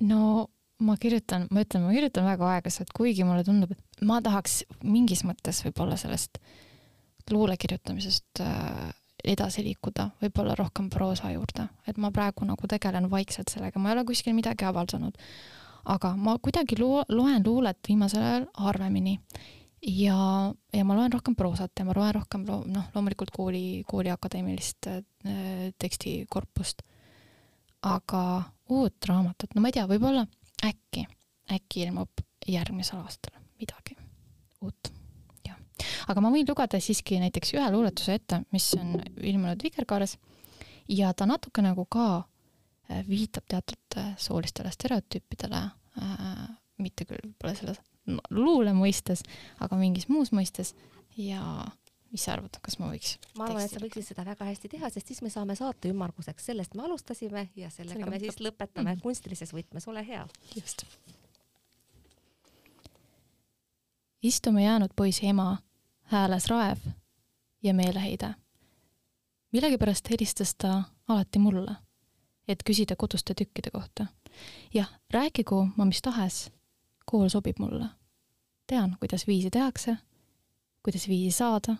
no 0.00 0.48
ma 0.80 0.96
kirjutan, 0.96 1.44
ma 1.52 1.66
ütlen, 1.66 1.84
ma 1.84 1.92
kirjutan 1.92 2.24
väga 2.24 2.48
aeglaselt, 2.54 2.94
kuigi 2.96 3.28
mulle 3.28 3.44
tundub, 3.44 3.76
et 3.76 4.08
ma 4.08 4.22
tahaks 4.24 4.62
mingis 4.80 5.26
mõttes 5.28 5.60
võib-olla 5.66 5.98
sellest 6.00 6.40
äh, 6.40 6.64
luule 7.32 7.56
kirjutamisest 7.60 8.42
äh, 8.44 8.88
edasi 9.24 9.64
liikuda, 9.66 10.08
võib-olla 10.22 10.54
rohkem 10.58 10.88
proosa 10.92 11.32
juurde, 11.32 11.68
et 11.90 11.98
ma 11.98 12.10
praegu 12.14 12.46
nagu 12.46 12.70
tegelen 12.70 13.08
vaikselt 13.10 13.50
sellega, 13.52 13.80
ma 13.82 13.90
ei 13.90 13.98
ole 13.98 14.04
kuskil 14.08 14.36
midagi 14.36 14.66
avaldanud. 14.68 15.18
aga 15.88 16.16
ma 16.16 16.36
kuidagi 16.38 16.76
lo 16.78 17.04
loen 17.08 17.42
luulet 17.46 17.78
viimasel 17.88 18.22
ajal 18.22 18.46
harvemini 18.54 19.18
ja, 19.86 20.52
ja 20.72 20.84
ma 20.84 20.96
loen 20.96 21.12
rohkem 21.12 21.34
proosat 21.34 21.72
ja 21.78 21.84
ma 21.84 21.94
loen 21.96 22.14
rohkem 22.14 22.44
lo 22.46 22.62
noh, 22.66 22.90
loomulikult 22.94 23.30
kooli, 23.34 23.84
kooli 23.86 24.10
akadeemilist 24.10 24.90
äh, 24.90 25.02
tekstikorpust. 25.78 26.82
aga 27.82 28.42
uut 28.68 29.06
raamatut, 29.06 29.54
no 29.54 29.62
ma 29.62 29.70
ei 29.70 29.78
tea, 29.78 29.86
võib-olla 29.86 30.26
äkki, 30.66 31.06
äkki 31.54 31.86
ilmub 31.86 32.24
järgmisel 32.48 33.02
aastal 33.02 33.38
midagi 33.58 33.96
uut 34.62 34.97
aga 36.08 36.24
ma 36.24 36.32
võin 36.34 36.48
lugeda 36.48 36.80
siiski 36.82 37.20
näiteks 37.22 37.54
ühe 37.56 37.68
luuletuse 37.74 38.18
ette, 38.18 38.42
mis 38.52 38.70
on 38.78 38.96
ilmunud 39.20 39.62
Vikerkaares 39.62 40.16
ja 40.88 41.12
ta 41.14 41.26
natuke 41.28 41.62
nagu 41.64 41.84
ka 41.90 42.08
äh, 42.18 43.04
viitab 43.08 43.48
teatud 43.48 44.00
äh, 44.00 44.14
soolistele 44.20 44.72
stereotüüpidele 44.74 45.62
äh,, 46.02 46.48
mitte 46.78 47.08
küll 47.08 47.22
võib-olla 47.24 47.54
selles 47.58 47.82
luule 48.30 48.72
mõistes, 48.76 49.22
aga 49.60 49.76
mingis 49.76 50.08
muus 50.08 50.32
mõistes 50.32 50.74
ja 51.18 51.42
mis 52.12 52.24
sa 52.24 52.34
arvad, 52.36 52.56
kas 52.64 52.78
ma 52.80 52.88
võiks? 52.88 53.16
ma 53.36 53.48
arvan, 53.48 53.64
et 53.66 53.72
sa 53.72 53.82
võiksid 53.82 54.06
seda 54.06 54.24
väga 54.26 54.48
hästi 54.48 54.70
teha, 54.72 54.90
sest 54.92 55.12
siis 55.12 55.20
me 55.24 55.32
saame 55.32 55.56
saate 55.58 55.92
ümmarguseks, 55.92 56.48
sellest 56.50 56.76
me 56.78 56.86
alustasime 56.86 57.48
ja 57.58 57.68
sellega 57.68 57.98
Sellega 57.98 58.12
me 58.14 58.20
siis 58.22 58.40
lõpetame 58.40 58.94
mm. 58.94 59.04
kunstilises 59.04 59.52
võtmes, 59.52 59.88
ole 59.92 60.04
hea. 60.06 60.24
just. 60.56 60.86
istume 64.22 64.64
jäänud 64.64 64.94
poisi 64.96 65.28
ema 65.28 65.56
hääles 66.08 66.46
raev 66.46 66.78
ja 67.62 67.74
meeleheide. 67.74 68.34
millegipärast 69.52 70.10
helistas 70.10 70.54
ta 70.54 70.82
alati 71.08 71.38
mulle, 71.38 71.76
et 72.48 72.62
küsida 72.70 72.96
koduste 72.96 73.34
tükkide 73.34 73.70
kohta. 73.72 74.06
jah, 74.74 74.88
rääkigu 75.10 75.68
ma 75.76 75.84
mis 75.84 76.02
tahes, 76.02 76.50
kool 77.06 77.28
sobib 77.28 77.58
mulle. 77.58 77.86
tean, 78.66 78.96
kuidas 79.00 79.26
viisi 79.26 79.50
tehakse, 79.50 79.96
kuidas 80.82 81.08
viisi 81.08 81.36
saada, 81.36 81.76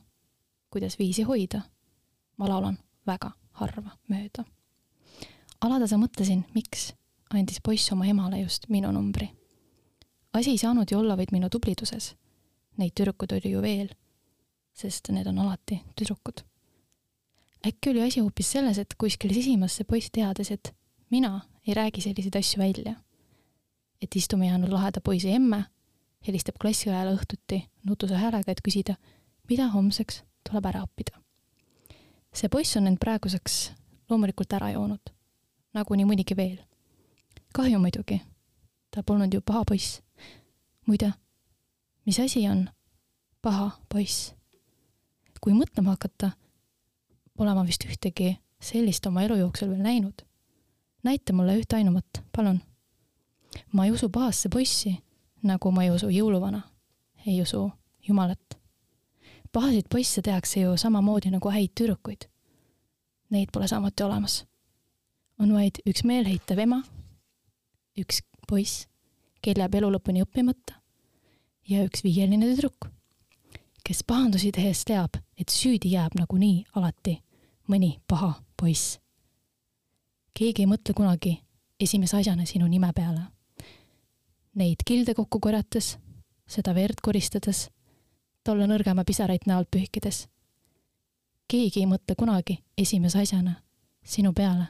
kuidas 0.71 0.99
viisi 0.99 1.23
hoida. 1.23 1.61
ma 2.37 2.49
laulan 2.49 2.79
väga 3.07 3.31
harva 3.53 3.91
mööda. 4.09 4.45
alatasa 5.61 5.97
mõtlesin, 5.97 6.45
miks 6.55 6.93
andis 7.31 7.61
poiss 7.65 7.93
oma 7.93 8.07
emale 8.07 8.41
just 8.41 8.69
minu 8.69 8.93
numbri. 8.93 9.31
asi 10.33 10.51
ei 10.51 10.59
saanud 10.59 10.91
ju 10.91 10.99
olla 10.99 11.17
vaid 11.17 11.33
minu 11.33 11.49
tubliduses. 11.49 12.17
Neid 12.77 12.93
tüdrukuid 12.95 13.33
oli 13.33 13.51
ju 13.53 13.63
veel 13.63 13.89
sest 14.79 15.11
need 15.11 15.27
on 15.27 15.39
alati 15.43 15.81
tüdrukud. 15.99 16.45
äkki 17.67 17.91
oli 17.91 18.03
asi 18.03 18.21
hoopis 18.21 18.53
selles, 18.53 18.79
et 18.79 18.95
kuskil 18.99 19.35
sisimas 19.35 19.77
see 19.77 19.85
poiss 19.85 20.11
teadis, 20.15 20.51
et 20.51 20.75
mina 21.11 21.41
ei 21.67 21.75
räägi 21.75 22.01
selliseid 22.01 22.37
asju 22.39 22.63
välja. 22.63 22.95
et 24.03 24.17
istume 24.17 24.47
jäänud 24.47 24.71
laheda 24.71 25.01
poisi 25.01 25.33
emme, 25.33 25.65
helistab 26.27 26.55
klassi 26.61 26.91
ajal 26.91 27.17
õhtuti 27.17 27.63
nutuse 27.85 28.15
häälega, 28.15 28.53
et 28.53 28.61
küsida, 28.63 28.95
mida 29.51 29.69
homseks 29.69 30.23
tuleb 30.49 30.67
ära 30.67 30.85
õppida. 30.87 31.19
see 32.33 32.49
poiss 32.49 32.77
on 32.77 32.87
end 32.87 32.99
praeguseks 32.99 33.73
loomulikult 34.11 34.53
ära 34.53 34.71
joonud, 34.71 35.11
nagu 35.75 35.95
nii 35.95 36.07
mõnigi 36.07 36.37
veel. 36.37 36.59
kahju 37.55 37.79
muidugi, 37.79 38.23
ta 38.91 39.03
polnud 39.03 39.35
ju 39.35 39.41
paha 39.41 39.65
poiss. 39.65 40.01
muide, 40.87 41.13
mis 42.07 42.21
asi 42.21 42.49
on 42.49 42.69
paha 43.43 43.71
poiss? 43.89 44.38
Kui 45.41 45.55
mõtlema 45.55 45.95
hakata, 45.95 46.33
pole 47.37 47.55
ma 47.55 47.65
vist 47.67 47.85
ühtegi 47.87 48.37
sellist 48.61 49.07
oma 49.07 49.23
elu 49.27 49.39
jooksul 49.43 49.71
veel 49.71 49.83
näinud. 49.83 50.25
näita 51.03 51.33
mulle 51.33 51.55
ühte 51.59 51.77
ainumat, 51.77 52.23
palun. 52.37 52.61
ma 53.73 53.85
ei 53.85 53.91
usu 53.91 54.09
pahasse 54.09 54.49
poissi, 54.49 54.99
nagu 55.43 55.71
ma 55.71 55.85
ei 55.85 55.91
usu 55.91 56.09
jõuluvana. 56.09 56.63
ei 57.27 57.43
usu 57.43 57.71
Jumalat. 58.09 58.59
pahaseid 59.53 59.87
poisse 59.91 60.23
tehakse 60.23 60.61
ju 60.61 60.77
samamoodi 60.77 61.31
nagu 61.31 61.51
häid 61.51 61.71
tüdrukuid. 61.81 62.29
Neid 63.31 63.49
pole 63.53 63.69
samuti 63.69 64.03
olemas. 64.03 64.45
on 65.39 65.53
vaid 65.53 65.79
üks 65.87 66.05
meelheitev 66.05 66.59
ema, 66.59 66.83
üks 67.99 68.23
poiss, 68.49 68.89
kel 69.43 69.59
jääb 69.59 69.75
elu 69.75 69.91
lõpuni 69.95 70.23
õppimata 70.25 70.81
ja 71.69 71.85
üks 71.85 72.03
viieline 72.05 72.47
tüdruk 72.47 72.98
kes 73.89 74.05
pahandusi 74.07 74.51
tehes 74.53 74.83
teab, 74.85 75.15
et 75.41 75.49
süüdi 75.49 75.95
jääb 75.95 76.13
nagunii 76.19 76.65
alati 76.77 77.15
mõni 77.73 77.95
paha 78.09 78.35
poiss. 78.61 78.99
keegi 80.37 80.63
ei 80.63 80.69
mõtle 80.69 80.93
kunagi 80.95 81.31
esimese 81.81 82.19
asjana 82.19 82.45
sinu 82.47 82.67
nime 82.69 82.91
peale. 82.93 83.23
Neid 84.55 84.85
kilde 84.85 85.15
kokku 85.15 85.41
korjates, 85.41 85.97
seda 86.47 86.75
verd 86.75 87.01
koristades, 87.03 87.71
tolle 88.45 88.67
nõrgema 88.69 89.05
pisaraid 89.05 89.47
näolt 89.47 89.71
pühkides. 89.71 90.29
keegi 91.49 91.81
ei 91.81 91.87
mõtle 91.87 92.15
kunagi 92.19 92.59
esimese 92.77 93.23
asjana 93.23 93.55
sinu 94.05 94.33
peale. 94.33 94.67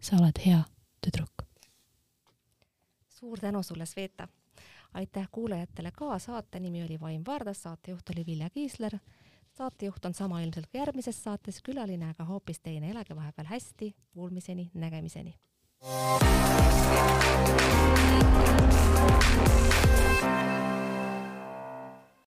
sa 0.00 0.16
oled 0.16 0.40
hea 0.46 0.64
tüdruk. 1.00 1.44
suur 3.08 3.40
tänu 3.40 3.62
sulle, 3.62 3.86
Sveta 3.86 4.28
aitäh 4.94 5.28
kuulajatele 5.32 5.90
ka, 5.90 6.18
saate 6.18 6.60
nimi 6.60 6.84
oli 6.84 7.00
Vaim 7.00 7.22
Vardas, 7.26 7.62
saatejuht 7.62 8.10
oli 8.10 8.26
Vilja 8.26 8.50
Kiisler. 8.50 8.98
saatejuht 9.58 10.04
on 10.04 10.14
sama 10.14 10.40
ilmselt 10.40 10.66
ka 10.66 10.78
järgmises 10.78 11.24
saates, 11.24 11.62
külaline 11.62 12.10
aga 12.10 12.24
hoopis 12.24 12.60
teine, 12.60 12.90
elage 12.90 13.16
vahepeal 13.16 13.46
hästi, 13.46 13.94
kuulmiseni, 14.10 14.70
nägemiseni. 14.74 15.34
Thank 20.24 20.62
you. 20.68 20.73